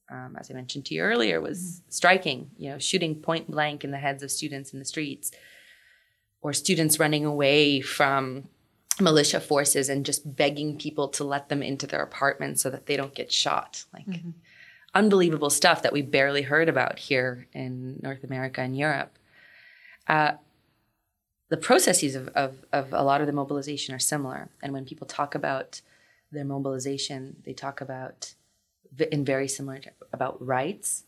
um, 0.10 0.38
as 0.40 0.50
I 0.50 0.54
mentioned 0.54 0.86
to 0.86 0.96
you 0.96 1.02
earlier, 1.02 1.42
was 1.42 1.82
striking, 1.90 2.52
you 2.58 2.70
know, 2.70 2.80
shooting 2.80 3.16
point 3.16 3.52
blank 3.52 3.84
in 3.84 3.92
the 3.92 3.98
heads 3.98 4.24
of 4.24 4.32
students 4.32 4.72
in 4.72 4.80
the 4.80 4.86
streets, 4.86 5.32
or 6.42 6.54
students 6.54 7.00
running 7.00 7.26
away 7.26 7.82
from 7.82 8.48
militia 9.00 9.40
forces 9.40 9.90
and 9.90 10.06
just 10.06 10.36
begging 10.36 10.78
people 10.78 11.08
to 11.10 11.24
let 11.24 11.50
them 11.50 11.62
into 11.62 11.88
their 11.88 12.02
apartments 12.02 12.62
so 12.62 12.70
that 12.70 12.86
they 12.86 12.98
don't 12.98 13.14
get 13.14 13.32
shot. 13.32 13.86
Like 13.94 14.08
unbelievable 14.94 15.50
stuff 15.50 15.84
that 15.84 15.94
we 15.94 16.02
barely 16.02 16.42
heard 16.42 16.70
about 16.70 16.98
here 16.98 17.48
in 17.54 18.00
North 18.02 18.24
America 18.24 18.62
and 18.62 18.76
Europe. 18.76 19.18
Uh, 20.08 20.34
the 21.50 21.58
processes 21.58 22.16
of, 22.16 22.28
of, 22.30 22.66
of 22.74 22.94
a 22.94 23.04
lot 23.04 23.22
of 23.22 23.28
the 23.28 23.34
mobilization 23.34 23.94
are 23.94 24.00
similar. 24.00 24.50
And 24.62 24.74
when 24.74 24.86
people 24.86 25.08
talk 25.08 25.36
about 25.36 25.82
their 26.32 26.46
mobilization, 26.46 27.38
they 27.46 27.54
talk 27.54 27.80
about 27.80 28.34
in 29.12 29.24
very 29.24 29.48
similar 29.48 29.82
about 30.12 30.44
rights, 30.46 31.04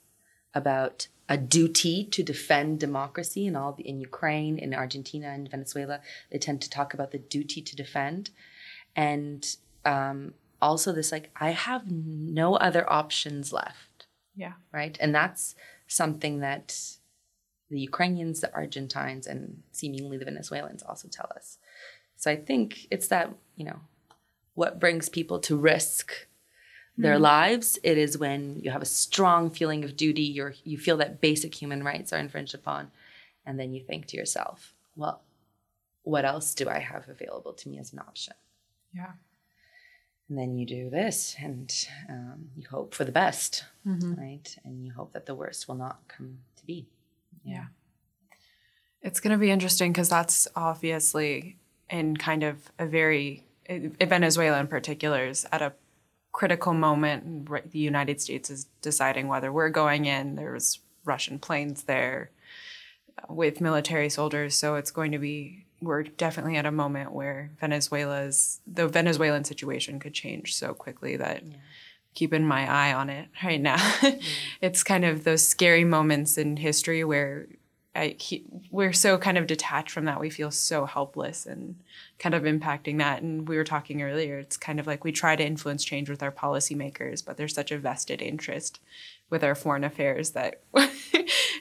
about 0.54 1.08
a 1.28 1.38
duty 1.38 2.04
to 2.06 2.24
defend 2.24 2.80
democracy 2.80 3.46
in 3.46 3.56
all 3.56 3.72
the, 3.74 3.88
in 3.88 4.00
Ukraine, 4.00 4.58
in 4.58 4.74
Argentina, 4.74 5.28
and 5.28 5.50
Venezuela. 5.50 6.02
They 6.32 6.40
tend 6.40 6.62
to 6.64 6.70
talk 6.70 6.94
about 6.94 7.12
the 7.12 7.20
duty 7.20 7.62
to 7.62 7.76
defend, 7.76 8.32
and 8.96 9.46
um, 9.86 10.34
also 10.62 10.92
this 10.92 11.12
like 11.12 11.30
I 11.40 11.52
have 11.52 11.90
no 11.90 12.56
other 12.56 12.92
options 12.92 13.54
left, 13.54 14.08
Yeah. 14.36 14.54
right? 14.74 14.98
And 15.00 15.14
that's 15.14 15.56
something 15.88 16.40
that 16.40 16.76
the 17.70 17.80
Ukrainians, 17.80 18.42
the 18.42 18.52
Argentines, 18.54 19.28
and 19.28 19.62
seemingly 19.72 20.18
the 20.18 20.26
Venezuelans 20.26 20.82
also 20.82 21.08
tell 21.08 21.30
us. 21.36 21.60
So 22.18 22.32
I 22.32 22.36
think 22.36 22.88
it's 22.90 23.08
that 23.10 23.34
you 23.56 23.66
know 23.66 23.82
what 24.56 24.80
brings 24.80 25.08
people 25.10 25.40
to 25.40 25.56
risk 25.56 26.28
their 27.02 27.20
lives. 27.20 27.80
It 27.84 27.98
is 27.98 28.18
when 28.18 28.60
you 28.62 28.72
have 28.72 28.82
a 28.82 28.86
strong 28.86 29.50
feeling 29.50 29.84
of 29.84 29.96
duty, 29.96 30.24
you're, 30.24 30.54
you 30.64 30.78
feel 30.78 30.98
that 30.98 31.22
basic 31.22 31.56
human 31.56 31.84
rights 31.84 32.12
are 32.12 32.20
infringed 32.20 32.54
upon, 32.54 32.92
and 33.46 33.60
then 33.60 33.74
you 33.74 33.82
think 33.84 34.08
to 34.08 34.18
yourself, 34.18 34.74
well, 34.96 35.22
what 36.04 36.26
else 36.26 36.54
do 36.54 36.68
I 36.68 36.80
have 36.80 37.08
available 37.08 37.54
to 37.54 37.70
me 37.70 37.80
as 37.80 37.94
an 37.94 38.00
option? 38.00 38.34
Yeah. 38.94 39.12
And 40.28 40.38
then 40.38 40.56
you 40.56 40.66
do 40.66 40.90
this, 40.90 41.36
and 41.42 41.74
um, 42.10 42.50
you 42.56 42.68
hope 42.70 42.94
for 42.94 43.06
the 43.06 43.12
best, 43.12 43.64
right? 44.18 44.56
And 44.64 44.86
you 44.86 44.94
hope 44.94 45.14
that 45.14 45.26
the 45.26 45.36
worst 45.36 45.68
will 45.68 45.76
not 45.76 46.02
come 46.08 46.40
to 46.58 46.66
be. 46.66 46.88
Yeah. 47.44 47.66
It's 49.02 49.20
going 49.20 49.32
to 49.32 49.40
be 49.40 49.50
interesting 49.50 49.92
because 49.92 50.10
that's 50.10 50.48
obviously 50.56 51.58
in 51.90 52.18
kind 52.18 52.44
of 52.44 52.72
a 52.78 52.86
very, 52.86 53.46
Venezuela 53.70 54.60
in 54.60 54.68
particular 54.68 55.26
is 55.26 55.48
at 55.52 55.62
a 55.62 55.74
critical 56.32 56.74
moment. 56.74 57.50
Right, 57.50 57.70
The 57.70 57.80
United 57.80 58.22
States 58.22 58.50
is 58.50 58.68
deciding 58.82 59.28
whether 59.28 59.52
we're 59.52 59.70
going 59.70 60.06
in. 60.06 60.36
There's 60.36 60.80
Russian 61.06 61.40
planes 61.40 61.84
there 61.84 62.32
uh, 63.18 63.34
with 63.34 63.62
military 63.62 64.10
soldiers. 64.10 64.56
So 64.56 64.76
it's 64.76 64.92
going 64.92 65.12
to 65.12 65.20
be, 65.20 65.66
we're 65.82 66.04
definitely 66.04 66.58
at 66.58 66.66
a 66.66 66.72
moment 66.72 67.12
where 67.12 67.52
Venezuela's, 67.60 68.62
the 68.68 68.88
Venezuelan 68.88 69.44
situation 69.44 70.00
could 70.00 70.14
change 70.14 70.56
so 70.56 70.74
quickly 70.74 71.18
that 71.18 71.44
keeping 72.14 72.46
my 72.46 72.70
eye 72.70 72.94
on 72.94 73.10
it 73.10 73.30
right 73.44 73.62
now. 73.62 73.78
it's 74.62 74.84
kind 74.84 75.06
of 75.06 75.24
those 75.24 75.48
scary 75.48 75.84
moments 75.84 76.38
in 76.38 76.58
history 76.58 77.04
where 77.04 77.48
I, 77.96 78.16
he, 78.20 78.44
we're 78.72 78.94
so 78.94 79.18
kind 79.18 79.38
of 79.38 79.48
detached 79.48 79.92
from 79.92 80.06
that. 80.06 80.20
We 80.20 80.30
feel 80.30 80.52
so 80.52 80.86
helpless 80.86 81.46
and 81.46 81.76
kind 82.20 82.36
of 82.36 82.44
impacting 82.44 83.00
that. 83.00 83.22
And 83.24 83.48
we 83.48 83.58
were 83.58 83.64
talking 83.64 84.02
earlier, 84.04 84.38
it's 84.38 84.58
kind 84.58 84.80
of 84.80 84.86
like 84.88 85.04
we 85.04 85.12
try 85.12 85.36
to 85.36 85.44
influence 85.44 85.84
change 85.84 86.10
with 86.10 86.22
our 86.22 86.32
policymakers, 86.32 87.26
but 87.26 87.38
there's 87.38 87.54
such 87.56 87.72
a 87.72 87.80
vested 87.80 88.22
interest 88.22 88.80
with 89.32 89.44
our 89.44 89.56
foreign 89.56 89.84
affairs 89.84 90.32
that 90.32 90.62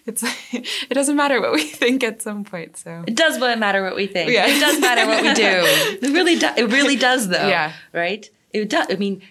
it's 0.06 0.22
it 0.52 0.90
doesn't 0.94 1.16
matter 1.16 1.40
what 1.40 1.52
we 1.52 1.62
think 1.64 2.04
at 2.04 2.20
some 2.22 2.44
point. 2.44 2.76
So 2.76 3.04
It 3.06 3.14
does 3.16 3.38
matter 3.38 3.82
what 3.82 3.96
we 3.96 4.06
think. 4.06 4.30
Yeah. 4.30 4.46
It 4.46 4.60
does 4.60 4.80
matter 4.80 5.06
what 5.06 5.22
we 5.22 5.32
do. 5.34 5.42
It 6.06 6.12
really 6.12 6.38
does. 6.38 6.58
It 6.58 6.70
really 6.70 6.96
does, 6.96 7.28
though. 7.28 7.48
Yeah. 7.48 7.72
Right. 7.92 8.28
It 8.52 8.68
does. 8.70 8.86
I 8.90 8.96
mean, 8.96 9.22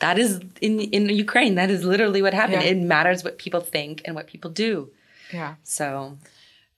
that 0.00 0.18
is 0.18 0.40
in 0.60 0.80
in 0.80 1.08
Ukraine. 1.08 1.54
That 1.56 1.70
is 1.70 1.84
literally 1.84 2.22
what 2.22 2.34
happened. 2.34 2.62
Yeah. 2.62 2.70
It 2.70 2.78
matters 2.78 3.22
what 3.24 3.38
people 3.38 3.60
think 3.60 4.02
and 4.04 4.14
what 4.14 4.26
people 4.26 4.50
do. 4.50 4.90
yeah. 5.32 5.54
So 5.62 6.18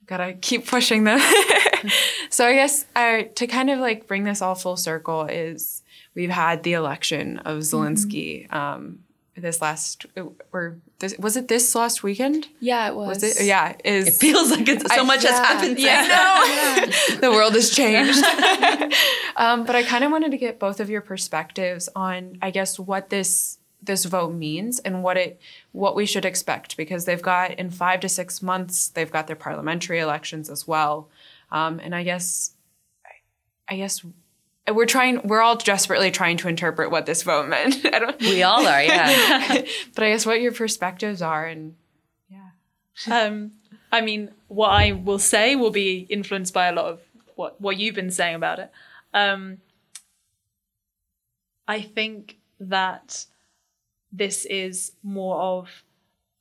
gotta 0.08 0.32
keep 0.32 0.66
pushing 0.66 1.04
them. 1.04 1.20
so 2.30 2.46
I 2.46 2.54
guess 2.54 2.86
uh, 2.96 3.22
to 3.36 3.46
kind 3.46 3.70
of 3.70 3.78
like 3.78 4.08
bring 4.08 4.24
this 4.24 4.42
all 4.42 4.54
full 4.54 4.76
circle 4.76 5.24
is 5.26 5.82
we've 6.14 6.30
had 6.30 6.64
the 6.64 6.72
election 6.72 7.38
of 7.40 7.58
Zelensky 7.58 8.52
um, 8.52 9.00
this 9.36 9.62
last 9.62 10.06
or 10.52 10.78
this, 10.98 11.16
was 11.18 11.36
it 11.36 11.46
this 11.46 11.74
last 11.74 12.02
weekend? 12.02 12.48
Yeah, 12.58 12.88
it 12.88 12.94
was. 12.96 13.22
Was 13.22 13.40
it? 13.40 13.46
Yeah, 13.46 13.76
is 13.84 14.08
it 14.08 14.14
feels 14.14 14.50
like 14.50 14.68
it's, 14.68 14.92
so 14.92 15.02
I- 15.02 15.04
much 15.04 15.22
has 15.22 15.30
yeah. 15.30 15.44
happened. 15.44 15.78
yeah, 15.78 16.84
since 16.84 17.10
no. 17.20 17.30
the 17.30 17.30
world 17.30 17.54
has 17.54 17.70
changed. 17.70 18.24
um, 19.36 19.64
but 19.64 19.76
I 19.76 19.84
kind 19.84 20.02
of 20.04 20.10
wanted 20.10 20.32
to 20.32 20.38
get 20.38 20.58
both 20.58 20.80
of 20.80 20.90
your 20.90 21.02
perspectives 21.02 21.88
on, 21.94 22.38
I 22.42 22.50
guess, 22.50 22.78
what 22.78 23.10
this 23.10 23.58
this 23.82 24.04
vote 24.04 24.32
means 24.32 24.78
and 24.80 25.02
what 25.02 25.16
it 25.16 25.40
what 25.72 25.94
we 25.94 26.04
should 26.04 26.24
expect 26.24 26.76
because 26.76 27.04
they've 27.04 27.22
got 27.22 27.52
in 27.52 27.70
five 27.70 28.00
to 28.00 28.08
six 28.08 28.42
months 28.42 28.88
they've 28.88 29.12
got 29.12 29.26
their 29.26 29.36
parliamentary 29.36 30.00
elections 30.00 30.50
as 30.50 30.66
well, 30.66 31.08
um, 31.50 31.80
and 31.80 31.94
I 31.94 32.02
guess, 32.02 32.52
I 33.68 33.76
guess. 33.76 34.04
We're 34.70 34.84
trying. 34.84 35.26
We're 35.26 35.40
all 35.40 35.56
desperately 35.56 36.10
trying 36.10 36.36
to 36.38 36.48
interpret 36.48 36.90
what 36.90 37.06
this 37.06 37.22
vote 37.22 37.48
meant. 37.48 37.76
I 37.86 37.98
don't, 38.00 38.20
We 38.20 38.42
all 38.42 38.66
are. 38.66 38.82
Yeah. 38.82 39.62
but 39.94 40.04
I 40.04 40.10
guess 40.10 40.26
what 40.26 40.42
your 40.42 40.52
perspectives 40.52 41.22
are, 41.22 41.46
and 41.46 41.74
yeah, 42.28 42.50
Um, 43.10 43.52
I 43.90 44.02
mean, 44.02 44.30
what 44.48 44.68
I 44.68 44.92
will 44.92 45.18
say 45.18 45.56
will 45.56 45.70
be 45.70 46.06
influenced 46.10 46.52
by 46.52 46.66
a 46.66 46.72
lot 46.72 46.84
of 46.84 47.00
what 47.34 47.58
what 47.60 47.78
you've 47.78 47.94
been 47.94 48.10
saying 48.10 48.34
about 48.34 48.58
it. 48.58 48.70
Um, 49.14 49.58
I 51.66 51.80
think 51.80 52.36
that 52.60 53.26
this 54.12 54.44
is 54.46 54.92
more 55.02 55.36
of 55.40 55.84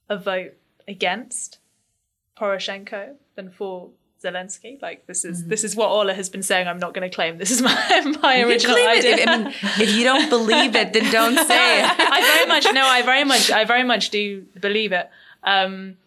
a 0.09 0.18
vote 0.18 0.53
against 0.88 1.59
Poroshenko 2.39 3.15
than 3.36 3.49
for 3.51 3.89
Zelensky. 4.24 4.82
Like 4.82 5.05
this 5.05 5.24
is 5.26 5.45
this 5.45 5.63
is 5.63 5.76
what 5.76 5.89
Ola 5.89 6.13
has 6.13 6.30
been 6.30 6.41
saying. 6.43 6.68
I'm 6.68 6.80
not 6.80 6.93
going 6.93 7.07
to 7.09 7.13
claim 7.13 7.38
this 7.38 7.51
is 7.51 7.61
my 7.70 8.18
my 8.24 8.41
original 8.41 8.76
idea. 8.76 9.18
If, 9.18 9.28
I 9.28 9.38
mean, 9.38 9.47
if 9.80 9.95
you 9.95 10.03
don't 10.03 10.30
believe 10.30 10.76
it, 10.76 10.93
then 10.93 11.11
don't 11.11 11.36
say 11.47 11.80
it. 11.82 11.86
I 11.99 12.22
very 12.36 12.47
much 12.47 12.65
no, 12.74 12.86
I 12.86 13.01
very 13.03 13.24
much 13.24 13.51
I 13.51 13.63
very 13.65 13.84
much 13.84 14.09
do 14.09 14.41
believe 14.59 14.91
it. 14.91 15.09
Um 15.43 15.97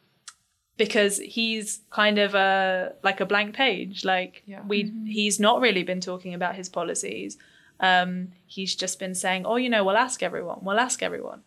because 0.77 1.19
he's 1.19 1.81
kind 1.91 2.19
of 2.19 2.35
a 2.35 2.95
like 3.05 3.21
a 3.21 3.27
blank 3.27 3.55
page. 3.55 4.05
Like 4.05 4.43
Yeah. 4.47 4.63
we 4.67 4.93
he's 5.07 5.39
not 5.39 5.61
really 5.61 5.83
been 5.83 6.01
talking 6.01 6.35
about 6.35 6.57
his 6.57 6.69
policies. 6.69 7.39
Um 7.81 8.33
he's 8.47 8.75
just 8.75 8.99
been 8.99 9.15
saying, 9.15 9.47
"Oh, 9.47 9.57
you 9.57 9.69
know, 9.71 9.85
we'll 9.85 9.97
ask 9.97 10.23
everyone. 10.23 10.59
We'll 10.63 10.81
ask 10.81 11.03
everyone." 11.03 11.43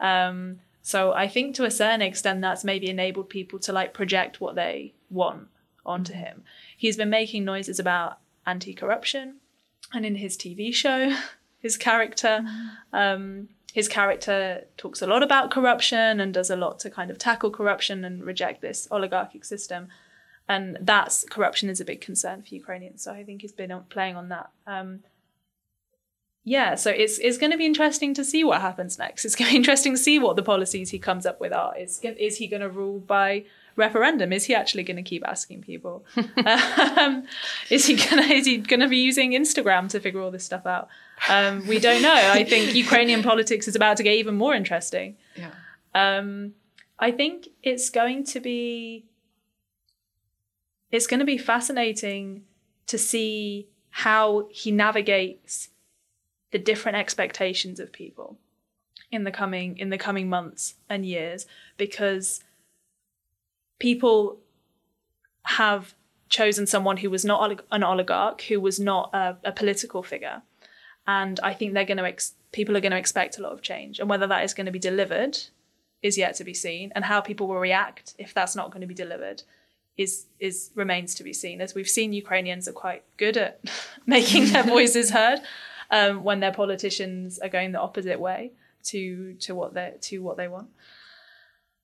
Um 0.00 0.60
so 0.82 1.12
I 1.12 1.28
think 1.28 1.54
to 1.56 1.64
a 1.64 1.70
certain 1.70 2.02
extent 2.02 2.40
that's 2.40 2.64
maybe 2.64 2.88
enabled 2.88 3.28
people 3.28 3.58
to 3.60 3.72
like 3.72 3.92
project 3.92 4.40
what 4.40 4.54
they 4.54 4.94
want 5.10 5.48
onto 5.84 6.14
him. 6.14 6.44
He's 6.76 6.96
been 6.96 7.10
making 7.10 7.44
noises 7.44 7.78
about 7.78 8.18
anti-corruption 8.46 9.36
and 9.92 10.06
in 10.06 10.16
his 10.16 10.36
TV 10.36 10.74
show, 10.74 11.14
his 11.58 11.76
character 11.76 12.44
um, 12.92 13.48
his 13.72 13.88
character 13.88 14.64
talks 14.76 15.02
a 15.02 15.06
lot 15.06 15.22
about 15.22 15.50
corruption 15.50 16.20
and 16.20 16.32
does 16.32 16.50
a 16.50 16.56
lot 16.56 16.78
to 16.80 16.90
kind 16.90 17.10
of 17.10 17.18
tackle 17.18 17.50
corruption 17.50 18.04
and 18.04 18.24
reject 18.24 18.60
this 18.60 18.88
oligarchic 18.90 19.44
system. 19.44 19.88
And 20.48 20.78
that's 20.80 21.24
corruption 21.24 21.68
is 21.68 21.80
a 21.80 21.84
big 21.84 22.00
concern 22.00 22.42
for 22.42 22.54
Ukrainians. 22.54 23.02
So 23.02 23.12
I 23.12 23.22
think 23.24 23.42
he's 23.42 23.52
been 23.52 23.78
playing 23.90 24.16
on 24.16 24.30
that. 24.30 24.50
Um, 24.66 25.00
yeah, 26.48 26.76
so 26.76 26.90
it's 26.90 27.18
it's 27.18 27.36
going 27.36 27.52
to 27.52 27.58
be 27.58 27.66
interesting 27.66 28.14
to 28.14 28.24
see 28.24 28.42
what 28.42 28.62
happens 28.62 28.98
next. 28.98 29.26
It's 29.26 29.36
going 29.36 29.48
to 29.48 29.52
be 29.52 29.56
interesting 29.62 29.92
to 29.92 29.98
see 29.98 30.18
what 30.18 30.36
the 30.36 30.42
policies 30.42 30.90
he 30.90 30.98
comes 30.98 31.26
up 31.26 31.40
with 31.40 31.52
are. 31.52 31.76
Is 31.76 32.00
is 32.02 32.38
he 32.38 32.46
going 32.46 32.62
to 32.62 32.70
rule 32.70 33.00
by 33.00 33.44
referendum? 33.76 34.32
Is 34.32 34.44
he 34.44 34.54
actually 34.54 34.82
going 34.82 34.96
to 34.96 35.02
keep 35.02 35.22
asking 35.28 35.60
people? 35.60 36.06
um, 36.96 37.24
is 37.68 37.86
he 37.86 37.96
gonna 37.96 38.22
is 38.22 38.46
he 38.46 38.56
gonna 38.58 38.88
be 38.88 38.96
using 38.96 39.32
Instagram 39.32 39.90
to 39.90 40.00
figure 40.00 40.22
all 40.22 40.30
this 40.30 40.44
stuff 40.44 40.64
out? 40.64 40.88
Um, 41.28 41.66
we 41.66 41.78
don't 41.78 42.00
know. 42.00 42.14
I 42.14 42.44
think 42.44 42.74
Ukrainian 42.86 43.22
politics 43.22 43.68
is 43.68 43.76
about 43.76 43.98
to 43.98 44.02
get 44.02 44.14
even 44.14 44.34
more 44.34 44.54
interesting. 44.54 45.16
Yeah. 45.36 45.50
Um, 45.94 46.54
I 46.98 47.10
think 47.10 47.48
it's 47.62 47.90
going 47.90 48.24
to 48.24 48.40
be 48.40 49.04
it's 50.90 51.06
going 51.06 51.20
to 51.20 51.26
be 51.26 51.36
fascinating 51.36 52.44
to 52.86 52.96
see 52.96 53.68
how 53.90 54.48
he 54.50 54.70
navigates 54.70 55.68
the 56.50 56.58
different 56.58 56.96
expectations 56.96 57.78
of 57.80 57.92
people 57.92 58.38
in 59.10 59.24
the 59.24 59.30
coming 59.30 59.76
in 59.78 59.90
the 59.90 59.98
coming 59.98 60.28
months 60.28 60.74
and 60.88 61.06
years 61.06 61.46
because 61.76 62.44
people 63.78 64.38
have 65.44 65.94
chosen 66.28 66.66
someone 66.66 66.98
who 66.98 67.08
was 67.08 67.24
not 67.24 67.62
an 67.70 67.82
oligarch 67.82 68.42
who 68.42 68.60
was 68.60 68.78
not 68.78 69.10
a, 69.14 69.36
a 69.44 69.52
political 69.52 70.02
figure. 70.02 70.42
And 71.06 71.40
i 71.40 71.54
think 71.54 71.72
they're 71.72 71.84
going 71.84 71.98
to 71.98 72.04
ex- 72.04 72.34
people 72.52 72.76
are 72.76 72.80
going 72.80 72.92
to 72.92 72.98
expect 72.98 73.38
a 73.38 73.42
lot 73.42 73.52
of 73.52 73.62
change. 73.62 73.98
And 73.98 74.08
whether 74.08 74.26
that 74.26 74.44
is 74.44 74.54
going 74.54 74.66
to 74.66 74.72
be 74.72 74.78
delivered 74.78 75.38
is 76.02 76.18
yet 76.18 76.34
to 76.36 76.44
be 76.44 76.54
seen. 76.54 76.92
And 76.94 77.04
how 77.04 77.20
people 77.20 77.48
will 77.48 77.58
react 77.58 78.14
if 78.18 78.34
that's 78.34 78.54
not 78.54 78.70
going 78.70 78.82
to 78.82 78.86
be 78.86 78.94
delivered 78.94 79.42
is 79.96 80.26
is 80.38 80.70
remains 80.74 81.14
to 81.16 81.24
be 81.24 81.32
seen. 81.32 81.60
As 81.60 81.74
we've 81.74 81.88
seen 81.88 82.12
ukrainians 82.12 82.68
are 82.68 82.72
quite 82.72 83.04
good 83.16 83.36
at 83.36 83.60
making 84.06 84.52
their 84.52 84.62
voices 84.76 85.10
heard 85.10 85.40
um, 85.90 86.22
when 86.24 86.40
their 86.40 86.52
politicians 86.52 87.38
are 87.38 87.48
going 87.48 87.72
the 87.72 87.80
opposite 87.80 88.20
way 88.20 88.52
to 88.84 89.34
to 89.40 89.54
what 89.54 89.74
they 89.74 89.94
to 90.02 90.22
what 90.22 90.36
they 90.36 90.48
want. 90.48 90.68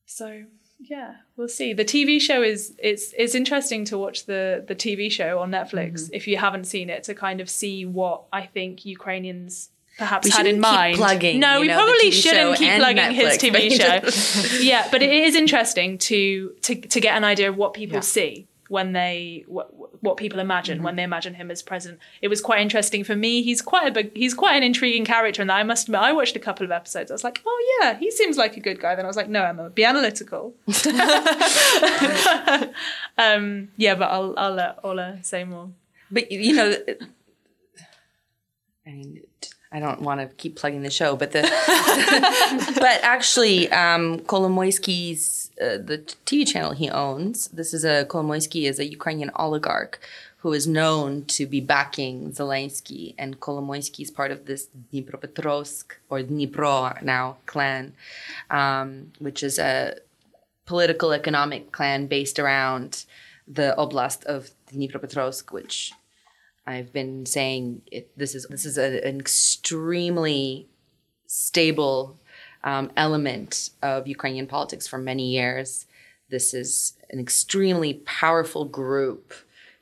So 0.06 0.44
yeah 0.80 1.14
we'll 1.36 1.48
see. 1.48 1.72
The 1.72 1.84
tv 1.84 2.20
show 2.20 2.42
is 2.42 2.74
it's 2.78 3.14
it's 3.16 3.34
interesting 3.34 3.84
to 3.86 3.96
watch 3.98 4.26
the 4.26 4.64
the 4.66 4.74
tv 4.74 5.10
show 5.10 5.38
on 5.38 5.50
netflix 5.50 6.10
if 6.12 6.26
you 6.26 6.36
haven't 6.36 6.64
seen 6.64 6.90
it 6.90 7.04
to 7.04 7.14
kind 7.14 7.40
of 7.40 7.48
see 7.48 7.86
what 7.86 8.24
i 8.32 8.42
think 8.42 8.84
ukrainians 8.84 9.70
perhaps 9.96 10.24
We 10.26 10.32
had 10.32 10.46
in 10.48 10.58
mind. 10.60 10.96
plugging, 10.96 11.38
no 11.38 11.60
we 11.60 11.68
know, 11.68 11.76
probably 11.76 12.10
shouldn't 12.10 12.58
keep 12.58 12.74
plugging 12.76 13.12
his 13.12 13.38
tv 13.38 13.70
show. 13.70 14.58
Yeah 14.62 14.88
but 14.90 15.00
it 15.00 15.12
is 15.12 15.36
interesting 15.36 15.96
to 15.98 16.50
to 16.62 16.74
to 16.74 17.00
get 17.00 17.16
an 17.16 17.22
idea 17.24 17.48
of 17.48 17.56
what 17.56 17.72
people 17.72 17.94
Yeah. 17.98 18.00
see 18.00 18.48
when 18.74 18.92
they 18.92 19.44
what, 19.46 19.68
what 20.02 20.16
people 20.16 20.38
imagine 20.40 20.76
Mm-hmm. 20.76 20.84
when 20.86 20.96
they 20.96 21.02
imagine 21.04 21.34
him 21.34 21.50
as 21.50 21.62
president 21.62 21.98
it 22.20 22.28
was 22.28 22.40
quite 22.48 22.60
interesting 22.60 23.02
for 23.04 23.16
me. 23.24 23.42
He's 23.48 23.62
quite 23.62 23.86
a 23.86 23.92
big 23.98 24.08
he's 24.22 24.34
quite 24.34 24.56
an 24.56 24.62
intriguing 24.70 25.04
character 25.04 25.40
and 25.42 25.52
i 25.60 25.62
must 25.62 25.86
admit 25.88 26.00
i 26.00 26.12
watched 26.12 26.36
a 26.36 26.44
couple 26.48 26.64
of 26.68 26.72
episodes. 26.80 27.10
I 27.10 27.14
was 27.14 27.24
like 27.28 27.38
oh 27.46 27.60
yeah 27.80 27.96
he 28.02 28.10
seems 28.10 28.36
like 28.36 28.56
a 28.56 28.60
good 28.68 28.80
guy. 28.84 28.94
Then 28.94 29.04
i 29.04 29.08
was 29.08 29.16
like 29.16 29.28
no 29.28 29.42
emma 29.44 29.70
be 29.70 29.84
analytical. 29.84 30.54
Um 33.16 33.68
yeah 33.76 33.94
but 33.94 34.08
i'll 34.14 34.34
i'll 34.36 34.54
let 34.54 34.78
ola 34.84 35.18
say 35.22 35.44
more. 35.44 35.68
But 36.10 36.30
you 36.30 36.54
know, 36.54 36.76
I 38.86 38.90
mean, 38.90 39.22
I 39.72 39.80
don't 39.80 40.02
want 40.02 40.20
to 40.20 40.26
keep 40.36 40.56
plugging 40.56 40.82
the 40.82 40.90
show, 40.90 41.16
but 41.16 41.32
the 41.32 41.42
but 42.86 42.98
actually, 43.02 43.70
um, 43.72 44.20
Kolomoisky's 44.20 45.43
uh, 45.60 45.78
the 45.78 45.98
TV 46.26 46.46
channel 46.46 46.72
he 46.72 46.90
owns. 46.90 47.48
This 47.48 47.72
is 47.72 47.84
a 47.84 48.04
Kolomoisky 48.04 48.68
is 48.68 48.78
a 48.78 48.86
Ukrainian 48.86 49.30
oligarch 49.36 50.00
who 50.38 50.52
is 50.52 50.66
known 50.66 51.24
to 51.24 51.46
be 51.46 51.60
backing 51.60 52.32
Zelensky, 52.32 53.14
and 53.16 53.40
Kolomoisky 53.40 54.02
is 54.02 54.10
part 54.10 54.30
of 54.30 54.44
this 54.44 54.68
Dnipropetrovsk 54.92 55.84
or 56.10 56.20
Dnipro 56.20 57.02
now 57.02 57.38
clan, 57.46 57.94
um, 58.50 59.12
which 59.18 59.42
is 59.42 59.58
a 59.58 59.96
political 60.66 61.12
economic 61.12 61.72
clan 61.72 62.06
based 62.06 62.38
around 62.38 63.06
the 63.48 63.74
oblast 63.78 64.24
of 64.24 64.50
Dnipropetrovsk, 64.70 65.50
which 65.50 65.92
I've 66.66 66.92
been 66.92 67.26
saying 67.26 67.82
it, 67.90 68.10
this 68.16 68.34
is 68.34 68.46
this 68.48 68.64
is 68.64 68.76
a, 68.78 69.06
an 69.06 69.20
extremely 69.20 70.68
stable 71.26 72.18
um, 72.64 72.90
element 72.96 73.70
of 73.82 74.08
Ukrainian 74.08 74.46
politics 74.46 74.86
for 74.86 74.98
many 74.98 75.28
years. 75.28 75.86
This 76.30 76.54
is 76.54 76.94
an 77.10 77.20
extremely 77.20 77.94
powerful 78.06 78.64
group 78.64 79.34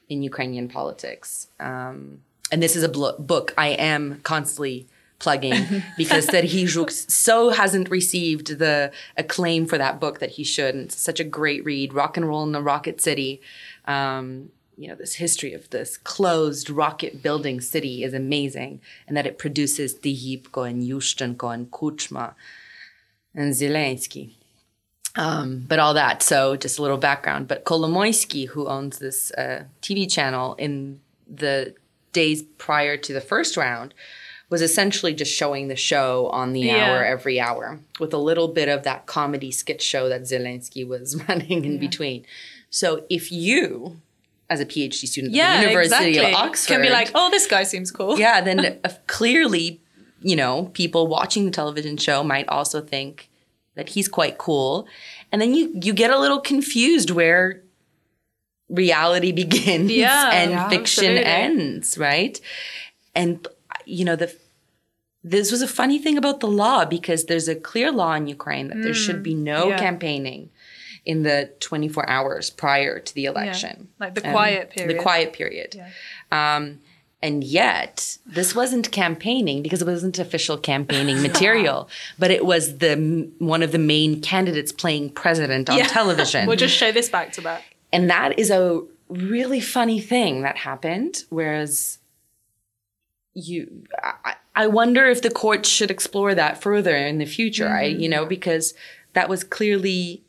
in 0.09 0.23
Ukrainian 0.23 0.69
politics, 0.69 1.47
um, 1.59 2.21
and 2.51 2.63
this 2.63 2.77
is 2.77 2.83
a 2.83 2.89
blo- 2.89 3.17
book 3.19 3.55
I 3.57 3.69
am 3.69 4.21
constantly 4.23 4.87
plugging 5.21 5.83
because 5.97 6.27
that 6.27 6.45
he 6.45 6.67
so 6.67 7.51
hasn't 7.51 7.89
received 7.89 8.59
the 8.59 8.93
acclaim 9.17 9.65
for 9.67 9.79
that 9.79 10.01
book 10.01 10.19
that 10.19 10.31
he 10.31 10.45
should. 10.45 10.75
And 10.75 10.87
it's 10.87 11.01
such 11.01 11.21
a 11.21 11.25
great 11.25 11.65
read, 11.65 11.95
Rock 11.95 12.17
and 12.17 12.29
Roll 12.29 12.43
in 12.43 12.53
the 12.53 12.61
Rocket 12.61 13.01
City. 13.01 13.41
Um, 13.87 14.51
you 14.77 14.89
know, 14.89 14.97
this 14.97 15.15
history 15.15 15.53
of 15.53 15.71
this 15.71 15.97
closed 15.99 16.69
rocket 16.69 17.23
building 17.23 17.61
city 17.61 18.03
is 18.03 18.13
amazing, 18.13 18.81
and 19.07 19.17
that 19.17 19.27
it 19.27 19.39
produces 19.39 19.95
Tihipko 19.95 20.69
and 20.69 20.83
Yushchenko 20.83 21.55
and 21.55 21.71
Kuchma 21.71 22.35
and 23.35 23.53
Zelensky. 23.53 24.35
Um, 25.15 25.65
but 25.69 25.79
all 25.79 25.95
that. 25.95 26.23
So 26.23 26.57
just 26.57 26.79
a 26.79 26.83
little 26.83 26.97
background. 26.97 27.47
But 27.49 27.65
Kolomoisky, 27.65 28.49
who 28.49 28.67
owns 28.67 28.99
this 28.99 29.31
uh, 29.33 29.65
TV 29.83 30.11
channel 30.11 30.55
in 30.55 31.01
the 31.29 31.75
days 32.13 32.43
prior 32.59 32.97
to 32.97 33.13
the 33.13 33.21
first 33.21 33.57
round, 33.57 33.93
was 34.49 34.63
essentially 34.63 35.15
just 35.15 35.33
showing 35.35 35.69
the 35.69 35.77
show 35.77 36.29
on 36.29 36.53
the 36.53 36.61
Yeah. 36.61 36.87
hour 36.87 37.05
every 37.05 37.39
hour 37.41 37.81
with 38.01 38.13
a 38.15 38.19
little 38.19 38.49
bit 38.49 38.69
of 38.69 38.85
that 38.85 39.07
comedy 39.07 39.51
skit 39.51 39.83
show 39.83 40.09
that 40.09 40.23
Zelensky 40.23 40.87
was 40.87 41.17
running 41.29 41.65
in 41.65 41.79
between. 41.79 42.25
So 42.71 43.05
if 43.11 43.31
you, 43.31 44.01
as 44.49 44.61
a 44.61 44.67
PhD 44.67 45.07
student 45.07 45.35
yeah 45.35 45.55
at 45.55 45.57
the 45.57 45.69
University 45.69 46.09
exactly 46.11 46.33
of 46.33 46.39
Oxford, 46.39 46.73
can 46.73 46.83
be 46.83 46.91
like 46.91 47.11
oh 47.15 47.29
this 47.31 47.47
guy 47.47 47.65
seems 47.65 47.91
cool 47.91 48.19
yeah, 48.19 48.41
then 48.41 48.79
uh, 48.83 48.89
clearly, 49.07 49.82
you 50.23 50.37
know, 50.37 50.71
people 50.75 51.07
watching 51.07 51.45
the 51.45 51.51
television 51.51 51.97
show 51.97 52.23
might 52.23 52.49
also 52.49 52.81
think 52.81 53.29
that 53.75 53.91
he's 53.91 54.09
quite 54.09 54.39
cool. 54.39 54.87
And 55.31 55.41
then 55.41 55.55
you 55.55 55.73
you 55.83 55.93
get 55.93 56.11
a 56.11 56.19
little 56.19 56.41
confused 56.41 57.11
where 57.11 57.63
reality 58.69 59.33
begins 59.43 59.91
Yeah, 59.91 60.31
and 60.33 60.51
yeah, 60.53 60.69
fiction 60.69 61.05
absolutely. 61.19 61.25
ends, 61.25 61.99
right? 61.99 62.41
And 63.15 63.47
you 63.85 64.05
know, 64.05 64.17
the 64.17 64.35
this 65.25 65.53
was 65.53 65.63
a 65.63 65.69
funny 65.69 65.99
thing 65.99 66.19
about 66.19 66.41
the 66.41 66.49
law 66.49 66.85
because 66.85 67.27
there's 67.27 67.47
a 67.49 67.55
clear 67.55 67.93
law 67.93 68.15
in 68.15 68.27
Ukraine 68.27 68.69
that 68.69 68.83
there 68.83 68.95
should 68.95 69.23
be 69.23 69.35
no 69.35 69.67
Mm, 69.67 69.71
yeah. 69.71 69.79
campaigning 69.79 70.51
in 71.05 71.23
the 71.23 71.51
24 71.61 72.09
hours 72.09 72.51
prior 72.51 72.99
to 72.99 73.15
the 73.15 73.25
election. 73.27 73.89
like 74.01 74.15
the 74.17 74.25
Um, 74.27 74.33
quiet 74.33 74.71
period 74.71 74.97
The 74.97 75.03
quiet 75.03 75.33
period. 75.33 75.81
Um, 76.33 76.81
and 77.23 77.45
yet, 77.45 78.19
this 78.27 78.55
wasn't 78.55 78.91
campaigning 78.91 79.63
because 79.63 79.81
it 79.81 79.87
wasn't 79.87 80.19
official 80.19 80.59
campaigning 80.59 81.23
material, 81.29 81.89
but 82.19 82.31
it 82.31 82.45
was 82.45 82.79
the 82.79 83.31
one 83.39 83.63
of 83.63 83.73
the 83.73 83.79
main 83.79 84.21
candidates 84.21 84.73
playing 84.73 85.11
president 85.11 85.71
on 85.71 85.79
Yeah. 85.79 85.87
television. 85.87 86.47
we'll 86.49 86.57
just 86.57 86.77
show 86.77 86.91
this 86.91 87.09
back 87.09 87.33
to 87.33 87.43
back 87.43 87.73
and 87.93 88.09
that 88.11 88.39
is 88.39 88.51
a 88.51 88.83
really 89.09 89.61
funny 89.61 90.01
thing 90.01 90.43
that 90.43 90.57
happened. 90.57 91.25
Whereas 91.29 91.99
you, 93.35 93.85
I, 94.03 94.35
I 94.57 94.67
wonder 94.67 95.07
if 95.07 95.23
the 95.23 95.31
court 95.31 95.67
should 95.67 95.91
explore 95.91 96.35
that 96.35 96.63
further 96.63 96.97
in 96.97 97.19
the 97.19 97.27
future. 97.27 97.69
I, 97.69 97.85
you 97.85 98.09
know, 98.09 98.21
mm-hmm. 98.21 98.31
because 98.31 98.75
that 99.13 99.29
was 99.29 99.45
clearly 99.45 100.25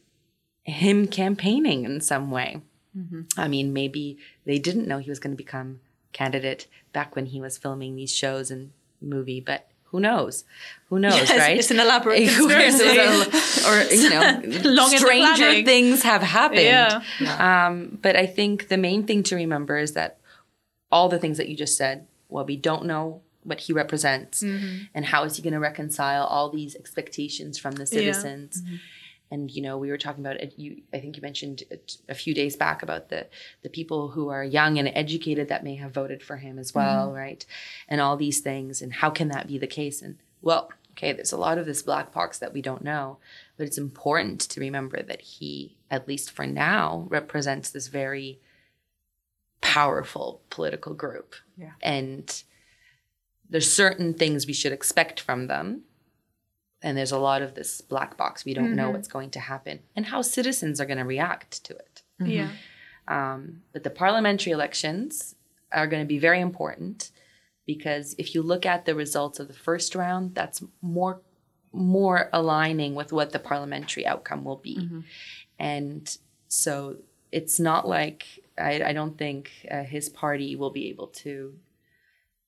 him 0.64 1.08
campaigning 1.08 1.86
in 1.86 2.02
some 2.02 2.30
way. 2.30 2.62
Mm-hmm. 2.98 3.22
I 3.38 3.48
mean, 3.48 3.74
maybe 3.74 4.18
they 4.46 4.60
didn't 4.60 4.88
know 4.88 5.00
he 5.00 5.10
was 5.10 5.20
going 5.20 5.34
to 5.36 5.38
become 5.38 5.80
candidate 6.12 6.68
back 6.94 7.16
when 7.16 7.26
he 7.28 7.42
was 7.42 7.58
filming 7.58 7.96
these 7.96 8.12
shows 8.14 8.50
and 8.52 8.72
movie, 9.02 9.42
but 9.42 9.68
who 9.86 10.00
knows? 10.00 10.44
Who 10.90 10.98
knows, 11.00 11.14
Yes, 11.16 11.30
right? 11.38 11.58
it's 11.58 11.70
an 11.72 11.80
elaborate 11.80 12.28
conspiracy. 12.36 12.84
or 13.68 13.84
you 13.94 14.10
know, 14.10 14.42
Long 14.70 14.90
stranger 14.98 15.64
things 15.64 16.02
have 16.04 16.22
happened. 16.24 16.62
Yeah. 16.62 17.02
Um, 17.40 18.00
but 18.02 18.16
I 18.16 18.26
think 18.26 18.70
the 18.70 18.78
main 18.78 19.06
thing 19.06 19.22
to 19.24 19.36
remember 19.36 19.78
is 19.78 19.94
that 19.94 20.18
all 20.92 21.10
the 21.10 21.20
things 21.20 21.38
that 21.38 21.48
you 21.50 21.56
just 21.56 21.78
said, 21.78 22.08
well, 22.30 22.46
we 22.46 22.56
don't 22.56 22.86
know 22.86 23.22
what 23.44 23.60
he 23.60 23.74
represents 23.74 24.42
Mm-hmm. 24.42 24.86
and 24.96 25.06
how 25.06 25.24
is 25.26 25.36
he 25.36 25.42
going 25.44 25.54
to 25.54 25.60
reconcile 25.60 26.24
all 26.26 26.50
these 26.50 26.76
expectations 26.76 27.58
from 27.60 27.76
the 27.76 27.86
citizens. 27.86 28.64
And 29.34 29.50
you 29.50 29.64
know, 29.64 29.80
we 29.80 29.90
were 29.90 29.98
talking 29.98 30.24
about. 30.24 30.60
You, 30.60 30.84
I 30.94 31.00
think 31.00 31.16
you 31.16 31.22
mentioned 31.24 31.64
a 32.08 32.14
few 32.14 32.36
days 32.36 32.56
back 32.56 32.84
about 32.84 33.10
the 33.10 33.26
the 33.64 33.70
people 33.70 34.10
who 34.10 34.30
are 34.30 34.44
young 34.44 34.78
and 34.78 34.88
educated 34.94 35.48
that 35.48 35.64
may 35.64 35.76
have 35.76 35.92
voted 35.92 36.22
for 36.22 36.38
him 36.38 36.60
as 36.60 36.76
well, 36.76 37.08
mm-hmm. 37.08 37.18
right? 37.18 37.46
And 37.88 38.00
all 38.00 38.16
these 38.16 38.42
things, 38.42 38.82
and 38.82 38.94
how 38.94 39.10
can 39.10 39.30
that 39.30 39.48
be 39.48 39.58
the 39.58 39.66
case? 39.66 40.04
And 40.04 40.18
well, 40.44 40.72
okay, 40.92 41.14
there's 41.14 41.32
a 41.32 41.38
lot 41.38 41.58
of 41.58 41.66
this 41.66 41.82
black 41.82 42.14
box 42.14 42.38
that 42.38 42.54
we 42.54 42.62
don't 42.62 42.84
know, 42.84 43.18
but 43.58 43.66
it's 43.66 43.80
important 43.80 44.40
to 44.42 44.60
remember 44.60 45.02
that 45.02 45.22
he, 45.22 45.78
at 45.90 46.08
least 46.08 46.30
for 46.30 46.46
now, 46.46 47.08
represents 47.10 47.72
this 47.72 47.88
very 47.88 48.40
powerful 49.62 50.42
political 50.52 50.94
group. 50.94 51.34
Yeah. 51.58 51.72
And 51.82 52.44
there's 53.50 53.74
certain 53.74 54.14
things 54.14 54.46
we 54.46 54.54
should 54.54 54.74
expect 54.74 55.20
from 55.20 55.48
them 55.48 55.86
and 56.84 56.98
there's 56.98 57.12
a 57.12 57.18
lot 57.18 57.42
of 57.42 57.56
this 57.56 57.82
black 57.82 58.18
box. 58.18 58.46
We 58.46 58.54
don't 58.54 58.76
know 58.76 58.90
what's 58.92 59.08
going 59.08 59.32
to 59.32 59.40
happen 59.40 59.80
and 59.96 60.06
how 60.06 60.22
citizens 60.22 60.80
are 60.82 60.86
going 60.86 60.98
to 60.98 61.06
react 61.06 61.64
to 61.66 61.76
it. 61.76 62.04
Yeah. 62.20 62.50
Um, 63.08 63.62
but 63.72 63.84
the 63.84 63.90
parliamentary 63.90 64.52
elections 64.52 65.36
are 65.72 65.88
going 65.88 66.04
to 66.04 66.08
be 66.08 66.20
very 66.20 66.40
important 66.40 67.12
because 67.66 68.16
if 68.18 68.36
you 68.36 68.42
look 68.42 68.66
at 68.66 68.86
the 68.86 68.96
results 68.96 69.40
of 69.40 69.48
the 69.48 69.54
first 69.54 69.96
round, 69.96 70.36
that's 70.36 70.64
more 70.82 71.22
more 71.76 72.30
aligning 72.32 72.94
with 72.94 73.12
what 73.12 73.32
the 73.32 73.40
parliamentary 73.40 74.06
outcome 74.06 74.44
will 74.44 74.58
be, 74.58 74.78
and 75.58 76.18
so 76.48 76.98
it's 77.32 77.60
not 77.60 77.88
like 77.88 78.26
I, 78.58 78.84
I 78.84 78.94
don't 78.94 79.18
think 79.18 79.52
uh, 79.72 79.84
his 79.84 80.08
party 80.10 80.56
will 80.56 80.70
be 80.70 80.90
able 80.90 81.08
to. 81.08 81.56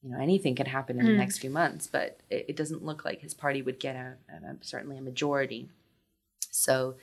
You 0.05 0.11
know, 0.11 0.19
anything 0.19 0.53
could 0.53 0.67
happen 0.67 0.99
in 0.99 1.07
the 1.07 1.13
next 1.13 1.39
few 1.39 1.49
months, 1.49 1.87
but 1.87 2.19
it, 2.29 2.45
it 2.49 2.55
doesn't 2.55 2.85
look 2.85 3.03
like 3.03 3.21
his 3.21 3.33
party 3.33 3.63
would 3.63 3.79
get 3.79 3.95
a, 3.95 4.13
a 4.31 4.55
certainly 4.61 4.99
a 4.99 5.01
majority. 5.01 5.67
So 6.51 6.95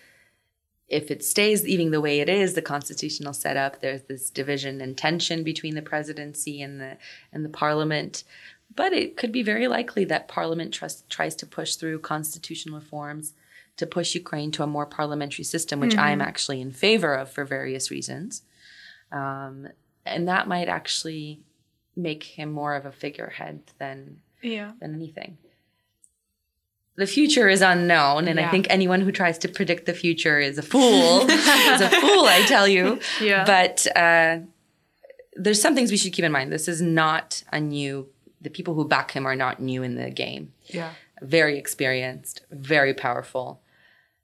if 0.86 1.10
it 1.10 1.24
stays 1.24 1.66
even 1.66 1.90
the 1.90 2.00
way 2.00 2.20
it 2.20 2.28
is, 2.28 2.54
the 2.54 2.62
constitutional 2.62 3.32
setup, 3.32 3.80
there's 3.80 4.02
this 4.02 4.30
division 4.30 4.80
and 4.80 4.96
tension 4.96 5.42
between 5.42 5.74
the 5.74 5.82
presidency 5.82 6.62
and 6.62 6.80
the 6.80 6.96
and 7.32 7.44
the 7.44 7.48
parliament. 7.48 8.22
But 8.72 8.92
it 8.92 9.16
could 9.16 9.32
be 9.32 9.42
very 9.42 9.66
likely 9.66 10.04
that 10.04 10.28
parliament 10.28 10.72
trust, 10.72 11.10
tries 11.10 11.34
to 11.36 11.46
push 11.46 11.74
through 11.74 11.98
constitutional 11.98 12.78
reforms 12.78 13.32
to 13.78 13.86
push 13.86 14.14
Ukraine 14.14 14.52
to 14.52 14.62
a 14.62 14.66
more 14.66 14.86
parliamentary 14.86 15.44
system, 15.44 15.80
which 15.80 15.96
I'm 15.96 16.20
actually 16.20 16.60
in 16.60 16.70
favor 16.70 17.14
of 17.14 17.30
for 17.30 17.44
various 17.44 17.90
reasons. 17.90 18.42
Um, 19.10 19.68
and 20.06 20.28
that 20.28 20.46
might 20.46 20.68
actually 20.68 21.40
make 21.96 22.24
him 22.24 22.50
more 22.52 22.74
of 22.74 22.86
a 22.86 22.92
figurehead 22.92 23.60
than 23.78 24.20
Yeah. 24.42 24.72
than 24.80 24.94
anything. 24.94 25.38
The 26.96 27.06
future 27.06 27.48
is 27.48 27.62
unknown, 27.62 28.28
and 28.28 28.38
I 28.38 28.50
think 28.50 28.66
anyone 28.68 29.00
who 29.00 29.12
tries 29.12 29.38
to 29.38 29.48
predict 29.48 29.86
the 29.86 29.94
future 29.94 30.38
is 30.38 30.58
a 30.58 30.62
fool. 30.62 31.22
is 31.30 31.80
a 31.80 31.88
fool, 31.88 32.24
I 32.26 32.44
tell 32.46 32.68
you. 32.68 33.00
Yeah. 33.20 33.44
But 33.46 33.86
uh, 33.96 34.40
there's 35.34 35.60
some 35.60 35.74
things 35.74 35.90
we 35.90 35.96
should 35.96 36.12
keep 36.12 36.24
in 36.24 36.32
mind. 36.32 36.52
This 36.52 36.68
is 36.68 36.82
not 36.82 37.42
a 37.50 37.58
new. 37.60 38.08
The 38.42 38.50
people 38.50 38.74
who 38.74 38.86
back 38.86 39.12
him 39.12 39.24
are 39.26 39.36
not 39.36 39.58
new 39.60 39.82
in 39.82 39.94
the 39.94 40.10
game. 40.10 40.52
Yeah. 40.66 40.90
Very 41.22 41.56
experienced, 41.56 42.42
very 42.50 42.92
powerful, 42.92 43.62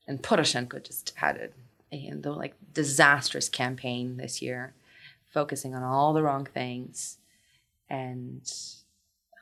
and 0.06 0.22
Poroshenko 0.22 0.82
just 0.84 1.12
had 1.16 1.36
a, 1.92 1.96
a 1.96 2.10
the, 2.10 2.32
like 2.32 2.54
disastrous 2.74 3.48
campaign 3.48 4.18
this 4.18 4.42
year, 4.42 4.74
focusing 5.32 5.74
on 5.74 5.82
all 5.82 6.12
the 6.12 6.22
wrong 6.22 6.44
things, 6.44 7.16
and 7.88 8.42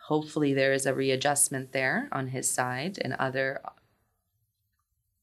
hopefully 0.06 0.54
there 0.54 0.72
is 0.72 0.86
a 0.86 0.94
readjustment 0.94 1.72
there 1.72 2.08
on 2.12 2.28
his 2.28 2.48
side 2.50 2.98
and 3.02 3.14
other 3.14 3.60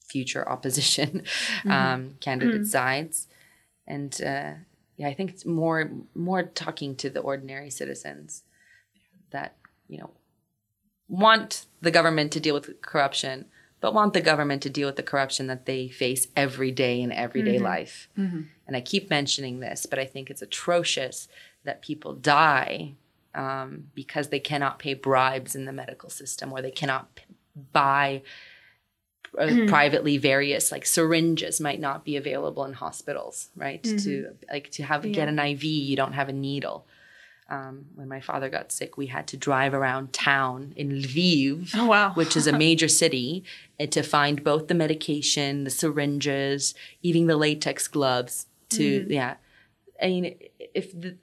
future 0.01 0.47
opposition 0.47 1.23
um, 1.69 2.15
candidate 2.19 2.67
sides. 2.67 3.27
And 3.87 4.13
uh, 4.21 4.53
yeah 4.97 5.07
i 5.07 5.13
think 5.13 5.29
it's 5.31 5.45
more 5.45 5.91
more 6.15 6.43
talking 6.43 6.95
to 6.95 7.09
the 7.09 7.19
ordinary 7.19 7.69
citizens 7.69 8.43
that 9.31 9.55
you 9.87 9.97
know 9.97 10.11
want 11.07 11.65
the 11.81 11.91
government 11.91 12.31
to 12.31 12.39
deal 12.39 12.53
with 12.53 12.81
corruption 12.81 13.45
but 13.81 13.93
want 13.93 14.13
the 14.13 14.21
government 14.21 14.61
to 14.63 14.69
deal 14.69 14.87
with 14.87 14.95
the 14.95 15.03
corruption 15.03 15.47
that 15.47 15.65
they 15.65 15.89
face 15.89 16.27
every 16.37 16.71
day 16.71 17.01
in 17.01 17.11
everyday 17.11 17.59
life. 17.59 18.07
And 18.65 18.77
i 18.77 18.81
keep 18.81 19.09
mentioning 19.09 19.59
this 19.59 19.85
but 19.85 19.99
i 19.99 20.05
think 20.05 20.29
it's 20.29 20.41
atrocious 20.41 21.27
that 21.63 21.81
people 21.81 22.13
die 22.13 22.93
um, 23.35 23.85
because 23.95 24.29
they 24.29 24.39
cannot 24.39 24.79
pay 24.79 24.93
bribes 24.93 25.55
in 25.55 25.65
the 25.65 25.71
medical 25.73 26.09
system 26.09 26.51
or 26.53 26.61
they 26.61 26.71
cannot 26.71 27.15
p- 27.15 27.23
buy 27.71 28.21
uh, 29.37 29.65
privately 29.67 30.17
various 30.19 30.71
like 30.71 30.85
syringes 30.85 31.59
might 31.59 31.79
not 31.79 32.05
be 32.05 32.15
available 32.15 32.65
in 32.65 32.73
hospitals 32.73 33.49
right? 33.55 33.81
To 33.83 34.35
like 34.51 34.69
to 34.71 34.83
have 34.83 35.01
get 35.11 35.27
an 35.27 35.39
iv 35.39 35.63
you 35.63 35.95
don't 35.95 36.13
have 36.13 36.29
a 36.29 36.33
needle. 36.33 36.85
Um, 37.49 37.85
when 37.95 38.07
my 38.07 38.21
father 38.21 38.49
got 38.49 38.71
sick 38.71 38.95
we 38.95 39.07
had 39.07 39.27
to 39.27 39.37
drive 39.37 39.73
around 39.73 40.13
town 40.13 40.73
in 40.75 40.89
lviv 40.91 41.71
Oh, 41.75 41.87
wow. 41.87 42.13
which 42.13 42.37
is 42.37 42.47
a 42.47 42.57
major 42.67 42.87
city 42.87 43.43
to 43.79 44.01
find 44.01 44.43
both 44.43 44.67
the 44.67 44.73
medication 44.75 45.63
the 45.63 45.69
syringes 45.69 46.73
even 47.01 47.27
the 47.27 47.35
latex 47.35 47.87
gloves 47.87 48.45
to 48.69 49.05
yeah. 49.09 49.35
I 50.01 50.07
mean 50.07 50.35
if 50.73 50.99
the 50.99 51.17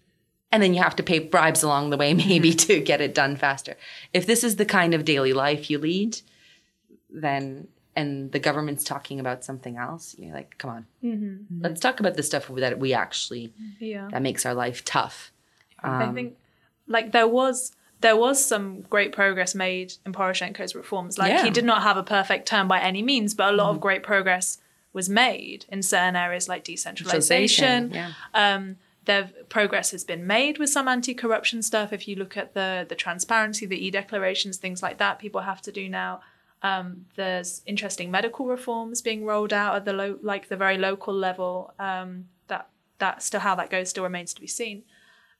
and 0.53 0.63
then 0.63 0.75
you 0.75 0.83
have 0.83 0.97
to 0.97 1.03
pay 1.03 1.19
bribes 1.19 1.63
along 1.63 1.91
the 1.91 1.97
way 1.97 2.15
maybe 2.29 2.51
mm-hmm. 2.51 2.73
to 2.73 2.81
get 2.81 3.01
it 3.01 3.15
done 3.15 3.37
faster 3.37 3.77
if 4.13 4.27
this 4.27 4.45
is 4.45 4.57
the 4.57 4.65
kind 4.65 4.95
of 4.95 5.05
daily 5.05 5.33
life 5.33 5.71
you 5.71 5.79
lead 5.79 6.21
then 7.09 7.69
and 7.97 8.31
the 8.33 8.39
government's 8.39 8.85
talking 8.85 9.19
about 9.19 9.45
something 9.45 9.77
else 9.77 10.15
you're 10.19 10.35
like 10.35 10.57
come 10.59 10.71
on 10.71 10.87
mm-hmm. 11.03 11.25
Mm-hmm. 11.25 11.63
let's 11.63 11.81
talk 11.81 12.01
about 12.01 12.15
the 12.15 12.23
stuff 12.23 12.49
that 12.49 12.79
we 12.79 12.93
actually 12.93 13.53
Yeah. 13.79 14.09
that 14.13 14.23
makes 14.23 14.47
our 14.47 14.55
life 14.55 14.85
tough 14.85 15.33
I 15.83 16.05
um, 16.05 16.15
think 16.15 16.37
like 16.87 17.13
there 17.13 17.29
was 17.29 17.73
there 18.01 18.17
was 18.17 18.43
some 18.45 18.83
great 18.83 19.13
progress 19.13 19.55
made 19.55 19.95
in 20.07 20.13
Poroshenko's 20.13 20.75
reforms. 20.75 21.19
Like 21.19 21.33
Yeah. 21.33 21.45
he 21.45 21.51
did 21.51 21.65
not 21.65 21.83
have 21.83 21.97
a 21.97 22.03
perfect 22.03 22.47
term 22.49 22.67
by 22.67 22.81
any 22.81 23.03
means, 23.03 23.35
but 23.35 23.53
a 23.53 23.57
lot 23.57 23.71
of 23.71 23.81
great 23.81 24.03
progress 24.03 24.59
was 24.93 25.09
made 25.09 25.67
in 25.69 25.83
certain 25.83 26.17
areas 26.17 26.49
like 26.49 26.65
decentralization. 26.65 27.93
yeah 27.93 28.13
Um, 28.35 28.77
there 29.05 29.31
progress 29.49 29.91
has 29.93 30.05
been 30.05 30.27
made 30.27 30.59
with 30.59 30.71
some 30.71 30.89
anti-corruption 30.89 31.63
stuff. 31.63 31.93
If 31.93 32.07
you 32.07 32.17
look 32.17 32.37
at 32.37 32.55
the 32.55 32.87
the 32.89 32.95
transparency, 32.95 33.67
the 33.67 33.85
e-declarations, 33.87 34.57
things 34.57 34.83
like 34.83 34.99
that, 34.99 35.19
people 35.19 35.43
have 35.43 35.63
to 35.63 35.73
do 35.73 35.89
now. 35.89 36.21
Um, 36.63 37.07
there's 37.17 37.63
interesting 37.65 38.11
medical 38.11 38.47
reforms 38.47 39.01
being 39.01 39.25
rolled 39.25 39.53
out 39.53 39.75
at 39.77 39.85
the 39.87 39.95
low, 39.95 40.19
like 40.23 40.49
the 40.49 40.57
very 40.57 40.77
local 40.77 41.15
level. 41.15 41.73
Um, 41.79 42.29
that 42.49 42.69
that 42.99 43.23
still 43.23 43.41
how 43.41 43.55
that 43.55 43.71
goes 43.71 43.91
still 43.91 44.05
remains 44.05 44.35
to 44.35 44.41
be 44.41 44.47
seen. 44.47 44.83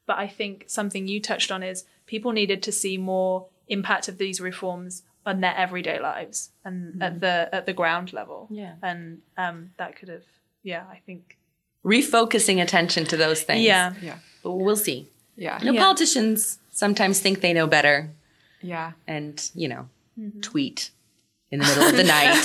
But 0.07 0.19
I 0.19 0.27
think 0.27 0.65
something 0.67 1.07
you 1.07 1.21
touched 1.21 1.53
on 1.53 1.63
is 1.63 1.85
people 2.07 2.33
needed 2.33 2.63
to 2.65 2.73
see 2.73 2.97
more 2.97 3.47
impact 3.69 4.09
of 4.09 4.19
these 4.19 4.41
reforms 4.41 5.03
on 5.27 5.41
their 5.41 5.55
everyday 5.55 6.01
lives 6.01 6.51
and 6.65 7.03
at 7.03 7.21
the 7.21 7.49
at 7.53 7.67
the 7.67 7.75
ground 7.75 8.13
level. 8.13 8.49
Yeah. 8.51 8.75
and 8.83 9.21
um, 9.37 9.71
that 9.77 9.97
could 9.97 10.09
have 10.09 10.25
yeah, 10.63 10.85
I 10.91 11.01
think 11.07 11.39
refocusing 11.85 12.61
attention 12.63 13.05
to 13.07 13.17
those 13.17 13.43
things 13.43 13.63
yeah. 13.63 13.95
Yeah. 14.03 14.19
but 14.43 14.53
we'll 14.53 14.77
see 14.77 15.09
Yeah. 15.37 15.59
you 15.61 15.67
know 15.67 15.73
Yeah. 15.73 15.81
politicians 15.85 16.59
sometimes 16.71 17.21
think 17.21 17.41
they 17.41 17.53
know 17.53 17.67
better 17.67 18.11
Yeah. 18.63 18.93
and 19.07 19.51
you 19.55 19.69
know 19.69 19.89
tweet 20.43 20.91
in 21.51 21.59
the 21.61 21.67
middle 21.67 21.85
of 21.89 21.97
the 21.97 22.05
night 22.05 22.37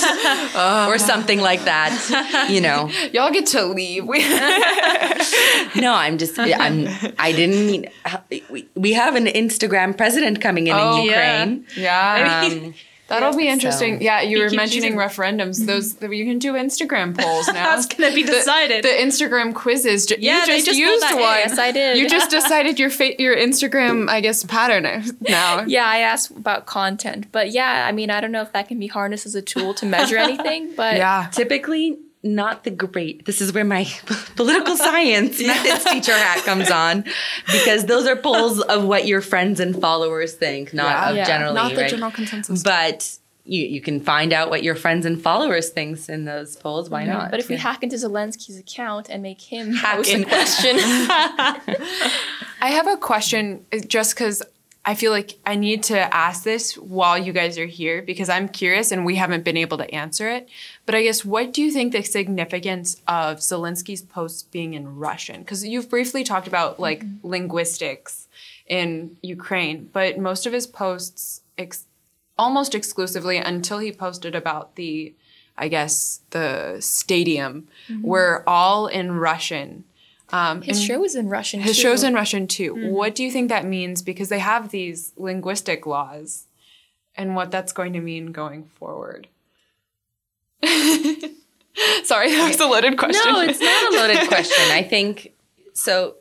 or 0.90 0.98
something 0.98 1.40
like 1.42 1.64
that 1.66 2.48
you 2.50 2.62
know 2.62 2.90
Y'all 3.14 3.32
get 3.32 3.46
to 3.48 3.64
leave. 3.66 4.06
No 5.76 5.94
i'm 5.94 6.18
just 6.18 6.38
i'm 6.40 6.88
i 7.20 7.32
didn't 7.32 7.66
mean 7.66 7.90
we, 8.50 8.68
we 8.76 8.94
have 8.94 9.16
an 9.16 9.26
instagram 9.26 9.96
president 9.98 10.40
coming 10.42 10.68
in 10.68 10.74
Oh, 10.76 10.98
in 11.02 11.06
yeah. 11.06 11.12
ukraine 11.12 11.66
yeah. 11.76 12.46
um, 12.46 12.74
That'll 13.08 13.36
be 13.38 13.48
interesting. 13.48 14.00
So- 14.00 14.04
yeah, 14.04 14.22
you 14.22 14.40
were 14.40 14.50
mentioning 14.50 14.94
using- 14.94 14.98
referendums. 14.98 15.58
Mm-hmm. 15.60 15.66
Those 15.68 16.18
you 16.18 16.26
can 16.26 16.40
do 16.40 16.54
Instagram 16.54 17.16
polls 17.18 17.48
now. 17.54 17.54
That's 17.76 17.86
gonna 17.86 18.14
be 18.14 18.24
decided. 18.24 18.84
The, 18.84 18.90
Instagram 18.90 19.54
quizzes. 19.54 20.06
Ju- 20.08 20.16
Yeah, 20.20 20.42
you 20.42 20.46
they 20.48 20.54
just 20.56 20.66
just 20.68 20.80
used 20.80 21.04
that 21.04 21.14
one. 21.14 21.22
Yes, 21.38 21.60
I 21.60 21.72
did. 21.72 21.98
You 21.98 22.10
just 22.18 22.32
decided 22.32 22.80
your 22.80 22.90
fa- 22.90 23.22
your 23.22 23.36
Instagram, 23.36 24.10
I 24.10 24.22
guess, 24.22 24.44
pattern 24.44 24.84
now. 25.22 25.64
Yeah, 25.66 25.86
I 25.86 26.00
asked 26.00 26.32
about 26.32 26.66
content, 26.66 27.28
but 27.32 27.52
yeah, 27.52 27.86
I 27.88 27.92
mean, 27.92 28.10
I 28.10 28.22
don't 28.22 28.32
know 28.32 28.42
if 28.42 28.52
that 28.54 28.68
can 28.68 28.80
be 28.80 28.88
harnessed 28.88 29.26
as 29.26 29.36
a 29.36 29.42
tool 29.42 29.74
to 29.76 29.86
measure 29.86 30.18
anything, 30.28 30.74
but 30.76 30.98
Yeah. 30.98 31.30
typically 31.32 32.00
not 32.26 32.64
the 32.64 32.72
great 32.72 33.24
this 33.26 33.40
is 33.40 33.54
where 33.54 33.64
my 33.64 33.84
political 34.36 34.76
science 34.76 35.40
methods 35.46 35.86
teacher 35.86 36.12
hat 36.12 36.44
comes 36.44 36.70
on 36.72 37.04
because 37.52 37.86
those 37.86 38.06
are 38.08 38.16
polls 38.16 38.60
of 38.62 38.84
what 38.84 39.06
your 39.08 39.22
friends 39.22 39.60
and 39.60 39.80
followers 39.80 40.34
think 40.34 40.74
not 40.74 40.86
Yeah. 40.88 41.10
of 41.12 41.16
Yeah. 41.18 41.26
generally 41.26 41.56
Not 41.56 41.76
the 41.76 41.82
right? 41.82 41.90
general 41.90 42.12
consensus. 42.12 42.64
but 42.64 43.18
you, 43.48 43.62
you 43.64 43.80
can 43.80 44.00
find 44.00 44.34
out 44.34 44.50
what 44.50 44.64
your 44.64 44.74
friends 44.74 45.06
and 45.06 45.22
followers 45.22 45.70
thinks 45.70 46.10
in 46.10 46.26
those 46.26 46.56
polls 46.56 46.90
why 46.90 47.06
not 47.06 47.30
but 47.30 47.40
if 47.40 47.48
we 47.48 47.56
Yeah. 47.56 47.62
hack 47.62 47.84
into 47.84 47.96
Zelensky's 47.96 48.58
account 48.58 49.08
and 49.08 49.22
make 49.22 49.40
him 49.40 49.74
Hack 49.76 49.98
post 49.98 50.10
in. 50.10 50.24
a 50.24 50.26
question, 50.26 50.76
I 52.62 52.70
have 52.70 52.88
a 52.88 52.98
question 52.98 53.66
uh, 53.72 53.80
just 53.88 54.16
because 54.16 54.42
I 54.88 54.94
feel 54.94 55.12
like 55.12 55.40
I 55.48 55.56
need 55.56 55.82
to 55.84 56.16
ask 56.16 56.44
this 56.44 56.78
while 56.78 57.18
you 57.18 57.34
guys 57.34 57.58
are 57.58 57.66
here 57.66 58.04
because 58.04 58.30
I'm 58.30 58.48
curious 58.48 58.92
and 58.92 59.04
we 59.04 59.16
haven't 59.16 59.44
been 59.44 59.58
able 59.58 59.80
to 59.80 59.94
answer 59.94 60.30
it. 60.30 60.48
But 60.86 60.94
I 60.94 61.02
guess 61.02 61.26
what 61.26 61.54
do 61.54 61.64
you 61.64 61.72
think 61.72 61.92
the 61.92 62.04
significance 62.04 63.02
of 63.08 63.38
Zelensky's 63.38 64.04
posts 64.04 64.44
being 64.44 64.76
in 64.76 64.96
Russian? 64.96 65.42
Because 65.42 65.66
you've 65.66 65.90
briefly 65.90 66.24
talked 66.24 66.48
about 66.48 66.80
like 66.80 67.04
mm-hmm. 67.04 67.28
linguistics 67.28 68.28
in 68.68 69.18
Ukraine, 69.24 69.90
but 69.92 70.20
most 70.20 70.46
of 70.46 70.54
his 70.54 70.68
posts, 70.68 71.42
ex- 71.58 71.88
almost 72.38 72.76
exclusively 72.76 73.38
until 73.38 73.80
he 73.80 73.92
posted 73.92 74.36
about 74.36 74.76
the, 74.76 75.16
I 75.58 75.68
guess, 75.68 76.22
the 76.30 76.78
stadium, 76.80 77.68
mm-hmm. 77.90 78.04
were 78.04 78.44
all 78.46 78.86
in 78.86 79.14
Russian. 79.14 79.84
Um, 80.30 80.62
his 80.62 80.84
show 80.84 81.04
is 81.04 81.16
in 81.16 81.30
Russian. 81.30 81.62
his 81.62 81.76
too. 81.76 81.84
show's 81.84 82.04
in 82.04 82.14
Russian 82.14 82.48
too. 82.48 82.92
What 82.92 83.14
do 83.16 83.24
you 83.24 83.32
think 83.32 83.50
that 83.50 83.66
means? 83.66 84.02
Because 84.02 84.30
they 84.30 84.40
have 84.40 84.70
these 84.70 85.14
linguistic 85.18 85.86
laws. 85.86 86.48
and 87.18 87.36
what 87.36 87.52
that's 87.52 87.72
going 87.72 87.94
to 87.94 88.02
mean 88.02 88.32
going 88.32 88.66
forward. 88.66 89.28
Sorry, 92.04 92.30
that 92.32 92.48
was 92.48 92.60
a 92.60 92.66
loaded 92.66 92.98
question. 92.98 93.34
No, 93.34 93.42
it's 93.42 93.60
not 93.60 93.94
a 93.94 93.96
loaded 93.96 94.28
question. 94.34 94.72
I 94.72 94.84
think 94.84 95.34
so. 95.74 96.16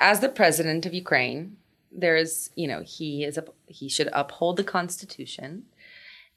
As 0.00 0.20
the 0.20 0.28
president 0.28 0.86
of 0.86 0.94
Ukraine, 0.94 1.56
there's 1.90 2.50
you 2.54 2.68
know 2.68 2.82
he 2.82 3.24
is 3.24 3.36
a, 3.36 3.44
he 3.66 3.88
should 3.88 4.08
uphold 4.12 4.56
the 4.56 4.64
constitution, 4.64 5.64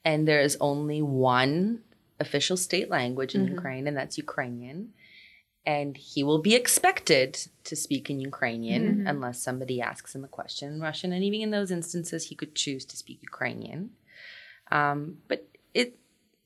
and 0.03 0.27
there 0.27 0.41
is 0.41 0.57
only 0.59 1.01
one 1.01 1.81
official 2.19 2.57
state 2.57 2.89
language 2.89 3.35
in 3.35 3.47
Ukraine, 3.47 3.87
and 3.87 3.95
that's 3.95 4.17
Ukrainian. 4.17 4.93
And 5.65 5.95
he 5.95 6.23
will 6.23 6.39
be 6.39 6.55
expected 6.55 7.37
to 7.65 7.75
speak 7.75 8.09
in 8.09 8.19
Ukrainian 8.19 9.05
unless 9.05 9.39
somebody 9.43 9.79
asks 9.79 10.15
him 10.15 10.23
a 10.23 10.27
question 10.27 10.73
in 10.73 10.81
Russian. 10.81 11.13
And 11.13 11.23
even 11.23 11.41
in 11.41 11.51
those 11.51 11.69
instances, 11.69 12.25
he 12.29 12.35
could 12.35 12.55
choose 12.55 12.83
to 12.85 12.97
speak 12.97 13.19
Ukrainian. 13.21 13.91
Um, 14.71 15.17
but 15.27 15.47
it 15.73 15.97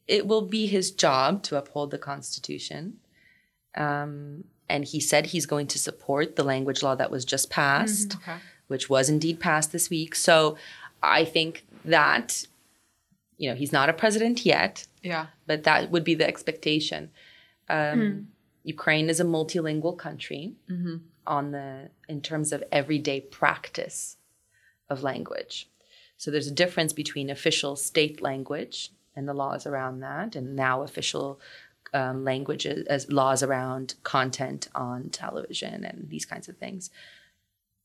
it 0.08 0.28
will 0.28 0.42
be 0.58 0.68
his 0.68 0.92
job 0.92 1.44
to 1.44 1.58
uphold 1.58 1.92
the 1.92 1.98
Constitution. 1.98 2.98
Um, 3.76 4.44
and 4.70 4.84
he 4.86 5.00
said 5.00 5.28
he's 5.28 5.46
going 5.46 5.68
to 5.68 5.80
support 5.80 6.36
the 6.36 6.44
language 6.44 6.84
law 6.84 6.96
that 6.96 7.12
was 7.12 7.24
just 7.26 7.50
passed, 7.50 8.16
Okay. 8.18 8.38
which 8.68 8.90
was 8.90 9.10
indeed 9.10 9.40
passed 9.40 9.72
this 9.72 9.90
week. 9.90 10.14
So 10.16 10.58
I 11.02 11.24
think 11.26 11.66
that, 11.86 12.46
you 13.38 13.50
know, 13.50 13.56
he's 13.56 13.72
not 13.72 13.90
a 13.90 13.94
president 13.94 14.46
yet, 14.46 14.88
Yeah. 15.04 15.28
but 15.46 15.64
that 15.64 15.92
would 15.92 16.04
be 16.04 16.16
the 16.16 16.28
expectation. 16.28 17.12
Um, 17.70 18.28
Ukraine 18.66 19.10
is 19.10 19.20
a 19.20 19.24
multilingual 19.24 19.96
country 19.98 20.56
on 21.28 21.52
the 21.52 21.90
in 22.10 22.20
terms 22.22 22.52
of 22.52 22.64
everyday 22.72 23.22
practice 23.22 24.18
of 24.90 25.04
language. 25.04 25.70
So 26.18 26.32
there's 26.32 26.48
a 26.48 26.52
difference 26.64 26.92
between 26.92 27.30
official 27.30 27.76
state 27.76 28.22
language 28.22 28.92
and 29.16 29.28
the 29.28 29.34
laws 29.34 29.66
around 29.68 30.00
that, 30.00 30.36
and 30.36 30.56
now 30.56 30.82
official 30.82 31.40
um, 31.94 32.24
languages 32.24 32.86
as 32.88 33.12
laws 33.12 33.44
around 33.44 33.96
content 34.04 34.68
on 34.74 35.10
television 35.10 35.86
and 35.86 36.10
these 36.10 36.26
kinds 36.26 36.50
of 36.50 36.58
things, 36.58 36.90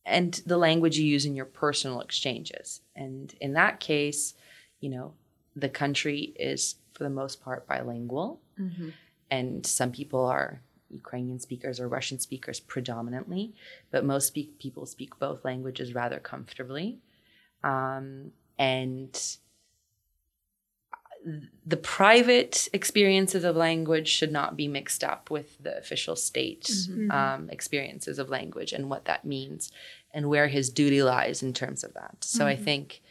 and 0.05 0.41
the 0.47 0.57
language 0.57 0.97
you 0.99 1.05
use 1.05 1.27
in 1.27 1.37
your 1.37 1.45
personal 1.45 2.01
exchanges. 2.01 2.81
And 2.97 3.35
in 3.41 3.53
that 3.53 3.81
case, 3.81 4.35
you 4.81 4.89
know, 4.89 5.13
the 5.55 5.69
country 5.69 6.33
is 6.37 6.77
for 6.95 7.05
the 7.05 7.11
most 7.11 7.43
part 7.43 7.67
bilingual, 7.69 8.41
and 9.31 9.67
some 9.67 9.93
people 9.93 10.25
are 10.25 10.63
Ukrainian 10.91 11.39
speakers 11.41 11.81
or 11.81 11.89
Russian 11.89 12.19
speakers 12.19 12.61
predominantly, 12.61 13.55
but 13.91 14.05
most 14.05 14.27
speak, 14.29 14.59
people 14.59 14.87
speak 14.87 15.19
both 15.19 15.45
languages 15.45 15.95
rather 15.95 16.19
comfortably. 16.19 16.99
Um, 17.63 18.33
and 18.59 19.19
the 21.67 21.77
private 21.77 22.69
experiences 22.73 23.45
of 23.45 23.55
language 23.57 24.09
should 24.09 24.33
not 24.33 24.57
be 24.57 24.69
mixed 24.69 25.05
up 25.05 25.31
with 25.31 25.63
the 25.63 25.77
official 25.77 26.17
state 26.17 26.71
um, 27.11 27.49
experiences 27.51 28.19
of 28.19 28.31
language 28.31 28.73
and 28.73 28.89
what 28.89 29.05
that 29.05 29.25
means 29.25 29.71
and 30.15 30.29
where 30.29 30.49
his 30.49 30.71
duty 30.71 31.03
lies 31.03 31.43
in 31.43 31.53
terms 31.53 31.85
of 31.85 31.93
that. 31.95 32.17
So 32.21 32.47
I 32.47 32.57
think 32.57 33.03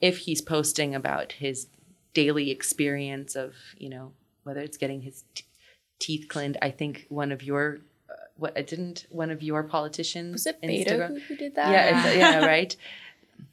if 0.00 0.18
he's 0.18 0.40
posting 0.40 0.94
about 0.94 1.32
his 1.32 1.66
daily 2.14 2.50
experience 2.50 3.36
of, 3.36 3.54
you 3.76 3.88
know, 3.88 4.12
whether 4.44 4.60
it's 4.60 4.76
getting 4.76 5.02
his 5.02 5.24
t- 5.34 5.44
teeth 6.02 6.26
cleaned, 6.28 6.58
I 6.60 6.70
think 6.70 7.06
one 7.08 7.32
of 7.32 7.42
your 7.42 7.78
uh, 8.10 8.14
what 8.36 8.58
uh, 8.58 8.62
didn't 8.62 9.06
one 9.10 9.30
of 9.30 9.42
your 9.42 9.62
politicians 9.62 10.32
Was 10.32 10.46
it 10.46 10.60
Beto 10.60 11.08
who, 11.08 11.20
who 11.20 11.36
did 11.36 11.54
that? 11.54 11.70
yeah, 11.70 12.12
yeah, 12.12 12.46
right. 12.54 12.76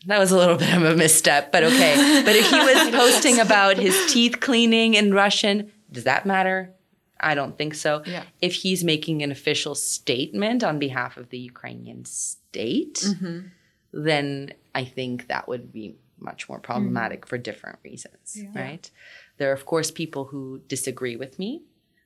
That 0.05 0.19
was 0.19 0.31
a 0.31 0.37
little 0.37 0.57
bit 0.57 0.73
of 0.73 0.83
a 0.83 0.95
misstep, 0.95 1.51
but 1.51 1.63
okay. 1.63 2.21
But 2.23 2.35
if 2.35 2.49
he 2.49 2.57
was 2.57 2.89
posting 2.95 3.39
about 3.39 3.77
his 3.77 4.11
teeth 4.11 4.39
cleaning 4.39 4.93
in 4.93 5.13
Russian, 5.13 5.71
does 5.91 6.05
that 6.05 6.25
matter? 6.25 6.73
I 7.19 7.35
don't 7.35 7.57
think 7.57 7.75
so. 7.75 8.03
Yeah. 8.05 8.23
If 8.41 8.53
he's 8.53 8.83
making 8.83 9.23
an 9.23 9.31
official 9.31 9.75
statement 9.75 10.63
on 10.63 10.79
behalf 10.79 11.17
of 11.17 11.29
the 11.29 11.37
Ukrainian 11.37 12.05
state, 12.05 12.99
mm-hmm. 13.05 13.47
then 13.91 14.53
I 14.73 14.85
think 14.85 15.27
that 15.27 15.47
would 15.47 15.73
be 15.73 15.95
much 16.19 16.47
more 16.47 16.59
mm. 16.59 16.63
problematic 16.63 17.25
for 17.25 17.37
different 17.37 17.79
reasons, 17.83 18.41
right? 18.53 18.89
There 19.37 19.49
are, 19.49 19.53
of 19.53 19.65
course, 19.65 19.89
people 19.89 20.25
who 20.25 20.61
disagree 20.67 21.15
with 21.15 21.39
me 21.39 21.63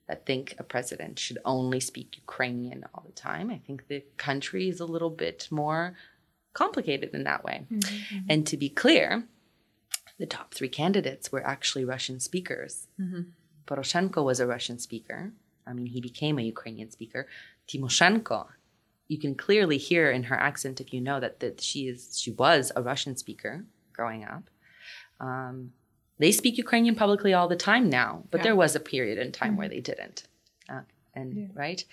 that 0.08 0.26
think 0.26 0.56
a 0.58 0.64
president 0.64 1.18
should 1.18 1.40
only 1.46 1.80
speak 1.80 2.18
Ukrainian 2.18 2.86
all 2.94 3.04
the 3.06 3.14
time. 3.14 3.50
I 3.50 3.60
think 3.60 3.88
the 3.88 4.04
country 4.18 4.70
is 4.70 4.80
a 4.80 4.86
little 4.86 5.10
bit 5.10 5.48
more 5.50 5.96
complicated 6.54 7.12
in 7.14 7.24
that 7.24 7.44
way. 7.44 7.66
Mm-hmm, 7.72 7.78
mm-hmm. 7.78 8.26
And 8.30 8.46
to 8.48 8.58
be 8.58 8.70
clear, 8.70 9.24
the 10.20 10.26
top 10.26 10.54
three 10.54 10.70
candidates 10.70 11.32
were 11.32 11.46
actually 11.46 11.86
Russian 11.86 12.20
speakers. 12.20 12.88
Mm-hmm. 13.00 13.22
Poroshenko 13.66 14.24
was 14.24 14.40
a 14.40 14.48
Russian 14.48 14.78
speaker. 14.78 15.32
I 15.66 15.74
mean, 15.74 15.88
he 15.88 16.02
became 16.02 16.38
a 16.38 16.44
Ukrainian 16.44 16.92
speaker. 16.92 17.28
Tymoshenko, 17.68 18.48
you 19.08 19.18
can 19.18 19.36
clearly 19.36 19.78
hear 19.78 20.12
in 20.12 20.24
her 20.24 20.36
accent 20.36 20.82
if 20.82 20.94
you 20.94 21.02
know 21.02 21.20
that, 21.20 21.40
that 21.40 21.62
she 21.62 21.88
is 21.88 22.20
she 22.20 22.32
was 22.32 22.72
a 22.76 22.82
Russian 22.82 23.16
speaker 23.16 23.66
growing 23.94 24.24
up. 24.26 24.44
Um, 25.20 25.72
they 26.20 26.32
speak 26.32 26.58
Ukrainian 26.58 26.96
publicly 26.96 27.34
all 27.34 27.48
the 27.48 27.56
time 27.56 27.90
now, 27.90 28.24
but 28.32 28.40
Yeah. 28.40 28.44
there 28.44 28.56
was 28.56 28.76
a 28.76 28.80
period 28.80 29.18
in 29.18 29.32
time 29.32 29.58
where 29.58 29.70
they 29.70 29.80
didn't. 29.82 30.24
Uh, 30.70 30.82
and 31.16 31.50
right, 31.54 31.84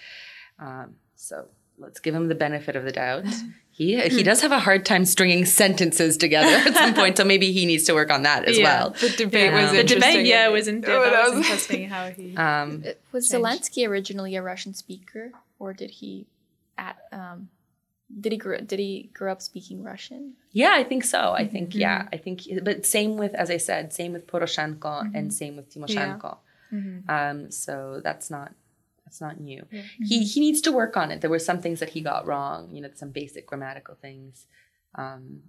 um, 0.58 0.96
so 1.16 1.48
let's 1.78 2.00
give 2.00 2.14
him 2.14 2.28
the 2.28 2.34
benefit 2.34 2.76
of 2.76 2.84
the 2.84 2.92
doubt. 2.92 3.24
He 3.72 3.98
he 4.10 4.22
does 4.22 4.42
have 4.42 4.52
a 4.52 4.58
hard 4.58 4.84
time 4.84 5.06
stringing 5.06 5.46
sentences 5.46 6.18
together 6.18 6.48
at 6.68 6.74
some 6.74 6.92
point, 6.92 7.16
so 7.16 7.24
maybe 7.24 7.50
he 7.50 7.64
needs 7.64 7.84
to 7.84 7.94
work 7.94 8.10
on 8.10 8.24
that 8.24 8.44
as 8.44 8.58
Yeah. 8.58 8.64
well. 8.64 8.90
The 8.90 9.08
debate 9.08 9.52
was 9.54 9.70
The 9.70 9.80
interesting. 9.80 10.00
debate, 10.12 10.26
yeah, 10.26 10.48
was, 10.48 10.68
in, 10.68 10.84
Oh, 10.86 11.02
that 11.04 11.10
that 11.12 11.22
was 11.24 11.34
was- 11.36 11.46
interesting 11.46 11.88
how 11.88 12.10
he. 12.10 12.36
Um, 12.36 12.84
Was 13.12 13.28
Changed. 13.30 13.46
Zelensky 13.46 13.88
originally 13.88 14.36
a 14.36 14.42
Russian 14.42 14.74
speaker, 14.74 15.32
or 15.58 15.72
did 15.72 15.92
he, 15.92 16.26
at 16.76 16.98
um, 17.10 17.48
did 18.18 18.32
he 18.32 18.38
grow 18.38 18.58
did 18.58 18.78
he 18.78 19.10
grow 19.14 19.30
up 19.32 19.42
speaking 19.42 19.82
Russian? 19.82 20.34
Yeah, 20.52 20.72
I 20.74 20.82
think 20.84 21.04
so. 21.04 21.32
I 21.32 21.46
think 21.46 21.74
yeah, 21.74 22.08
I 22.12 22.16
think. 22.16 22.42
But 22.62 22.84
same 22.86 23.16
with, 23.16 23.34
as 23.34 23.50
I 23.50 23.56
said, 23.58 23.92
same 23.92 24.12
with 24.12 24.26
Poroshenko 24.26 25.10
and 25.14 25.32
same 25.32 25.56
with 25.56 25.72
Tymoshenko. 25.72 26.38
Um, 27.08 27.50
so 27.50 28.00
that's 28.02 28.30
not 28.30 28.52
that's 29.04 29.20
not 29.20 29.40
new. 29.40 29.66
He 30.08 30.24
he 30.24 30.40
needs 30.40 30.60
to 30.62 30.72
work 30.72 30.96
on 30.96 31.10
it. 31.10 31.20
There 31.20 31.30
were 31.30 31.38
some 31.38 31.60
things 31.60 31.80
that 31.80 31.90
he 31.90 32.00
got 32.00 32.26
wrong. 32.26 32.70
You 32.72 32.80
know, 32.82 32.90
some 32.94 33.10
basic 33.10 33.46
grammatical 33.46 33.96
things. 34.00 34.46
Um, 34.96 35.42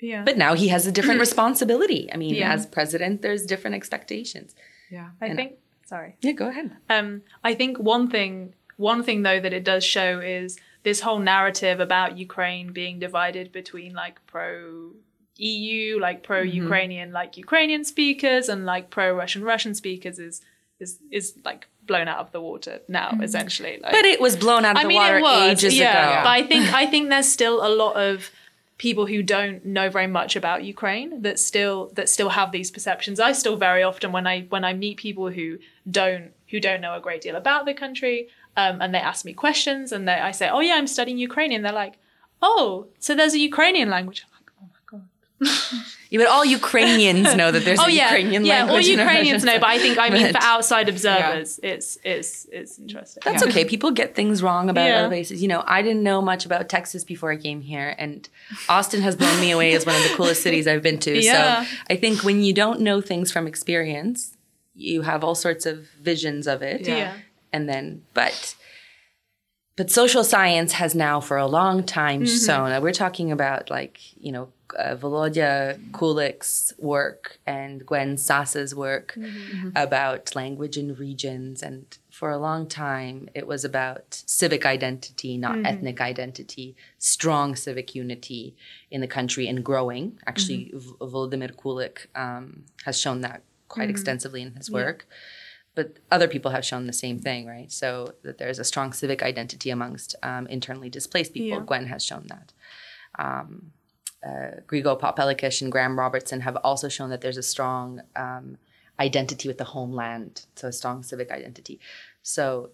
yeah. 0.00 0.22
but 0.24 0.36
now 0.36 0.54
he 0.54 0.68
has 0.68 0.86
a 0.86 0.92
different 0.92 1.20
responsibility. 1.26 2.08
I 2.12 2.16
mean, 2.18 2.34
Yeah. 2.34 2.52
as 2.52 2.66
president, 2.66 3.22
there's 3.22 3.44
different 3.46 3.76
expectations. 3.76 4.54
Yeah. 4.90 5.10
I 5.20 5.26
and- 5.26 5.36
think. 5.36 5.52
Sorry. 5.86 6.16
Yeah, 6.20 6.32
go 6.32 6.48
ahead. 6.48 6.76
Um, 6.90 7.22
I 7.42 7.54
think 7.54 7.78
one 7.78 8.10
thing, 8.10 8.52
one 8.76 9.02
thing 9.02 9.22
though 9.22 9.40
that 9.40 9.54
it 9.54 9.64
does 9.64 9.82
show 9.84 10.20
is 10.20 10.58
this 10.82 11.00
whole 11.00 11.18
narrative 11.18 11.80
about 11.80 12.18
Ukraine 12.18 12.72
being 12.72 12.98
divided 12.98 13.52
between 13.52 13.94
like 13.94 14.24
pro 14.26 14.92
EU, 15.36 15.98
like 16.00 16.18
mm-hmm. 16.18 16.24
pro 16.24 16.40
Ukrainian, 16.42 17.12
like 17.12 17.36
Ukrainian 17.36 17.84
speakers, 17.84 18.48
and 18.48 18.66
like 18.66 18.90
pro 18.90 19.14
Russian 19.14 19.42
Russian 19.44 19.74
speakers 19.74 20.18
is 20.18 20.40
is 20.80 20.98
is 21.10 21.34
like 21.44 21.66
blown 21.86 22.08
out 22.08 22.18
of 22.18 22.32
the 22.32 22.40
water 22.40 22.80
now, 22.88 23.10
mm-hmm. 23.10 23.22
essentially. 23.22 23.78
Like, 23.82 23.92
But 23.92 24.04
it 24.04 24.20
was 24.20 24.36
blown 24.36 24.64
out 24.64 24.72
of 24.72 24.78
I 24.78 24.82
the 24.82 24.88
mean, 24.88 24.98
water 24.98 25.18
it 25.18 25.22
was, 25.22 25.64
ages 25.64 25.76
yeah. 25.76 25.90
ago. 25.90 26.24
But 26.24 26.30
I 26.30 26.42
think 26.46 26.74
I 26.74 26.86
think 26.86 27.08
there's 27.08 27.28
still 27.28 27.66
a 27.66 27.70
lot 27.70 27.96
of 27.96 28.30
people 28.78 29.06
who 29.06 29.22
don't 29.24 29.64
know 29.66 29.90
very 29.90 30.06
much 30.06 30.36
about 30.36 30.62
Ukraine 30.62 31.22
that 31.22 31.38
still 31.38 31.90
that 31.94 32.08
still 32.08 32.30
have 32.30 32.52
these 32.52 32.70
perceptions. 32.70 33.18
I 33.20 33.32
still 33.32 33.56
very 33.56 33.82
often 33.82 34.12
when 34.12 34.26
I 34.26 34.42
when 34.42 34.64
I 34.64 34.72
meet 34.72 34.96
people 34.98 35.30
who 35.30 35.58
don't 35.90 36.32
who 36.50 36.60
don't 36.60 36.80
know 36.80 36.94
a 36.96 37.00
great 37.00 37.20
deal 37.20 37.36
about 37.36 37.66
the 37.66 37.74
country, 37.74 38.28
um, 38.56 38.80
and 38.80 38.94
they 38.94 38.98
ask 38.98 39.24
me 39.24 39.32
questions, 39.32 39.92
and 39.92 40.06
they, 40.08 40.14
I 40.14 40.30
say, 40.32 40.48
"Oh 40.48 40.60
yeah, 40.60 40.74
I'm 40.74 40.86
studying 40.86 41.18
Ukrainian." 41.18 41.62
They're 41.62 41.72
like, 41.72 41.94
"Oh, 42.42 42.86
so 42.98 43.14
there's 43.14 43.34
a 43.34 43.38
Ukrainian 43.38 43.88
language." 43.90 44.24
I'm 44.24 44.32
like, 44.38 44.50
"Oh 44.60 44.66
my 44.74 44.98
god." 44.98 45.84
Yeah, 46.10 46.20
but 46.20 46.28
all 46.28 46.42
Ukrainians 46.42 47.34
know 47.36 47.50
that 47.52 47.66
there's 47.66 47.78
Oh 47.82 47.84
a 47.84 47.90
yeah, 47.90 48.04
Ukrainian 48.06 48.42
yeah. 48.46 48.60
All 48.60 48.66
language. 48.68 48.88
in 48.88 48.98
Ukrainians 48.98 49.44
know, 49.44 49.58
but 49.58 49.68
I 49.68 49.78
think 49.78 49.98
I 49.98 50.08
mean 50.08 50.32
for 50.32 50.38
outside 50.54 50.88
observers, 50.88 51.60
it's 51.62 51.98
it's 52.02 52.46
it's 52.50 52.78
interesting. 52.78 53.20
That's 53.26 53.42
okay. 53.42 53.66
People 53.66 53.90
get 53.90 54.14
things 54.14 54.42
wrong 54.42 54.70
about 54.70 54.86
Yeah. 54.86 55.00
other 55.00 55.08
places. 55.08 55.42
You 55.42 55.48
know, 55.48 55.62
I 55.66 55.82
didn't 55.82 56.02
know 56.02 56.22
much 56.22 56.46
about 56.46 56.70
Texas 56.70 57.04
before 57.04 57.30
I 57.30 57.36
came 57.36 57.60
here, 57.60 57.94
and 57.98 58.26
Austin 58.70 59.02
has 59.02 59.16
blown 59.16 59.38
me 59.38 59.50
away 59.50 59.74
as 59.74 59.84
one 59.84 59.96
of 59.96 60.02
the 60.02 60.14
coolest 60.16 60.42
cities 60.42 60.66
I've 60.66 60.82
been 60.82 60.98
to. 61.00 61.12
Yeah. 61.22 61.64
So 61.64 61.70
I 61.90 61.96
think 61.96 62.24
when 62.24 62.42
you 62.42 62.54
don't 62.54 62.80
know 62.80 63.02
things 63.02 63.30
from 63.30 63.46
experience, 63.46 64.34
you 64.74 65.02
have 65.02 65.22
all 65.22 65.34
sorts 65.34 65.66
of 65.66 65.76
visions 66.00 66.46
of 66.46 66.62
it. 66.62 66.88
Yeah. 66.88 67.12
And 67.52 67.68
then, 67.68 68.02
but. 68.14 68.54
But 69.76 69.92
social 69.92 70.24
science 70.24 70.72
has 70.72 70.94
now 70.96 71.20
for 71.20 71.36
a 71.36 71.46
long 71.46 71.84
time 71.84 72.22
Mm-hmm. 72.22 72.46
shown 72.46 72.82
we're 72.82 72.92
talking 72.92 73.30
about 73.30 73.70
like, 73.70 74.00
you 74.20 74.32
know, 74.32 74.48
uh, 74.76 74.96
Volodya 74.96 75.78
Kulyk's 75.92 76.72
work 76.78 77.38
and 77.46 77.86
Gwen 77.86 78.16
Sasse's 78.16 78.74
work 78.74 79.14
Mm-hmm. 79.16 79.70
about 79.76 80.34
language 80.34 80.76
and 80.76 80.98
regions 80.98 81.62
and 81.62 81.96
for 82.10 82.30
a 82.32 82.38
long 82.38 82.66
time, 82.66 83.28
it 83.32 83.46
was 83.46 83.64
about 83.64 84.22
civic 84.26 84.66
identity, 84.66 85.38
not 85.38 85.64
ethnic 85.64 86.00
identity, 86.00 86.74
strong 86.98 87.54
civic 87.54 87.94
unity 87.94 88.56
in 88.90 89.00
the 89.00 89.06
country 89.06 89.46
and 89.46 89.64
growing. 89.64 90.18
Actually, 90.26 90.72
V- 90.74 90.94
Volodymyr 91.00 91.52
Kulik 91.54 92.06
um, 92.16 92.64
has 92.84 92.98
shown 93.00 93.20
that 93.20 93.42
quite 93.68 93.88
extensively 93.88 94.42
in 94.42 94.54
his 94.56 94.68
work. 94.68 95.06
But 95.78 95.88
other 96.10 96.26
people 96.26 96.50
have 96.50 96.64
shown 96.64 96.88
the 96.88 96.92
same 97.04 97.18
thing, 97.20 97.46
right? 97.46 97.70
So 97.70 98.14
that 98.24 98.38
there's 98.38 98.58
a 98.58 98.64
strong 98.64 98.92
civic 98.92 99.22
identity 99.22 99.70
amongst 99.70 100.16
um, 100.24 100.44
internally 100.48 100.90
displaced 100.90 101.32
people. 101.34 101.58
Yeah. 101.60 101.64
Gwen 101.64 101.86
has 101.86 102.02
shown 102.04 102.24
that. 102.34 102.52
Um, 103.26 103.70
uh, 104.28 104.50
Grigo 104.66 104.98
Pop-Eleches 104.98 105.62
and 105.62 105.70
Graeme 105.70 105.96
Robertson 105.96 106.40
have 106.40 106.56
also 106.64 106.88
shown 106.88 107.10
that 107.10 107.20
there's 107.20 107.36
a 107.36 107.44
strong 107.54 108.02
um, 108.16 108.58
identity 108.98 109.46
with 109.46 109.58
the 109.58 109.70
homeland, 109.76 110.46
so 110.56 110.66
a 110.66 110.72
strong 110.72 111.04
civic 111.04 111.30
identity. 111.30 111.78
So 112.22 112.70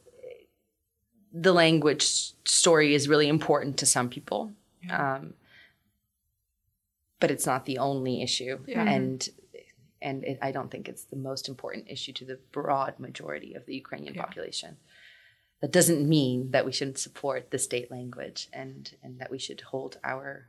the 1.31 1.53
language 1.53 2.07
story 2.47 2.95
is 2.95 3.07
really 3.07 3.29
important 3.29 3.77
to 3.81 3.87
some 3.87 4.09
people, 4.09 4.55
um, 4.89 5.35
but 7.21 7.31
it's 7.31 7.45
not 7.45 7.67
the 7.67 7.77
only 7.77 8.23
issue, 8.23 8.61
and 8.89 9.29
and 10.05 10.23
it, 10.23 10.39
I 10.41 10.53
don't 10.53 10.71
think 10.71 10.89
it's 10.89 11.05
the 11.05 11.17
most 11.17 11.49
important 11.49 11.87
issue 11.89 12.13
to 12.13 12.25
the 12.25 12.39
broad 12.53 13.01
majority 13.01 13.55
of 13.55 13.67
the 13.67 13.75
Ukrainian 13.75 14.15
population. 14.15 14.77
That 15.61 15.73
doesn't 15.73 16.07
mean 16.07 16.51
that 16.51 16.67
we 16.67 16.73
shouldn't 16.73 16.99
support 16.99 17.51
the 17.51 17.59
state 17.59 17.91
language 17.91 18.49
and 18.53 18.95
and 19.03 19.19
that 19.19 19.31
we 19.31 19.39
should 19.39 19.63
hold 19.73 19.99
our 20.05 20.49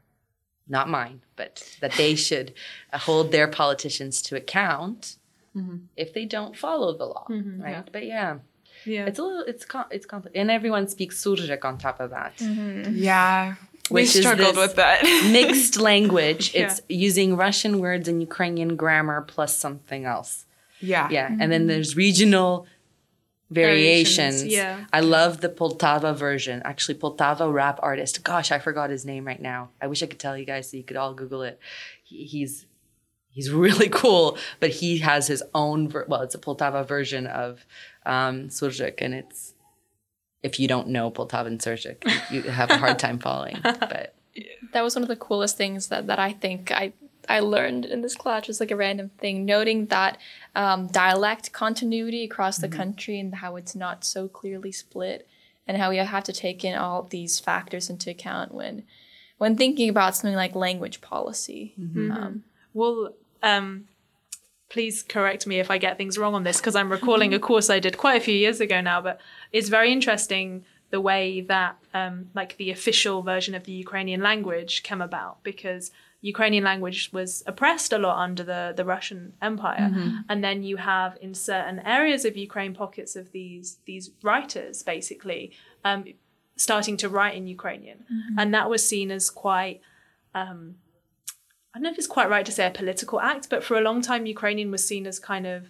not 0.68 0.90
mine, 0.90 1.22
but 1.36 1.78
that 1.82 1.94
they 1.94 2.16
should 2.28 2.54
uh, 2.92 2.98
hold 2.98 3.32
their 3.32 3.48
politicians 3.48 4.22
to 4.24 4.36
account 4.36 5.16
mm-hmm. 5.56 5.78
if 5.96 6.14
they 6.14 6.26
don't 6.26 6.58
follow 6.58 6.98
the 6.98 7.06
law, 7.06 7.26
mm-hmm, 7.30 7.62
right? 7.62 7.88
But 7.92 8.06
yeah, 8.06 8.40
Yeah. 8.86 9.06
it's 9.06 9.20
a 9.20 9.24
little, 9.24 9.44
it's 9.48 9.66
com- 9.66 9.92
it's 9.92 10.06
complicated, 10.06 10.42
and 10.42 10.52
everyone 10.52 10.88
speaks 10.88 11.24
Surzhyk 11.24 11.64
on 11.64 11.78
top 11.78 12.00
of 12.00 12.10
that. 12.10 12.38
Mm-hmm. 12.38 12.96
Yeah. 12.96 13.56
We 13.90 14.02
Which 14.02 14.16
is 14.16 14.22
struggled 14.22 14.58
with 14.58 14.76
that. 14.78 15.04
Mixed 15.32 15.78
language. 15.78 16.54
Yeah. 16.56 16.64
It's 16.64 16.82
using 16.90 17.36
Russian 17.38 17.80
words 17.80 18.08
and 18.08 18.20
Ukrainian 18.22 18.76
grammar 18.76 19.22
plus 19.22 19.56
something 19.56 20.06
else. 20.06 20.46
yeah. 20.82 21.08
Yeah, 21.10 21.28
and 21.40 21.52
then 21.52 21.68
there's 21.68 21.96
regional 21.96 22.66
variations. 23.52 24.42
Variations, 24.42 24.54
yeah. 24.54 24.86
I 24.92 25.02
love 25.02 25.42
the 25.42 25.50
Poltava 25.50 26.16
version. 26.16 26.62
Actually, 26.66 26.96
Poltava 26.96 27.52
rap 27.52 27.80
artist. 27.84 28.24
Gosh, 28.24 28.52
I 28.52 28.60
forgot 28.60 28.90
his 28.90 29.06
name 29.06 29.26
right 29.26 29.42
now. 29.42 29.70
I 29.82 29.88
wish 29.88 30.02
I 30.02 30.08
could 30.08 30.20
tell 30.20 30.38
you 30.38 30.46
guys 30.46 30.70
so 30.72 30.78
you 30.78 30.84
could 30.84 30.98
all 30.98 31.14
Google 31.14 31.44
it. 31.44 31.60
He's 32.04 32.66
he's 33.30 33.52
really 33.66 33.90
cool, 33.90 34.38
but 34.60 34.72
he 34.72 35.00
has 35.00 35.28
his 35.28 35.44
own. 35.54 35.88
Ver- 35.90 36.06
well, 36.08 36.22
it's 36.22 36.36
a 36.36 36.40
Poltava 36.40 36.88
version 36.88 37.28
of 37.28 37.66
um, 38.06 38.50
Surzhyk, 38.50 38.96
and 39.00 39.14
it's 39.14 39.54
if 40.46 40.60
you 40.60 40.68
don't 40.68 40.88
know 40.88 41.10
Poltavan 41.12 41.58
Surzhyk, 41.60 42.00
you, 42.32 42.42
you 42.44 42.50
have 42.50 42.70
a 42.70 42.78
hard 42.78 43.00
time 43.00 43.18
following. 43.20 43.58
But 43.64 44.14
that 44.74 44.84
was 44.84 44.96
one 44.96 45.04
of 45.04 45.08
the 45.08 45.16
coolest 45.16 45.58
things 45.58 45.88
that, 45.88 46.08
that 46.08 46.20
I 46.20 46.32
think 46.34 46.72
I 46.72 46.94
I 47.28 47.40
learned 47.40 47.86
in 47.86 48.02
this 48.02 48.16
class, 48.16 48.46
just 48.46 48.60
like 48.60 48.70
a 48.70 48.76
random 48.76 49.10
thing, 49.18 49.46
noting 49.46 49.88
that 49.88 50.20
um, 50.56 50.88
dialect 50.88 51.52
continuity 51.52 52.24
across 52.24 52.58
the 52.60 52.68
country 52.78 53.20
and 53.20 53.34
how 53.36 53.56
it's 53.56 53.76
not 53.76 54.06
so 54.06 54.28
clearly 54.28 54.72
split, 54.72 55.28
and 55.68 55.78
how 55.78 55.90
we 55.90 55.98
have 55.98 56.24
to 56.26 56.34
take 56.34 56.64
in 56.64 56.76
all 56.78 57.02
these 57.04 57.40
factors 57.40 57.90
into 57.90 58.12
account 58.12 58.54
when 58.54 58.84
when 59.38 59.58
thinking 59.58 59.90
about 59.90 60.16
something 60.16 60.36
like 60.36 60.54
language 60.56 61.02
policy. 61.02 61.74
Um, 62.12 62.44
Well, 62.74 63.14
um, 63.42 63.88
please 64.70 65.04
correct 65.04 65.46
me 65.48 65.60
if 65.60 65.70
I 65.70 65.78
get 65.78 65.98
things 65.98 66.18
wrong 66.18 66.34
on 66.34 66.44
this 66.44 66.58
because 66.58 66.76
I'm 66.76 66.92
recalling 66.92 67.34
a 67.34 67.40
course 67.40 67.70
I 67.70 67.80
did 67.80 67.98
quite 67.98 68.22
a 68.22 68.24
few 68.24 68.36
years 68.36 68.60
ago 68.60 68.82
now, 68.82 69.02
but 69.02 69.20
it's 69.52 69.70
very 69.70 69.92
interesting 69.92 70.66
the 70.90 71.02
way 71.02 71.42
that 71.42 71.78
um, 71.94 72.30
like 72.34 72.58
the 72.58 72.72
official 72.72 73.22
version 73.22 73.56
of 73.56 73.64
the 73.64 73.72
Ukrainian 73.72 74.22
language 74.22 74.84
came 74.84 75.02
about 75.02 75.44
because 75.44 75.92
Ukrainian 76.22 76.64
language 76.64 77.12
was 77.14 77.44
oppressed 77.46 77.94
a 77.94 78.00
lot 78.00 78.18
under 78.18 78.44
the, 78.44 78.74
the 78.76 78.86
Russian 78.86 79.34
Empire. 79.42 79.92
And 80.30 80.44
then 80.44 80.64
you 80.64 80.78
have 80.78 81.18
in 81.22 81.34
certain 81.36 81.80
areas 81.80 82.26
of 82.26 82.36
Ukraine 82.36 82.74
pockets 82.74 83.16
of 83.16 83.32
these 83.32 83.78
these 83.86 84.12
writers 84.24 84.82
basically 84.82 85.52
um, 85.84 86.06
starting 86.56 86.98
to 86.98 87.10
write 87.10 87.36
in 87.36 87.46
Ukrainian. 87.48 88.06
And 88.40 88.54
that 88.54 88.70
was 88.70 88.88
seen 88.88 89.12
as 89.12 89.30
quite 89.30 89.82
I 91.76 91.78
don't 91.78 91.84
know 91.84 91.90
if 91.92 91.98
it's 91.98 92.08
quite 92.08 92.30
right 92.30 92.46
to 92.46 92.54
say 92.54 92.66
a 92.66 92.72
political 92.72 93.20
act, 93.20 93.50
but 93.50 93.62
for 93.62 93.78
a 93.78 93.82
long 93.82 94.02
time, 94.02 94.26
Ukrainian 94.26 94.72
was 94.72 94.88
seen 94.88 95.06
as 95.06 95.20
kind 95.20 95.46
of 95.46 95.68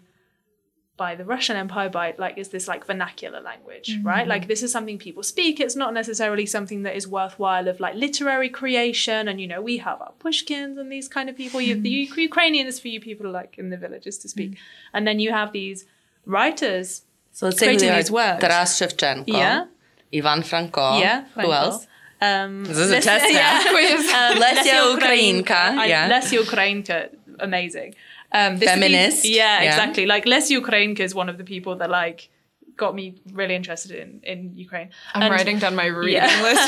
by 0.98 1.16
the 1.16 1.26
Russian 1.26 1.58
Empire 1.58 1.90
by 1.90 2.14
like 2.20 2.38
is 2.38 2.50
this 2.50 2.68
like 2.68 2.86
vernacular 2.86 3.42
language, 3.42 3.98
right? 4.04 4.20
Mm-hmm. 4.20 4.30
Like 4.30 4.48
this 4.48 4.62
is 4.62 4.72
something 4.72 5.00
people 5.00 5.24
speak. 5.24 5.60
It's 5.60 5.76
not 5.76 5.96
necessarily 5.96 6.46
something 6.46 6.84
that 6.84 6.96
is 6.96 7.08
worthwhile 7.08 7.68
of 7.68 7.80
like 7.80 7.96
literary 7.96 8.50
creation. 8.50 9.28
And 9.28 9.42
you 9.42 9.48
know, 9.48 9.64
we 9.64 9.78
have 9.78 10.00
our 10.00 10.14
Pushkins 10.20 10.78
and 10.78 10.92
these 10.92 11.08
kind 11.08 11.28
of 11.28 11.36
people. 11.36 11.60
You 11.60 11.74
have 11.74 11.82
the 11.82 11.92
mm-hmm. 11.92 12.12
Uk- 12.14 12.18
Ukrainian 12.20 12.68
is 12.68 12.80
for 12.80 12.88
you 12.88 13.02
people 13.02 13.32
like 13.32 13.56
in 13.58 13.72
the 13.72 13.78
villages 13.78 14.20
to 14.20 14.30
speak, 14.30 14.52
mm. 14.52 14.58
and 14.94 15.08
then 15.08 15.20
you 15.20 15.32
have 15.32 15.54
these 15.54 15.86
writers. 16.28 17.02
so 17.32 17.48
let's 17.48 17.58
say 17.58 17.66
Creating 17.66 17.88
who 17.88 17.94
they 17.94 18.00
are. 18.00 18.04
these 18.04 18.12
words. 18.12 18.42
Taras 18.42 18.80
Shevchenko. 18.80 19.24
Yeah. 19.28 19.66
Ivan 20.14 20.44
Franko. 20.44 21.00
yeah, 21.00 21.26
Who 21.34 21.52
else? 21.52 21.88
Um, 22.26 22.64
This 22.66 22.78
is 22.78 22.92
a 22.92 23.02
test 23.02 23.26
now. 23.42 23.54
Um, 24.20 24.38
Lesia 24.46 24.78
Ukrainka, 24.98 25.62
I- 25.84 25.88
yeah. 25.94 26.10
Lesia 26.14 26.38
Ukrainka, 26.48 26.98
amazing. 27.40 27.90
Um, 28.32 28.58
this 28.60 28.70
is 28.70 28.76
the- 28.76 28.82
Feminist, 28.82 29.26
yeah, 29.26 29.62
yeah. 29.62 29.68
exactly. 29.70 30.06
Like 30.14 30.26
Lesia 30.26 30.56
Ukrainka 30.64 31.02
is 31.08 31.14
one 31.22 31.30
of 31.34 31.38
the 31.42 31.44
people 31.54 31.74
that 31.82 31.90
like 31.90 32.20
got 32.78 32.94
me 33.00 33.06
really 33.40 33.56
interested 33.56 33.92
in 34.04 34.10
in 34.32 34.40
Ukraine. 34.66 34.90
I'm 35.14 35.22
And- 35.24 35.32
writing 35.34 35.58
down 35.64 35.74
my 35.76 35.86
reading 35.86 36.16
Yeah. 36.16 36.42
list. 36.48 36.66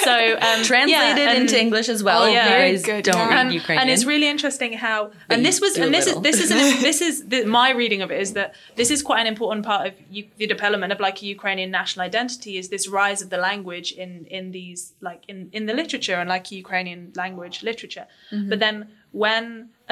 So 0.10 0.16
um, 0.48 0.58
Translated 0.72 0.88
yeah, 1.18 1.30
and- 1.32 1.38
into 1.42 1.56
English 1.66 1.88
as 1.88 2.00
well. 2.08 2.22
Oh, 2.22 2.26
yeah. 2.38 2.48
Very 2.48 2.78
good, 2.90 3.02
don't 3.04 3.16
yeah. 3.16 3.28
read 3.34 3.38
and, 3.46 3.52
Ukrainian. 3.62 3.80
and 3.82 3.90
it's 3.94 4.04
really 4.12 4.28
interesting 4.34 4.72
how 4.86 4.98
and 5.32 5.40
this 5.48 5.58
was 5.64 5.72
and 5.82 5.92
this 5.96 6.06
is 6.10 6.16
this 6.28 6.38
is 6.44 6.50
an, 6.56 6.58
this 6.88 6.98
is 7.08 7.14
the, 7.32 7.38
my 7.60 7.68
reading 7.80 8.00
of 8.04 8.08
it 8.14 8.20
is 8.26 8.30
that 8.38 8.48
this 8.80 8.90
is 8.94 8.98
quite 9.10 9.20
an 9.24 9.28
important 9.34 9.62
part 9.70 9.82
of 9.88 9.92
you, 10.14 10.22
the 10.42 10.46
development 10.56 10.90
of 10.94 10.98
like 11.06 11.16
a 11.24 11.26
Ukrainian 11.36 11.70
national 11.80 12.02
identity 12.10 12.52
is 12.60 12.64
this 12.74 12.84
rise 13.00 13.20
of 13.24 13.28
the 13.34 13.40
language 13.50 13.88
in 14.04 14.10
in 14.38 14.44
these 14.58 14.80
like 15.08 15.22
in 15.32 15.38
in 15.58 15.62
the 15.68 15.74
literature 15.82 16.18
and 16.22 16.28
like 16.34 16.44
Ukrainian 16.64 17.00
language 17.22 17.56
literature 17.70 18.06
Mm-hmm. 18.32 18.48
but 18.50 18.58
then 18.64 18.76
when 19.24 19.44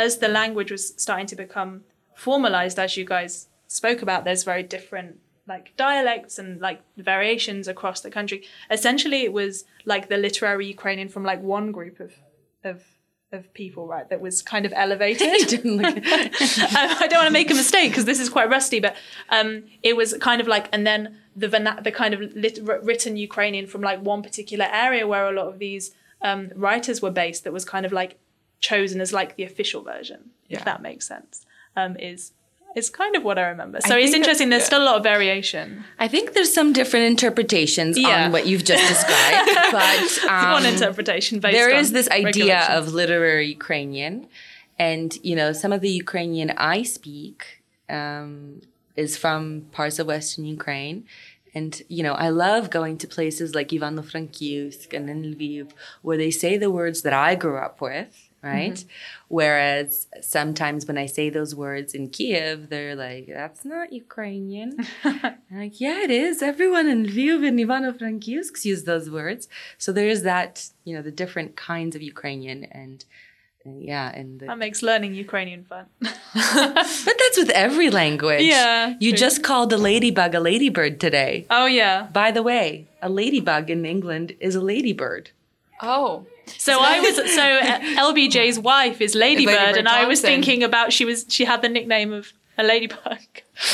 as 0.05 0.13
the 0.25 0.31
language 0.41 0.71
was 0.77 0.83
starting 1.05 1.29
to 1.33 1.37
become 1.45 1.71
formalized 2.27 2.79
as 2.79 2.91
you 2.99 3.05
guys 3.05 3.49
spoke 3.67 4.01
about 4.07 4.25
there's 4.27 4.45
very 4.53 4.63
different 4.77 5.11
like 5.49 5.77
dialects 5.77 6.39
and 6.39 6.61
like 6.61 6.81
variations 6.97 7.69
across 7.69 8.01
the 8.01 8.11
country 8.11 8.43
essentially 8.71 9.23
it 9.23 9.33
was 9.33 9.65
like 9.85 10.09
the 10.09 10.17
literary 10.17 10.67
Ukrainian 10.67 11.09
from 11.09 11.23
like 11.25 11.41
one 11.43 11.73
group 11.73 12.01
of 12.01 12.13
of 12.65 12.83
of 13.33 13.53
people, 13.55 13.89
right? 13.89 14.09
That 14.09 14.21
was 14.21 14.41
kind 14.41 14.65
of 14.67 14.73
elevated. 14.77 15.27
I 15.65 16.97
I 17.01 17.07
don't 17.09 17.19
want 17.19 17.27
to 17.27 17.33
make 17.33 17.51
a 17.51 17.55
mistake 17.55 17.91
because 17.91 18.05
this 18.05 18.21
is 18.21 18.29
quite 18.29 18.49
rusty, 18.49 18.79
but 18.79 18.95
um, 19.31 19.65
it 19.83 19.97
was 19.97 20.15
kind 20.21 20.41
of 20.41 20.47
like, 20.47 20.69
and 20.73 20.87
then 20.87 21.17
the 21.35 21.49
verna- 21.49 21.81
the 21.83 21.91
kind 21.91 22.15
of 22.15 22.21
lit- 22.37 22.61
written 22.63 23.17
Ukrainian 23.17 23.67
from 23.67 23.81
like 23.83 24.01
one 24.01 24.23
particular 24.23 24.67
area 24.73 25.09
where 25.09 25.27
a 25.29 25.33
lot 25.33 25.49
of 25.49 25.59
these 25.59 25.93
um, 26.23 26.51
writers 26.55 27.03
were 27.03 27.11
based. 27.11 27.43
That 27.45 27.53
was 27.53 27.65
kind 27.65 27.85
of 27.85 27.93
like 27.93 28.17
chosen 28.61 29.01
as 29.01 29.13
like 29.13 29.35
the 29.37 29.43
official 29.43 29.83
version, 29.83 30.31
Yeah. 30.49 30.59
if 30.59 30.65
that 30.65 30.81
makes 30.81 31.07
sense. 31.07 31.45
Um, 31.75 31.97
is 31.99 32.33
is 32.77 32.91
kind 32.91 33.17
of 33.17 33.25
what 33.25 33.39
I 33.39 33.49
remember. 33.49 33.81
So 33.81 33.89
think 33.89 34.05
it's 34.05 34.15
interesting. 34.15 34.51
There's 34.51 34.63
yeah. 34.63 34.67
still 34.67 34.83
a 34.83 34.89
lot 34.91 34.97
of 34.99 35.03
variation. 35.03 35.85
I 35.99 36.09
think 36.09 36.35
there's 36.35 36.53
some 36.53 36.73
different 36.73 37.07
interpretations 37.07 37.99
Yeah. 37.99 38.27
on 38.27 38.33
what 38.33 38.47
you've 38.47 38.65
just 38.65 38.87
described, 38.87 39.51
but 39.73 40.31
um, 40.31 40.51
One 40.53 40.67
interpretation 40.67 41.41
based. 41.41 41.55
there 41.57 41.75
is 41.75 41.91
this 41.93 42.09
idea 42.11 42.67
of 42.69 42.93
literary 42.93 43.49
Ukrainian, 43.49 44.29
and 44.79 45.09
you 45.29 45.35
know 45.35 45.53
some 45.53 45.73
of 45.73 45.81
the 45.81 45.91
Ukrainian 46.05 46.51
I 46.75 46.83
speak 46.83 47.63
um, 47.89 48.61
is 48.95 49.17
from 49.17 49.43
parts 49.73 49.99
of 49.99 50.07
Western 50.07 50.45
Ukraine. 50.45 51.05
And 51.55 51.81
you 51.89 52.03
know, 52.03 52.13
I 52.13 52.29
love 52.29 52.69
going 52.69 52.99
to 52.99 53.09
places 53.09 53.55
like 53.55 53.69
Ivano-Frankivsk 53.69 54.93
and 54.93 55.09
in 55.09 55.23
Lviv, 55.35 55.71
where 56.03 56.19
they 56.19 56.31
say 56.31 56.59
the 56.59 56.71
words 56.71 57.01
that 57.01 57.15
I 57.15 57.35
grew 57.35 57.57
up 57.57 57.81
with, 57.81 58.26
right? 58.53 58.79
Mm-hmm. 58.81 59.35
Whereas 59.39 60.07
sometimes 60.37 60.81
when 60.89 60.99
I 61.05 61.07
say 61.17 61.27
those 61.31 61.53
words 61.67 61.91
in 61.99 62.05
Kiev, 62.17 62.57
they're 62.71 62.97
like, 63.07 63.27
"That's 63.41 63.63
not 63.73 63.87
Ukrainian." 64.05 64.71
I'm 65.05 65.35
like, 65.63 65.77
yeah, 65.87 65.99
it 66.07 66.13
is. 66.27 66.35
Everyone 66.53 66.87
in 66.95 67.01
Lviv 67.07 67.39
and 67.49 67.57
Ivano-Frankivsk 67.65 68.65
use 68.73 68.83
those 68.85 69.07
words. 69.21 69.43
So 69.85 69.89
there 69.99 70.09
is 70.17 70.21
that, 70.33 70.53
you 70.87 70.93
know, 70.95 71.03
the 71.11 71.17
different 71.23 71.51
kinds 71.71 71.93
of 71.97 72.03
Ukrainian 72.15 72.59
and, 72.81 72.99
and 73.65 73.75
yeah, 73.93 74.09
and 74.19 74.29
the, 74.41 74.47
that 74.51 74.59
makes 74.67 74.81
learning 74.91 75.13
Ukrainian 75.27 75.63
fun. 75.73 75.85
but 76.01 77.15
that's 77.23 77.39
with 77.43 77.51
every 77.67 77.91
language. 78.03 78.43
Yeah, 78.57 78.95
You 79.05 79.11
true. 79.13 79.19
just 79.27 79.39
called 79.49 79.71
a 79.79 79.81
ladybug 79.89 80.31
a 80.41 80.41
ladybird 80.49 80.95
today. 81.07 81.33
oh 81.59 81.67
yeah. 81.81 81.97
By 82.23 82.29
the 82.37 82.45
way, 82.51 82.67
a 83.03 83.09
ladybug 83.19 83.65
in 83.75 83.81
England 83.95 84.29
is 84.47 84.55
a 84.55 84.65
ladybird. 84.73 85.25
oh. 85.83 86.27
So 86.59 86.79
I 86.81 87.01
was 87.01 87.17
so 87.17 87.43
uh, 87.43 87.81
LBJ's 88.13 88.59
wife 88.59 89.01
is 89.01 89.15
Ladybird, 89.15 89.55
Ladybird 89.55 89.77
and 89.79 89.89
I 89.89 90.07
was 90.07 90.21
thinking 90.21 90.63
about 90.63 90.93
she 90.93 91.05
was 91.05 91.27
she 91.29 91.45
had 91.45 91.63
the 91.63 91.69
nickname 91.69 92.13
of 92.13 92.33
a 92.59 92.63
ladybug. 92.63 93.19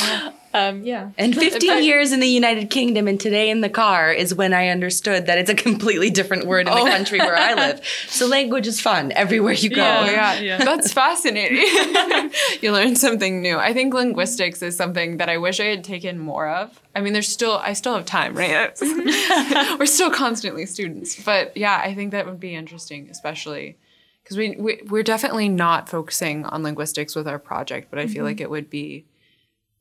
Um, 0.55 0.83
yeah. 0.83 1.09
And 1.17 1.35
15 1.35 1.83
years 1.83 2.11
in 2.11 2.19
the 2.19 2.27
United 2.27 2.69
Kingdom 2.69 3.07
and 3.07 3.19
today 3.19 3.49
in 3.49 3.61
the 3.61 3.69
car 3.69 4.11
is 4.11 4.35
when 4.35 4.53
I 4.53 4.67
understood 4.67 5.25
that 5.25 5.39
it's 5.39 5.49
a 5.49 5.55
completely 5.55 6.11
different 6.11 6.45
word 6.45 6.67
in 6.67 6.75
the 6.75 6.91
country 6.91 7.17
where 7.17 7.35
I 7.35 7.55
live. 7.55 7.81
So 8.07 8.27
language 8.27 8.67
is 8.67 8.79
fun 8.79 9.11
everywhere 9.13 9.53
you 9.53 9.71
go. 9.71 9.77
Yeah. 9.77 10.05
Oh, 10.07 10.11
yeah. 10.11 10.33
Yeah. 10.39 10.57
That's 10.63 10.93
fascinating. 10.93 11.57
you 12.61 12.71
learn 12.71 12.95
something 12.95 13.41
new. 13.41 13.57
I 13.57 13.73
think 13.73 13.95
linguistics 13.95 14.61
is 14.61 14.77
something 14.77 15.17
that 15.17 15.27
I 15.27 15.39
wish 15.39 15.59
I 15.59 15.65
had 15.65 15.83
taken 15.83 16.19
more 16.19 16.47
of. 16.47 16.79
I 16.95 17.01
mean, 17.01 17.13
there's 17.13 17.29
still, 17.29 17.57
I 17.57 17.73
still 17.73 17.95
have 17.95 18.05
time, 18.05 18.35
right? 18.35 18.77
We're 19.79 19.87
still 19.87 20.11
constantly 20.11 20.67
students. 20.67 21.19
But 21.23 21.57
yeah, 21.57 21.81
I 21.83 21.95
think 21.95 22.11
that 22.11 22.27
would 22.27 22.39
be 22.39 22.53
interesting, 22.53 23.09
especially 23.09 23.77
because 24.23 24.37
we, 24.37 24.55
we, 24.57 24.81
we're 24.89 25.03
definitely 25.03 25.49
not 25.49 25.89
focusing 25.89 26.45
on 26.45 26.63
linguistics 26.63 27.15
with 27.15 27.27
our 27.27 27.39
project, 27.39 27.89
but 27.89 27.99
I 27.99 28.07
feel 28.07 28.23
like 28.23 28.37
mm-hmm. 28.37 28.43
it 28.43 28.49
would 28.49 28.69
be 28.69 29.05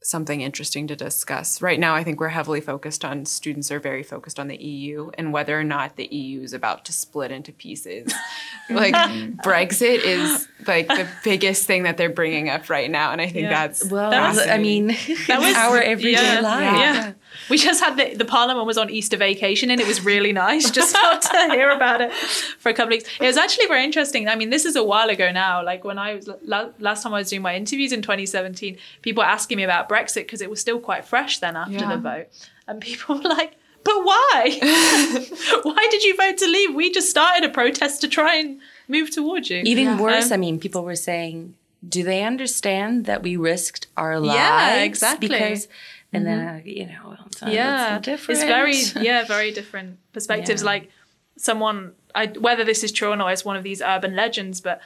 something 0.05 0.41
interesting 0.41 0.87
to 0.89 0.97
discuss. 0.97 1.63
Right 1.63 1.79
now, 1.79 1.95
I 1.95 2.03
think 2.03 2.21
we're 2.21 2.29
heavily 2.29 2.61
focused 2.61 3.05
on 3.05 3.25
students 3.25 3.71
are 3.71 3.79
very 3.79 4.03
focused 4.03 4.41
on 4.41 4.49
the 4.49 4.57
EU 4.57 5.11
and 5.15 5.33
whether 5.33 5.59
or 5.59 5.65
not 5.65 5.97
the 5.97 6.07
EU 6.07 6.43
is 6.43 6.53
about 6.53 6.85
to 6.87 6.93
split 6.93 7.31
into 7.31 7.53
pieces. 7.53 8.13
like 8.71 8.95
mm-hmm. 8.95 9.39
Brexit 9.41 10.05
is 10.05 10.49
like 10.67 10.89
the 10.89 11.09
biggest 11.25 11.67
thing 11.67 11.85
that 11.85 11.97
they're 11.97 12.11
bringing 12.11 12.49
up 12.49 12.69
right 12.69 12.91
now, 12.91 13.13
and 13.13 13.21
I 13.21 13.27
think 13.27 13.45
Yeah. 13.45 13.51
that's 13.51 13.89
Well, 13.89 14.11
That 14.11 14.29
was- 14.31 14.47
I 14.47 14.59
mean, 14.59 14.89
That 15.29 15.41
was 15.41 15.55
our 15.55 15.81
everyday 15.81 16.35
yeah, 16.35 16.41
life. 16.41 16.81
Yeah. 16.81 17.13
We 17.53 17.59
just 17.59 17.85
had 17.85 17.99
the, 17.99 18.15
the 18.17 18.25
Parliament 18.25 18.67
was 18.67 18.79
on 18.79 18.89
Easter 18.89 19.19
vacation 19.19 19.71
and 19.71 19.79
it 19.79 19.87
was 19.87 20.03
really 20.03 20.33
nice 20.33 20.71
just 20.71 20.95
got 21.05 21.21
to 21.21 21.49
hear 21.53 21.69
about 21.69 22.01
it 22.01 22.11
for 22.15 22.71
a 22.71 22.73
couple 22.73 22.95
of 22.95 22.97
weeks. 22.97 23.11
It 23.21 23.27
was 23.27 23.37
actually 23.37 23.67
very 23.67 23.85
interesting. 23.85 24.27
I 24.27 24.37
mean, 24.37 24.49
this 24.49 24.65
is 24.65 24.75
a 24.75 24.83
while 24.83 25.11
ago 25.11 25.31
now. 25.31 25.63
Like 25.63 25.85
when 25.85 25.99
I 25.99 26.15
was 26.15 26.31
last 26.47 27.03
time 27.03 27.13
I 27.13 27.19
was 27.19 27.29
doing 27.29 27.43
my 27.43 27.55
interviews 27.55 27.93
in 27.93 28.01
2017, 28.01 28.79
people 29.03 29.23
were 29.23 29.29
asking 29.29 29.59
me 29.59 29.65
about 29.65 29.87
Brexit 29.87 30.23
because 30.25 30.41
it 30.41 30.49
was 30.49 30.61
still 30.63 30.81
quite 30.81 31.05
fresh 31.05 31.41
then 31.41 31.55
after 31.57 31.75
Yeah. 31.75 31.95
the 31.95 31.99
vote. 31.99 32.29
And 32.67 32.81
people 32.81 33.17
were 33.17 33.29
like, 33.29 33.53
but 33.85 34.03
why? 34.03 34.59
why 35.63 35.89
did 35.91 36.05
you 36.05 36.17
vote 36.17 36.39
to 36.39 36.47
leave? 36.47 36.75
We 36.75 36.91
just 36.91 37.11
started 37.11 37.45
a 37.45 37.53
protest 37.53 38.01
to 38.01 38.09
try 38.09 38.37
and 38.37 38.61
move 38.89 39.11
towards 39.11 39.51
you. 39.51 39.61
Even 39.67 39.99
worse, 39.99 40.29
Um, 40.31 40.33
I 40.33 40.37
mean, 40.39 40.59
people 40.59 40.85
were 40.85 40.97
saying, 40.97 41.55
do 41.87 42.03
they 42.05 42.23
understand 42.23 43.07
that 43.07 43.23
we 43.23 43.37
risked 43.37 43.89
our 43.97 44.21
lives? 44.21 44.37
Yeah, 44.39 44.83
exactly. 44.85 45.29
Because, 45.29 45.69
and 46.13 46.27
then, 46.27 46.39
uh, 46.49 46.61
you 46.65 46.87
know, 46.87 47.17
yeah 47.47 47.97
so 47.97 48.03
different. 48.03 48.41
it's 48.41 48.47
very 48.95 49.05
yeah 49.09 49.25
very 49.25 49.51
different 49.51 49.99
perspectives 50.13 50.63
Yeah. 50.63 50.67
like 50.67 50.91
someone 51.37 51.93
I, 52.15 52.27
whether 52.27 52.65
this 52.65 52.85
is 52.85 52.93
true 52.93 53.11
or 53.11 53.17
not 53.17 53.29
it's 53.33 53.45
one 53.45 53.57
of 53.57 53.63
these 53.63 53.81
urban 53.81 54.15
legends 54.15 54.61
but 54.61 54.81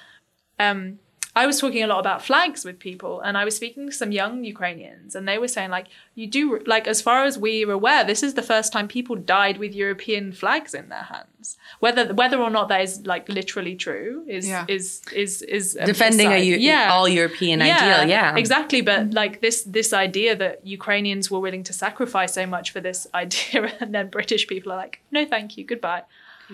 um 0.59 0.99
I 1.37 1.45
was 1.47 1.61
talking 1.61 1.82
a 1.82 1.87
lot 1.87 2.01
about 2.01 2.20
flags 2.30 2.64
with 2.64 2.78
people, 2.78 3.20
and 3.20 3.37
I 3.37 3.45
was 3.45 3.55
speaking 3.55 3.84
to 3.91 3.93
some 3.93 4.11
young 4.20 4.43
Ukrainians, 4.55 5.14
and 5.14 5.28
they 5.28 5.39
were 5.43 5.53
saying 5.57 5.70
like, 5.78 5.87
you 6.14 6.26
do 6.39 6.43
like 6.74 6.87
as 6.95 7.03
far 7.03 7.18
as 7.28 7.34
we're 7.39 7.70
aware, 7.70 8.03
this 8.05 8.22
is 8.22 8.32
the 8.41 8.43
first 8.53 8.68
time 8.72 8.89
people 8.89 9.16
died 9.16 9.57
with 9.59 9.72
European 9.84 10.24
flags 10.32 10.72
in 10.80 10.89
their 10.89 11.07
hands. 11.14 11.59
Whether 11.84 12.03
whether 12.20 12.39
or 12.47 12.51
not 12.59 12.66
that 12.70 12.80
is 12.87 12.93
like 13.12 13.24
literally 13.28 13.76
true 13.87 14.24
is 14.37 14.45
Yeah. 14.49 14.64
is 14.76 15.03
is 15.24 15.43
is 15.43 15.64
defending 15.93 16.28
a 16.32 16.41
aside. 16.41 16.62
U- 16.68 16.91
all 16.95 17.07
European 17.20 17.57
ideal. 17.61 18.09
Yeah, 18.16 18.34
exactly. 18.45 18.80
But 18.91 19.12
like 19.22 19.34
this 19.47 19.59
this 19.78 19.91
idea 19.93 20.30
that 20.43 20.55
Ukrainians 20.78 21.24
were 21.30 21.43
willing 21.47 21.64
to 21.64 21.74
sacrifice 21.84 22.32
so 22.41 22.45
much 22.47 22.66
for 22.74 22.80
this 22.89 23.01
idea, 23.22 23.61
and 23.82 23.91
then 23.95 24.09
British 24.18 24.45
people 24.53 24.72
are 24.72 24.80
like, 24.87 24.95
no, 25.16 25.20
thank 25.34 25.49
you, 25.59 25.64
goodbye. 25.72 26.05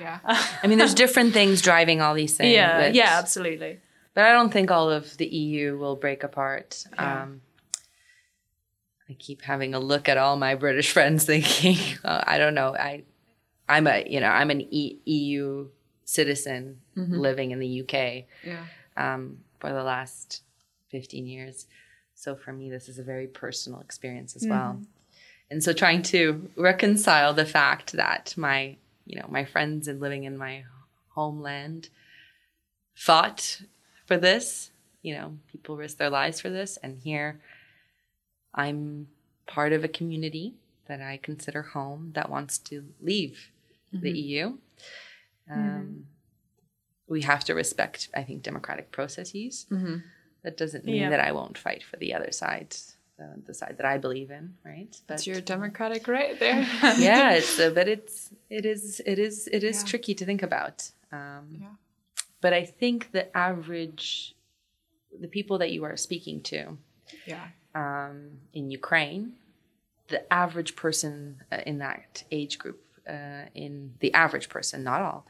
yeah. 0.05 0.19
I 0.63 0.67
mean, 0.69 0.79
there's 0.81 0.99
different 1.05 1.33
things 1.39 1.57
driving 1.71 1.99
all 2.03 2.15
these 2.23 2.35
things. 2.39 2.53
yeah, 2.61 2.73
but, 2.81 2.95
yeah, 3.01 3.13
absolutely. 3.23 3.75
But 4.15 4.25
I 4.25 4.33
don't 4.33 4.53
think 4.53 4.71
all 4.71 4.91
of 4.91 5.17
the 5.17 5.27
EU 5.27 5.79
will 5.79 5.97
break 5.97 6.23
apart. 6.23 6.85
Yeah. 6.95 7.23
Um, 7.23 7.41
I 9.09 9.15
keep 9.15 9.43
having 9.43 9.75
a 9.75 9.81
look 9.81 10.09
at 10.09 10.17
all 10.19 10.37
my 10.37 10.55
British 10.55 10.93
friends, 10.97 11.25
thinking, 11.25 11.77
uh, 12.05 12.23
I 12.27 12.39
don't 12.39 12.55
know. 12.55 12.75
I, 12.77 13.05
I'm 13.69 13.87
a, 13.87 14.05
you 14.09 14.21
know, 14.21 14.29
I'm 14.29 14.51
an 14.51 14.61
e- 14.61 14.99
EU 15.05 15.69
citizen 16.05 16.81
living 16.95 17.53
in 17.53 17.59
the 17.59 17.81
UK 17.83 18.25
Yeah. 18.45 18.65
um, 18.97 19.39
for 19.61 19.71
the 19.73 19.83
last 19.83 20.43
15 20.91 21.27
years. 21.27 21.67
So 22.15 22.37
for 22.37 22.53
me, 22.53 22.69
this 22.71 22.89
is 22.89 22.99
a 22.99 23.03
very 23.03 23.27
personal 23.27 23.81
experience 23.81 24.37
as 24.37 24.47
well. 24.47 24.81
And 25.51 25.63
so 25.65 25.73
trying 25.73 26.03
to 26.05 26.51
reconcile 26.57 27.33
the 27.35 27.47
fact 27.47 27.93
that 27.93 28.35
my, 28.37 28.77
you 29.07 29.19
know, 29.19 29.27
my 29.31 29.45
friends 29.45 29.89
and 29.89 30.01
living 30.01 30.25
in 30.25 30.37
my 30.37 30.65
homeland 31.09 31.89
fought 32.95 33.63
for 34.07 34.17
this, 34.17 34.71
you 35.03 35.15
know, 35.15 35.39
people 35.51 35.77
risk 35.77 35.97
their 35.99 36.11
lives 36.11 36.41
for 36.41 36.51
this. 36.51 36.77
And 36.83 36.99
here 36.99 37.41
I'm 38.55 39.09
part 39.47 39.73
of 39.73 39.85
a 39.85 39.89
community 39.89 40.55
that 40.87 41.01
I 41.01 41.19
consider 41.23 41.63
home 41.63 42.13
that 42.15 42.29
wants 42.31 42.59
to 42.59 42.85
leave 43.01 43.51
the 43.93 44.11
EU. 44.11 44.59
Um, 45.51 46.07
We 47.09 47.23
have 47.23 47.45
to 47.45 47.55
respect, 47.55 48.09
I 48.15 48.23
think, 48.23 48.43
democratic 48.43 48.91
processes. 48.91 49.67
That 50.45 50.57
doesn't 50.57 50.85
mean 50.85 50.97
Yeah. 50.97 51.11
that 51.11 51.21
I 51.21 51.33
won't 51.33 51.59
fight 51.59 51.83
for 51.83 51.97
the 51.99 52.15
other 52.15 52.33
side, 52.33 52.75
the, 53.19 53.43
the 53.47 53.55
side 53.55 53.77
that 53.77 53.85
I 53.87 53.99
believe 53.99 54.31
in, 54.31 54.57
right? 54.65 54.91
But 54.91 55.09
That's 55.09 55.27
your 55.27 55.41
democratic 55.41 56.09
right 56.09 56.39
there. 56.41 56.63
yeah, 56.99 57.33
it's 57.35 57.59
uh, 57.59 57.71
but 57.71 57.87
it's 57.89 58.31
it 58.49 58.65
is 58.65 59.01
it 59.05 59.19
is 59.19 59.47
it 59.53 59.63
is 59.63 59.83
Yeah. 59.83 59.89
tricky 59.91 60.15
to 60.15 60.25
think 60.25 60.43
about. 60.43 60.91
Um, 61.13 61.45
Yeah. 61.61 61.75
But 62.43 62.53
I 62.53 62.65
think 62.65 63.13
the 63.13 63.35
average, 63.35 64.35
the 65.19 65.29
people 65.29 65.57
that 65.59 65.71
you 65.71 65.85
are 65.85 65.97
speaking 65.97 66.43
to 66.43 66.77
yeah. 67.27 67.47
um, 67.75 68.33
in 68.53 68.71
Ukraine, 68.71 69.33
the 70.09 70.31
average 70.31 70.77
person 70.77 71.41
uh, 71.51 71.61
in 71.65 71.79
that 71.79 72.25
age 72.31 72.59
group, 72.59 72.83
uh, 73.09 73.45
in 73.55 73.95
the 74.01 74.13
average 74.13 74.51
person, 74.51 74.85
not 74.85 75.01
all, 75.01 75.27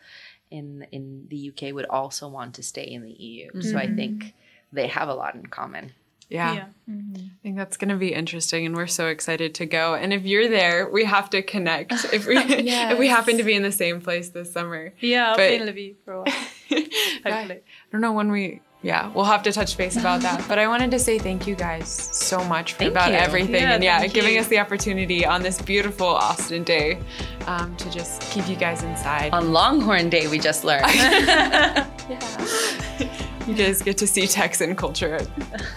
in 0.51 0.87
in 0.91 1.27
the 1.29 1.51
UK 1.51 1.73
would 1.75 1.87
also 1.87 2.29
want 2.29 2.55
to 2.55 2.63
stay 2.63 2.85
in 2.85 3.03
the 3.03 3.13
EU. 3.13 3.63
So 3.63 3.79
I 3.79 3.87
think 3.87 4.35
they 4.73 4.89
have 4.89 5.09
a 5.09 5.15
lot 5.15 5.35
in 5.35 5.47
common. 5.47 5.93
Yeah. 6.33 6.55
Yeah. 6.55 6.67
I 6.89 7.43
think 7.43 7.57
that's 7.57 7.77
going 7.77 7.91
to 7.91 7.97
be 7.97 8.15
interesting 8.15 8.65
and 8.65 8.75
we're 8.75 8.87
so 8.87 9.09
excited 9.09 9.55
to 9.57 9.67
go. 9.67 9.95
And 9.95 10.15
if 10.15 10.25
you're 10.25 10.49
there, 10.49 10.89
we 10.89 11.05
have 11.05 11.29
to 11.31 11.43
connect 11.43 11.93
if 12.13 12.27
we 12.27 12.37
if 12.39 12.99
we 12.99 13.09
happen 13.09 13.37
to 13.37 13.45
be 13.45 13.55
in 13.55 13.63
the 13.63 13.73
same 13.73 14.01
place 14.01 14.31
this 14.31 14.51
summer. 14.53 14.95
Yeah, 15.01 15.31
I'll 15.31 15.37
But- 15.37 15.49
be 15.51 15.55
in 15.57 15.69
Lviv 15.69 15.97
for 16.05 16.13
a 16.15 16.23
while. 16.23 16.35
Hopefully. 17.25 17.61
I 17.61 17.93
don't 17.93 18.01
know 18.01 18.13
when 18.13 18.31
we 18.31 18.61
yeah, 18.83 19.13
we'll 19.13 19.25
have 19.25 19.43
to 19.45 19.53
touch 19.53 19.77
base 19.77 19.97
about 19.97 20.23
that. 20.23 20.45
But 20.49 20.59
I 20.59 20.67
wanted 20.67 20.91
to 20.91 20.99
say 20.99 21.19
thank 21.19 21.47
you 21.47 21.55
guys 21.55 21.89
so 21.89 22.43
much 22.45 22.73
for 22.73 22.81
Thank 22.81 22.91
about 22.91 23.13
you. 23.13 23.17
everything 23.17 23.63
Yeah, 23.63 23.75
and 23.75 23.85
yeah, 23.85 24.01
thank 24.01 24.13
giving 24.13 24.35
you. 24.35 24.41
us 24.41 24.49
the 24.49 24.59
opportunity 24.59 25.25
on 25.25 25.43
this 25.43 25.63
beautiful 25.63 26.09
Austin 26.09 26.65
day 26.65 26.99
um, 27.47 27.77
to 27.77 27.89
just 27.91 28.23
keep 28.23 28.49
you 28.49 28.57
guys 28.57 28.83
inside. 28.83 29.33
On 29.33 29.53
Longhorn 29.53 30.11
Day, 30.11 30.27
we 30.27 30.41
just 30.41 30.65
learned. 30.65 30.85
you 33.47 33.55
guys 33.55 33.83
get 33.83 33.97
to 33.99 34.07
see 34.07 34.27
Texan 34.27 34.75
culture. 34.75 35.17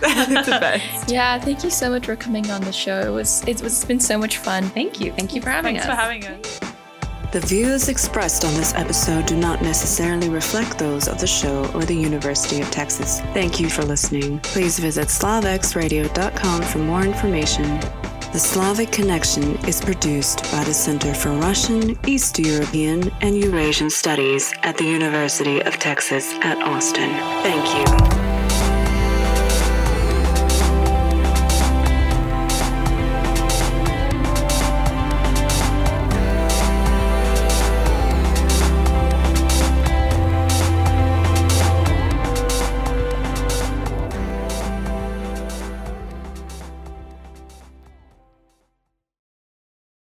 it's 0.01 0.49
the 0.49 0.57
best. 0.59 1.11
Yeah, 1.11 1.39
thank 1.39 1.63
you 1.63 1.69
so 1.69 1.91
much 1.91 2.07
for 2.07 2.15
coming 2.15 2.49
on 2.49 2.61
the 2.61 2.73
show. 2.73 3.01
It 3.01 3.11
was 3.11 3.43
it 3.43 3.61
was 3.61 3.75
it's 3.75 3.85
been 3.85 3.99
so 3.99 4.17
much 4.17 4.39
fun. 4.39 4.63
Thank 4.63 4.99
you. 4.99 5.11
Thank 5.11 5.35
you 5.35 5.41
for 5.41 5.51
having 5.51 5.75
Thanks 5.75 5.87
us. 5.87 5.95
Thanks 5.95 6.25
for 6.25 6.31
having 6.31 6.43
us. 6.43 6.59
The 7.35 7.41
views 7.41 7.89
expressed 7.89 8.45
on 8.45 8.53
this 8.53 8.73
episode 8.75 9.25
do 9.25 9.35
not 9.35 9.61
necessarily 9.61 10.29
reflect 10.29 10.77
those 10.77 11.09
of 11.09 11.19
the 11.19 11.27
show 11.27 11.69
or 11.73 11.83
the 11.83 11.93
University 11.93 12.61
of 12.61 12.71
Texas. 12.71 13.19
Thank 13.33 13.59
you 13.59 13.69
for 13.69 13.83
listening. 13.83 14.39
Please 14.39 14.79
visit 14.79 15.09
slavxradio.com 15.09 16.61
for 16.61 16.77
more 16.77 17.01
information. 17.01 17.65
The 18.31 18.39
Slavic 18.39 18.93
Connexion 18.93 19.57
is 19.67 19.81
produced 19.81 20.49
by 20.49 20.63
the 20.63 20.73
Center 20.73 21.13
for 21.13 21.31
Russian, 21.31 21.99
East 22.07 22.39
European, 22.39 23.11
and 23.19 23.37
Eurasian 23.37 23.89
Studies 23.89 24.53
at 24.63 24.77
the 24.77 24.85
University 24.85 25.61
of 25.61 25.77
Texas 25.77 26.35
at 26.35 26.57
Austin. 26.59 27.09
Thank 27.43 28.21
you. 28.21 28.24